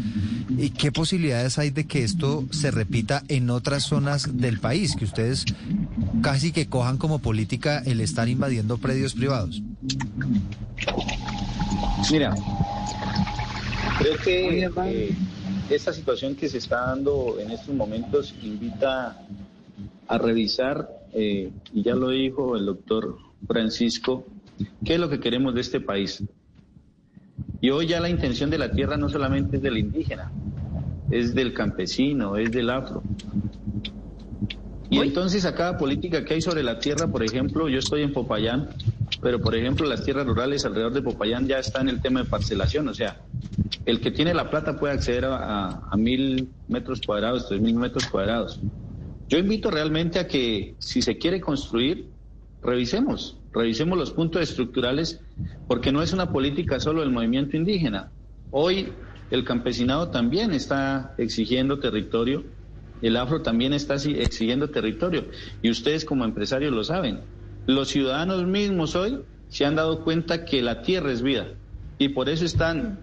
¿Y 0.58 0.72
qué 0.72 0.92
posibilidades 0.92 1.60
hay 1.60 1.70
de 1.70 1.86
que 1.86 2.04
esto 2.04 2.46
se 2.52 2.72
repita 2.72 3.24
en 3.28 3.50
otras 3.50 3.84
zonas 3.84 4.38
del 4.38 4.60
país? 4.60 4.96
Que 4.96 5.06
ustedes 5.06 5.46
casi 6.22 6.52
que 6.52 6.68
cojan 6.68 6.98
como 6.98 7.20
política 7.20 7.80
el 7.86 8.02
estar 8.02 8.28
invadiendo 8.28 8.78
predios 8.78 9.14
privados. 9.14 9.62
Mira, 12.12 12.34
creo 14.00 14.18
que 14.24 14.70
eh, 14.86 15.16
esta 15.70 15.92
situación 15.92 16.36
que 16.36 16.48
se 16.48 16.60
está 16.60 16.88
dando 16.88 17.38
en 17.40 17.52
estos 17.52 17.74
momentos 17.74 18.34
invita 18.42 19.26
a 20.08 20.18
revisar, 20.18 20.90
eh, 21.14 21.52
y 21.74 21.84
ya 21.84 21.96
lo 21.96 22.10
dijo 22.10 22.56
el 22.56 22.66
doctor 22.66 23.18
Francisco, 23.46 24.26
qué 24.86 24.94
es 24.94 25.00
lo 25.00 25.10
que 25.10 25.20
queremos 25.20 25.54
de 25.54 25.62
este 25.62 25.82
país. 25.82 26.24
Y 27.60 27.72
hoy 27.72 27.88
ya 27.88 28.00
la 28.00 28.10
intención 28.10 28.50
de 28.50 28.58
la 28.58 28.72
tierra 28.72 28.98
no 28.98 29.10
solamente 29.10 29.58
es 29.58 29.64
del 29.64 29.78
indígena, 29.78 30.32
es 31.10 31.34
del 31.34 31.54
campesino, 31.54 32.38
es 32.38 32.52
del 32.52 32.70
afro. 32.70 33.04
Y 34.90 35.00
entonces 35.00 35.46
a 35.46 35.54
cada 35.54 35.78
política 35.78 36.24
que 36.24 36.36
hay 36.36 36.42
sobre 36.42 36.64
la 36.64 36.80
tierra, 36.80 37.08
por 37.08 37.24
ejemplo, 37.24 37.68
yo 37.68 37.80
estoy 37.80 38.04
en 38.04 38.14
Popayán, 38.14 38.70
pero 39.22 39.40
por 39.42 39.56
ejemplo 39.56 39.88
las 39.88 40.04
tierras 40.04 40.26
rurales 40.26 40.66
alrededor 40.66 40.94
de 40.94 41.02
Popayán 41.02 41.48
ya 41.48 41.60
está 41.60 41.82
en 41.82 41.90
el 41.90 42.02
tema 42.02 42.24
de 42.24 42.30
parcelación, 42.30 42.88
o 42.88 42.94
sea, 42.94 43.22
el 43.86 44.00
que 44.02 44.12
tiene 44.12 44.34
la 44.34 44.50
plata 44.50 44.78
puede 44.80 44.94
acceder 44.94 45.26
a, 45.26 45.90
mil 45.98 46.50
metros 46.68 47.02
cuadrados, 47.02 47.48
tres 47.48 47.62
mil 47.62 47.76
metros 47.76 48.06
cuadrados. 48.08 48.60
Yo 49.30 49.38
invito 49.38 49.72
realmente 49.72 50.20
a 50.20 50.28
que 50.28 50.76
si 50.80 51.02
se 51.02 51.18
quiere 51.18 51.42
construir, 51.42 52.10
revisemos, 52.62 53.38
revisemos 53.52 53.98
los 53.98 54.12
puntos 54.12 54.42
estructurales, 54.42 55.20
porque 55.68 55.92
no 55.92 56.02
es 56.02 56.14
una 56.14 56.32
política 56.32 56.80
solo 56.80 57.02
del 57.02 57.12
movimiento 57.12 57.58
indígena. 57.58 58.12
Hoy 58.52 58.94
el 59.32 59.44
campesinado 59.44 60.10
también 60.10 60.52
está 60.54 61.14
exigiendo 61.18 61.80
territorio, 61.80 62.46
el 63.02 63.18
afro 63.18 63.42
también 63.42 63.74
está 63.74 63.96
exigiendo 63.96 64.70
territorio, 64.70 65.26
y 65.62 65.70
ustedes 65.70 66.06
como 66.06 66.26
empresarios 66.26 66.74
lo 66.74 66.84
saben. 66.84 67.22
Los 67.68 67.90
ciudadanos 67.90 68.46
mismos 68.48 68.96
hoy 68.96 69.20
se 69.50 69.66
han 69.66 69.76
dado 69.76 70.04
cuenta 70.06 70.46
que 70.46 70.62
la 70.62 70.82
tierra 70.82 71.12
es 71.12 71.22
vida 71.22 71.48
y 71.98 72.10
por 72.10 72.30
eso 72.30 72.46
están 72.46 73.00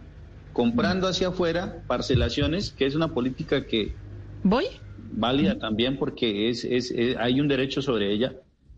comprando 0.55 1.07
hacia 1.07 1.29
afuera 1.29 1.83
parcelaciones, 1.87 2.73
que 2.73 2.87
es 2.87 2.95
una 2.95 3.09
política 3.09 3.67
que... 3.67 3.95
¿Voy? 4.43 4.65
Válida 5.13 5.59
también 5.59 5.99
porque 5.99 6.49
es, 6.49 6.65
es, 6.65 6.95
hay 7.19 7.41
un 7.43 7.49
derecho 7.49 7.83
sobre 7.83 8.11
ella, 8.11 8.33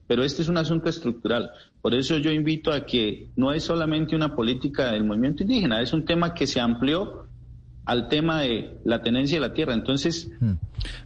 pero 0.08 0.24
este 0.24 0.42
es 0.42 0.48
un 0.48 0.56
asunto 0.58 0.88
estructural. 0.88 1.50
Por 1.80 1.94
eso 1.94 2.18
yo 2.18 2.32
invito 2.32 2.72
a 2.72 2.84
que 2.84 3.28
no 3.36 3.52
es 3.52 3.62
solamente 3.62 4.16
una 4.16 4.34
política 4.34 4.90
del 4.90 5.04
movimiento 5.04 5.44
indígena, 5.44 5.80
es 5.80 5.92
un 5.92 6.04
tema 6.04 6.34
que 6.34 6.48
se 6.48 6.58
amplió 6.58 7.28
al 7.86 8.08
tema 8.08 8.42
de 8.42 8.78
la 8.84 9.00
tenencia 9.02 9.36
de 9.36 9.48
la 9.48 9.54
tierra. 9.54 9.72
Entonces, 9.72 10.28
hmm. 10.40 10.52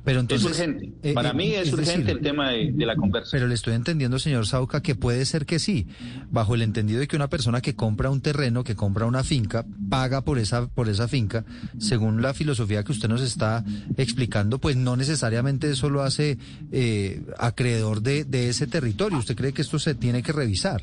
pero 0.03 0.21
entonces 0.21 0.51
es 0.51 0.59
urgente. 0.59 0.93
Eh, 1.03 1.13
Para 1.13 1.31
eh, 1.31 1.35
mí 1.35 1.53
es, 1.53 1.73
urgente 1.73 2.11
el 2.11 2.21
tema 2.21 2.51
de, 2.51 2.73
la 2.79 2.97
conversa. 2.97 3.31
Pero 3.33 3.47
le 3.47 3.55
estoy 3.55 3.75
entendiendo, 3.75 4.19
señor 4.19 4.47
Sauca, 4.47 4.83
que 4.83 4.95
puede 4.95 5.25
ser 5.27 5.45
que 5.45 5.59
sí, 5.59 5.87
bajo 6.31 6.55
el 6.55 6.63
entendido 6.63 7.01
de 7.01 7.07
que 7.07 7.17
una 7.17 7.29
persona 7.29 7.61
que 7.61 7.77
compra 7.77 8.09
un 8.09 8.23
terreno, 8.23 8.65
que 8.65 8.75
compra 8.75 9.05
una 9.05 9.23
finca, 9.23 9.67
paga 9.91 10.23
por 10.23 10.39
esa, 10.39 10.69
por 10.69 10.89
esa 10.89 11.07
finca, 11.07 11.45
según 11.79 12.23
la 12.23 12.33
filosofía 12.33 12.83
que 12.83 12.93
usted 12.93 13.11
nos 13.11 13.21
está 13.21 13.63
explicando, 13.99 14.59
pues 14.59 14.77
no 14.77 14.97
necesariamente 14.97 15.71
eso 15.71 15.91
lo 15.91 16.01
hace 16.01 16.39
eh, 16.73 17.23
acreedor 17.39 18.01
de, 18.01 18.25
de 18.25 18.49
ese 18.49 18.67
territorio. 18.67 19.19
¿Usted 19.19 19.37
cree 19.37 19.53
que 19.53 19.63
esto 19.63 19.79
se 19.79 19.95
tiene 19.95 20.23
que 20.23 20.33
revisar? 20.33 20.81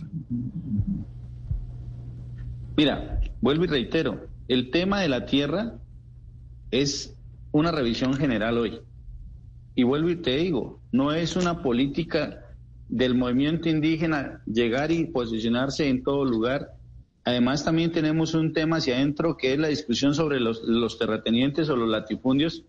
Mira, 2.77 3.19
vuelvo 3.41 3.63
y 3.63 3.67
reitero, 3.67 4.27
el 4.47 4.69
tema 4.69 5.01
de 5.01 5.09
la 5.09 5.25
tierra 5.25 5.79
es 6.71 7.15
una 7.51 7.71
revisión 7.71 8.13
general 8.15 8.57
hoy. 8.57 8.79
Y 9.75 9.83
vuelvo 9.83 10.09
y 10.09 10.15
te 10.15 10.37
digo, 10.37 10.79
no 10.91 11.13
es 11.13 11.35
una 11.35 11.61
política 11.61 12.43
del 12.89 13.15
movimiento 13.15 13.69
indígena 13.69 14.41
llegar 14.45 14.91
y 14.91 15.05
posicionarse 15.05 15.87
en 15.87 16.03
todo 16.03 16.25
lugar. 16.25 16.71
Además, 17.25 17.65
también 17.65 17.91
tenemos 17.91 18.33
un 18.33 18.53
tema 18.53 18.77
hacia 18.77 18.95
adentro 18.95 19.37
que 19.37 19.53
es 19.53 19.59
la 19.59 19.67
discusión 19.67 20.15
sobre 20.15 20.39
los, 20.39 20.63
los 20.63 20.97
terratenientes 20.97 21.69
o 21.69 21.75
los 21.75 21.89
latifundios, 21.89 22.63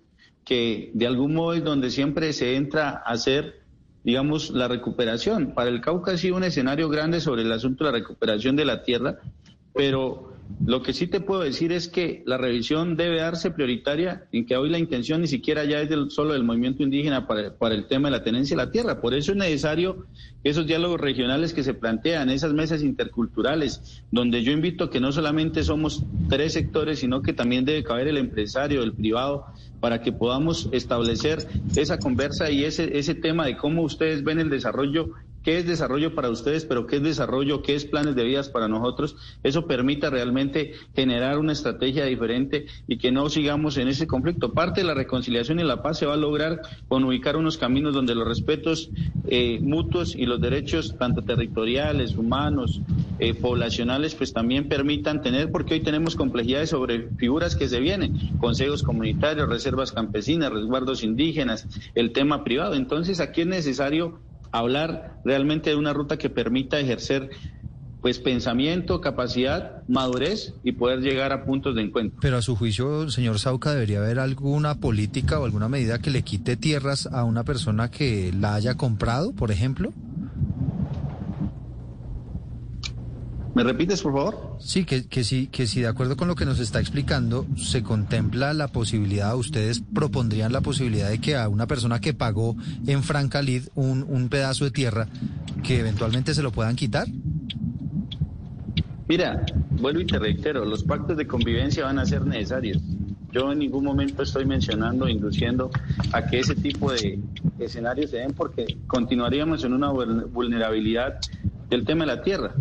que 0.44 0.90
de 0.94 1.06
algún 1.06 1.34
modo 1.34 1.54
es 1.54 1.62
donde 1.62 1.90
siempre 1.90 2.32
se 2.32 2.56
entra 2.56 2.90
a 2.90 3.12
hacer, 3.12 3.62
digamos, 4.02 4.50
la 4.50 4.66
recuperación. 4.66 5.54
Para 5.54 5.70
el 5.70 5.80
Cauca 5.80 6.12
ha 6.12 6.18
sido 6.18 6.36
un 6.36 6.44
escenario 6.44 6.88
grande 6.88 7.20
sobre 7.20 7.42
el 7.42 7.52
asunto 7.52 7.84
de 7.84 7.92
la 7.92 7.98
recuperación 7.98 8.56
de 8.56 8.64
la 8.64 8.82
tierra, 8.82 9.18
pero 9.74 10.37
lo 10.64 10.82
que 10.82 10.92
sí 10.92 11.06
te 11.06 11.20
puedo 11.20 11.42
decir 11.42 11.72
es 11.72 11.88
que 11.88 12.22
la 12.26 12.38
revisión 12.38 12.96
debe 12.96 13.20
darse 13.20 13.50
prioritaria 13.50 14.26
en 14.32 14.46
que 14.46 14.56
hoy 14.56 14.70
la 14.70 14.78
intención 14.78 15.20
ni 15.20 15.26
siquiera 15.26 15.64
ya 15.64 15.80
es 15.80 15.88
del, 15.90 16.10
solo 16.10 16.32
del 16.32 16.42
movimiento 16.42 16.82
indígena 16.82 17.26
para, 17.26 17.74
el 17.74 17.86
tema 17.86 18.08
de 18.08 18.16
la 18.16 18.24
tenencia 18.24 18.56
de 18.56 18.64
la 18.64 18.70
tierra. 18.70 19.00
Por 19.00 19.14
eso 19.14 19.32
es 19.32 19.38
necesario 19.38 20.06
esos 20.44 20.66
diálogos 20.66 21.00
regionales 21.00 21.52
que 21.52 21.62
se 21.62 21.74
plantean, 21.74 22.30
esas 22.30 22.54
mesas 22.54 22.82
interculturales, 22.82 24.02
donde 24.10 24.42
yo 24.42 24.52
invito 24.52 24.88
que 24.88 25.00
no 25.00 25.12
solamente 25.12 25.62
somos 25.62 26.04
tres 26.28 26.54
sectores, 26.54 27.00
sino 27.00 27.22
que 27.22 27.34
también 27.34 27.64
debe 27.64 27.84
caber 27.84 28.08
el 28.08 28.16
empresario, 28.16 28.82
el 28.82 28.94
privado, 28.94 29.46
para 29.80 30.02
que 30.02 30.12
podamos 30.12 30.68
establecer 30.72 31.46
esa 31.76 31.98
conversa 31.98 32.50
y 32.50 32.64
ese, 32.64 32.98
ese 32.98 33.14
tema 33.14 33.46
de 33.46 33.56
cómo 33.56 33.82
ustedes 33.82 34.24
ven 34.24 34.40
el 34.40 34.50
desarrollo 34.50 35.10
qué 35.42 35.58
es 35.58 35.66
desarrollo 35.66 36.14
para 36.14 36.30
ustedes, 36.30 36.64
pero 36.64 36.86
qué 36.86 36.96
es 36.96 37.02
desarrollo, 37.02 37.62
qué 37.62 37.74
es 37.74 37.84
planes 37.84 38.14
de 38.14 38.24
vidas 38.24 38.48
para 38.48 38.68
nosotros, 38.68 39.16
eso 39.42 39.66
permita 39.66 40.10
realmente 40.10 40.72
generar 40.94 41.38
una 41.38 41.52
estrategia 41.52 42.04
diferente 42.04 42.66
y 42.86 42.98
que 42.98 43.12
no 43.12 43.28
sigamos 43.30 43.76
en 43.76 43.88
ese 43.88 44.06
conflicto. 44.06 44.54
Parte 44.54 44.80
de 44.80 44.86
la 44.86 44.94
reconciliación 44.94 45.60
y 45.60 45.64
la 45.64 45.82
paz 45.82 45.98
se 45.98 46.06
va 46.06 46.14
a 46.14 46.18
lograr 46.18 46.60
con 46.88 47.04
ubicar 47.04 47.36
unos 47.36 47.58
caminos 47.58 47.94
donde 47.94 48.14
los 48.14 48.26
respetos 48.26 48.90
eh, 49.24 49.60
mutuos 49.62 50.14
y 50.14 50.26
los 50.26 50.40
derechos 50.40 50.96
tanto 50.98 51.22
territoriales, 51.22 52.16
humanos, 52.16 52.82
eh, 53.18 53.34
poblacionales, 53.34 54.14
pues 54.14 54.32
también 54.32 54.68
permitan 54.68 55.22
tener, 55.22 55.50
porque 55.50 55.74
hoy 55.74 55.80
tenemos 55.80 56.14
complejidades 56.14 56.70
sobre 56.70 57.10
figuras 57.16 57.56
que 57.56 57.68
se 57.68 57.80
vienen, 57.80 58.14
consejos 58.36 58.84
comunitarios, 58.84 59.48
reservas 59.48 59.92
campesinas, 59.92 60.52
resguardos 60.52 61.02
indígenas, 61.02 61.66
el 61.94 62.12
tema 62.12 62.44
privado. 62.44 62.74
Entonces 62.74 63.18
aquí 63.18 63.40
es 63.40 63.48
necesario 63.48 64.22
hablar 64.52 65.20
realmente 65.24 65.70
de 65.70 65.76
una 65.76 65.92
ruta 65.92 66.16
que 66.16 66.30
permita 66.30 66.78
ejercer 66.78 67.30
pues 68.00 68.20
pensamiento, 68.20 69.00
capacidad, 69.00 69.82
madurez 69.88 70.54
y 70.62 70.72
poder 70.72 71.00
llegar 71.00 71.32
a 71.32 71.44
puntos 71.44 71.74
de 71.74 71.82
encuentro. 71.82 72.18
Pero 72.20 72.36
a 72.36 72.42
su 72.42 72.54
juicio, 72.54 73.10
señor 73.10 73.38
Sauca, 73.38 73.72
debería 73.72 73.98
haber 73.98 74.20
alguna 74.20 74.76
política 74.76 75.40
o 75.40 75.44
alguna 75.44 75.68
medida 75.68 75.98
que 75.98 76.10
le 76.10 76.22
quite 76.22 76.56
tierras 76.56 77.06
a 77.06 77.24
una 77.24 77.44
persona 77.44 77.90
que 77.90 78.32
la 78.38 78.54
haya 78.54 78.76
comprado, 78.76 79.32
por 79.32 79.50
ejemplo. 79.50 79.92
¿Me 83.58 83.64
repites, 83.64 84.02
por 84.02 84.12
favor? 84.12 84.56
Sí, 84.60 84.84
que, 84.84 85.08
que, 85.08 85.24
sí, 85.24 85.48
que 85.48 85.66
si 85.66 85.80
de 85.80 85.88
acuerdo 85.88 86.16
con 86.16 86.28
lo 86.28 86.36
que 86.36 86.44
nos 86.44 86.60
está 86.60 86.78
explicando, 86.78 87.44
se 87.56 87.82
contempla 87.82 88.54
la 88.54 88.68
posibilidad, 88.68 89.34
ustedes 89.34 89.82
propondrían 89.92 90.52
la 90.52 90.60
posibilidad 90.60 91.10
de 91.10 91.18
que 91.18 91.34
a 91.34 91.48
una 91.48 91.66
persona 91.66 92.00
que 92.00 92.14
pagó 92.14 92.54
en 92.86 93.02
Francalid 93.02 93.64
un, 93.74 94.06
un 94.08 94.28
pedazo 94.28 94.64
de 94.64 94.70
tierra, 94.70 95.08
que 95.64 95.80
eventualmente 95.80 96.34
se 96.34 96.42
lo 96.44 96.52
puedan 96.52 96.76
quitar. 96.76 97.08
Mira, 99.08 99.44
vuelvo 99.72 100.02
y 100.02 100.06
te 100.06 100.20
reitero, 100.20 100.64
los 100.64 100.84
pactos 100.84 101.16
de 101.16 101.26
convivencia 101.26 101.84
van 101.84 101.98
a 101.98 102.06
ser 102.06 102.24
necesarios. 102.24 102.80
Yo 103.32 103.50
en 103.50 103.58
ningún 103.58 103.82
momento 103.82 104.22
estoy 104.22 104.46
mencionando, 104.46 105.08
induciendo 105.08 105.68
a 106.12 106.24
que 106.26 106.38
ese 106.38 106.54
tipo 106.54 106.92
de 106.92 107.18
escenarios 107.58 108.12
se 108.12 108.18
den 108.18 108.34
porque 108.34 108.78
continuaríamos 108.86 109.64
en 109.64 109.72
una 109.72 109.90
vulnerabilidad 109.90 111.18
del 111.68 111.84
tema 111.84 112.04
de 112.06 112.14
la 112.14 112.22
tierra. 112.22 112.54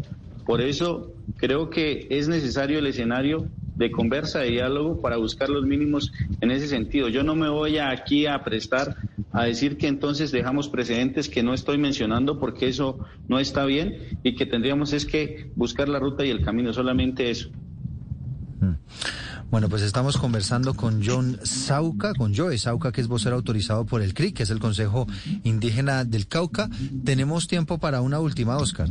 Por 0.48 0.62
eso 0.62 1.14
creo 1.36 1.70
que 1.70 2.08
es 2.10 2.30
necesario 2.30 2.80
el 2.80 2.88
escenario 2.88 3.50
de 3.76 3.92
conversa, 3.92 4.40
de 4.40 4.52
diálogo, 4.52 5.02
para 5.02 5.18
buscar 5.18 5.50
los 5.50 5.66
mínimos 5.66 6.14
en 6.40 6.52
ese 6.52 6.68
sentido. 6.68 7.10
Yo 7.10 7.22
no 7.22 7.36
me 7.36 7.50
voy 7.50 7.78
aquí 7.80 8.26
a 8.26 8.44
prestar 8.46 8.96
a 9.34 9.44
decir 9.44 9.78
que 9.78 9.88
entonces 9.88 10.32
dejamos 10.32 10.70
precedentes 10.70 11.28
que 11.28 11.44
no 11.44 11.54
estoy 11.54 11.78
mencionando 11.78 12.40
porque 12.40 12.70
eso 12.70 12.98
no 13.28 13.40
está 13.40 13.66
bien 13.66 14.20
y 14.24 14.36
que 14.36 14.46
tendríamos 14.46 14.94
es 14.94 15.06
que 15.06 15.52
buscar 15.56 15.90
la 15.90 16.00
ruta 16.00 16.26
y 16.26 16.30
el 16.30 16.44
camino, 16.44 16.72
solamente 16.72 17.30
eso. 17.30 17.50
Mm. 18.62 18.76
Bueno, 19.50 19.70
pues 19.70 19.82
estamos 19.82 20.18
conversando 20.18 20.74
con 20.74 21.02
John 21.06 21.40
Sauca, 21.44 22.14
con 22.14 22.36
Joe 22.36 22.58
Sauca, 22.58 22.92
que 22.92 23.00
es 23.00 23.08
vocero 23.08 23.36
autorizado 23.36 23.86
por 23.86 24.02
el 24.02 24.14
CRIC, 24.14 24.38
que 24.38 24.44
es 24.44 24.50
el 24.50 24.60
Consejo 24.60 25.08
Indígena 25.44 26.04
del 26.04 26.28
Cauca. 26.28 26.70
Tenemos 27.06 27.48
tiempo 27.48 27.78
para 27.78 28.02
una 28.02 28.20
última, 28.20 28.58
Oscar. 28.58 28.90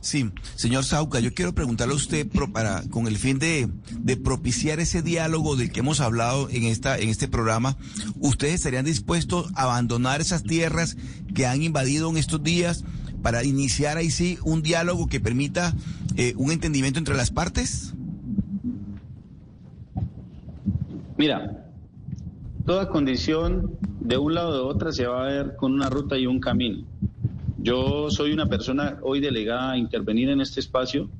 Sí, 0.00 0.30
señor 0.54 0.84
Sauca, 0.84 1.20
yo 1.20 1.34
quiero 1.34 1.54
preguntarle 1.54 1.94
a 1.94 1.96
usted 1.96 2.26
para, 2.52 2.82
con 2.88 3.06
el 3.06 3.16
fin 3.18 3.38
de, 3.38 3.68
propiciar 4.22 4.80
ese 4.80 5.02
diálogo 5.02 5.56
del 5.56 5.70
que 5.70 5.80
hemos 5.80 6.00
hablado 6.00 6.48
en, 6.50 6.64
esta, 6.64 6.98
en 6.98 7.08
este 7.08 7.28
programa, 7.28 7.76
¿ustedes 8.18 8.54
estarían 8.54 8.84
dispuestos 8.84 9.50
a 9.54 9.64
abandonar 9.64 10.20
esas 10.20 10.42
tierras 10.42 10.96
que 11.34 11.46
han 11.46 11.62
invadido 11.62 12.08
en 12.10 12.16
estos 12.16 12.42
días 12.42 12.84
para 13.22 13.44
iniciar 13.44 13.98
ahí 13.98 14.10
sí 14.10 14.38
un 14.44 14.62
diálogo 14.62 15.06
que 15.06 15.20
permita 15.20 15.74
eh, 16.16 16.34
un 16.36 16.50
entendimiento 16.50 16.98
entre 16.98 17.16
las 17.16 17.30
partes? 17.30 17.94
Mira, 21.18 21.66
toda 22.64 22.88
condición 22.88 23.78
de 24.00 24.16
un 24.16 24.34
lado 24.34 24.50
o 24.50 24.54
de 24.54 24.60
otra 24.60 24.92
se 24.92 25.06
va 25.06 25.26
a 25.26 25.28
ver 25.28 25.56
con 25.56 25.74
una 25.74 25.90
ruta 25.90 26.16
y 26.16 26.26
un 26.26 26.40
camino. 26.40 26.86
Yo 27.62 28.10
soy 28.10 28.32
una 28.32 28.46
persona 28.46 28.98
hoy 29.02 29.20
delegada 29.20 29.72
a 29.72 29.76
intervenir 29.76 30.30
en 30.30 30.40
este 30.40 30.60
espacio, 30.60 31.10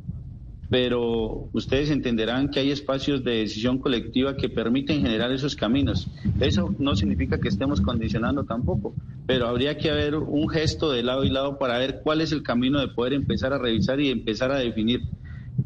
pero 0.70 1.51
ustedes 1.53 1.91
entenderán 1.91 2.49
que 2.49 2.61
hay 2.61 2.70
espacios 2.70 3.22
de 3.22 3.41
decisión 3.41 3.78
colectiva 3.78 4.34
que 4.36 4.49
permiten 4.49 5.03
generar 5.03 5.32
esos 5.32 5.55
caminos. 5.55 6.09
Eso 6.41 6.74
no 6.78 6.97
significa 6.97 7.38
que 7.38 7.49
estemos 7.49 7.82
condicionando 7.82 8.45
tampoco, 8.45 8.95
pero 9.26 9.49
habría 9.49 9.76
que 9.76 9.91
haber 9.91 10.14
un 10.14 10.49
gesto 10.49 10.91
de 10.91 11.03
lado 11.03 11.24
y 11.24 11.28
lado 11.28 11.59
para 11.59 11.76
ver 11.76 12.01
cuál 12.03 12.22
es 12.22 12.32
el 12.32 12.43
camino 12.43 12.80
de 12.80 12.88
poder 12.88 13.12
empezar 13.12 13.53
a 13.53 13.59
revisar 13.59 14.01
y 14.01 14.09
empezar 14.09 14.51
a 14.51 14.59
definir. 14.59 15.03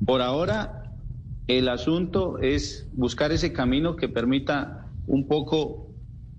Por 0.04 0.22
ahora, 0.22 0.90
el 1.46 1.68
asunto 1.68 2.38
es 2.38 2.88
buscar 2.94 3.30
ese 3.30 3.52
camino 3.52 3.94
que 3.94 4.08
permita 4.08 4.88
un 5.06 5.28
poco 5.28 5.90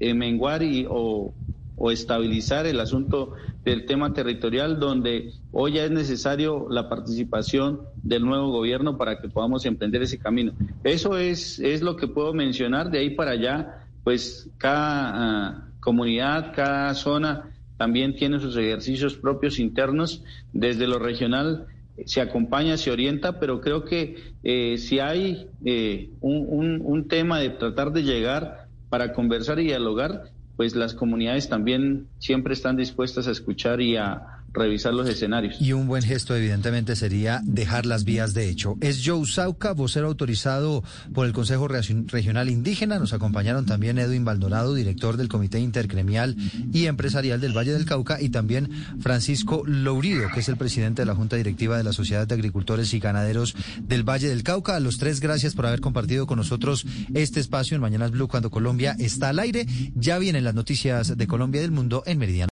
eh, 0.02 0.14
menguar 0.14 0.62
y, 0.62 0.86
o 0.90 1.34
o 1.78 1.92
estabilizar 1.92 2.66
el 2.66 2.80
asunto 2.80 3.34
del 3.64 3.86
tema 3.86 4.14
territorial, 4.14 4.80
donde 4.80 5.32
hoy 5.52 5.74
ya 5.74 5.86
es 5.86 5.92
necesario 5.92 6.68
la 6.70 6.88
participación 6.90 7.82
del 8.04 8.24
nuevo 8.24 8.52
gobierno 8.52 8.98
para 8.98 9.20
que 9.20 9.28
podamos 9.28 9.66
emprender 9.66 10.02
ese 10.04 10.18
camino. 10.18 10.54
Eso 10.84 11.18
es, 11.18 11.60
es 11.60 11.82
lo 11.82 11.96
que 11.96 12.08
puedo 12.08 12.34
mencionar. 12.34 12.92
De 12.92 13.00
ahí 13.00 13.10
para 13.12 13.32
allá, 13.32 13.88
pues 14.04 14.50
cada 14.58 15.12
ah, 15.14 15.68
comunidad, 15.80 16.54
cada 16.54 16.94
zona 16.94 17.52
también 17.78 18.16
tiene 18.16 18.40
sus 18.40 18.56
ejercicios 18.56 19.16
propios 19.16 19.60
internos. 19.60 20.24
Desde 20.54 20.88
lo 20.88 21.00
regional 21.00 21.68
se 22.06 22.22
acompaña, 22.22 22.78
se 22.78 22.92
orienta, 22.92 23.40
pero 23.40 23.62
creo 23.62 23.86
que 23.86 24.34
eh, 24.44 24.78
si 24.78 25.00
hay 25.00 25.48
eh, 25.64 26.10
un, 26.22 26.82
un 26.84 27.08
tema 27.08 27.40
de 27.40 27.50
tratar 27.50 27.92
de 27.92 28.04
llegar 28.04 28.68
para 28.90 29.14
conversar 29.14 29.60
y 29.60 29.66
dialogar, 29.66 30.32
pues 30.56 30.76
las 30.76 30.94
comunidades 30.94 31.50
también 31.50 32.10
siempre 32.18 32.54
están 32.54 32.78
dispuestas 32.78 33.28
a 33.28 33.32
escuchar 33.32 33.82
y 33.82 33.98
a, 33.98 34.35
revisar 34.56 34.94
los 34.94 35.08
escenarios. 35.08 35.62
Y 35.62 35.74
un 35.74 35.88
buen 35.88 36.04
gesto, 36.04 36.36
evidentemente, 36.36 36.96
sería 36.96 37.42
dejar 37.44 37.86
las 37.86 38.04
vías 38.04 38.34
de 38.34 38.50
hecho. 38.50 38.76
Es 38.82 39.02
Joe 39.06 39.26
Sauca, 39.26 39.74
vocero 39.74 40.08
autorizado 40.08 40.84
por 41.14 41.26
el 41.26 41.34
Consejo 41.34 41.68
Regional 41.68 42.50
Indígena. 42.50 43.00
Nos 43.00 43.14
acompañaron 43.14 43.66
también 43.66 43.98
Edwin 43.98 44.26
Baldonado, 44.26 44.74
director 44.74 45.18
del 45.18 45.28
Comité 45.28 45.60
Intergremial 45.60 46.36
y 46.72 46.86
Empresarial 46.86 47.42
del 47.42 47.56
Valle 47.56 47.74
del 47.74 47.86
Cauca, 47.86 48.22
y 48.22 48.30
también 48.30 48.70
Francisco 49.00 49.64
Lourido, 49.66 50.30
que 50.34 50.40
es 50.40 50.50
el 50.50 50.58
presidente 50.58 51.02
de 51.02 51.06
la 51.06 51.16
Junta 51.16 51.36
Directiva 51.36 51.78
de 51.78 51.84
la 51.84 51.94
Sociedad 51.94 52.28
de 52.28 52.36
Agricultores 52.36 52.94
y 52.94 53.00
Ganaderos 53.00 53.56
del 53.82 54.04
Valle 54.04 54.30
del 54.30 54.44
Cauca. 54.44 54.76
A 54.76 54.80
los 54.80 54.98
tres, 54.98 55.20
gracias 55.20 55.54
por 55.54 55.66
haber 55.66 55.82
compartido 55.82 56.28
con 56.28 56.38
nosotros 56.38 56.86
este 57.14 57.40
espacio 57.40 57.76
en 57.76 57.82
Mañanas 57.82 58.12
Blue 58.12 58.28
cuando 58.28 58.50
Colombia 58.50 58.96
está 59.00 59.30
al 59.30 59.40
aire. 59.40 59.66
Ya 59.96 60.18
vienen 60.18 60.44
las 60.44 60.56
noticias 60.56 61.18
de 61.18 61.28
Colombia 61.28 61.60
y 61.60 61.64
del 61.64 61.72
mundo 61.72 62.04
en 62.06 62.18
Meridiano. 62.18 62.55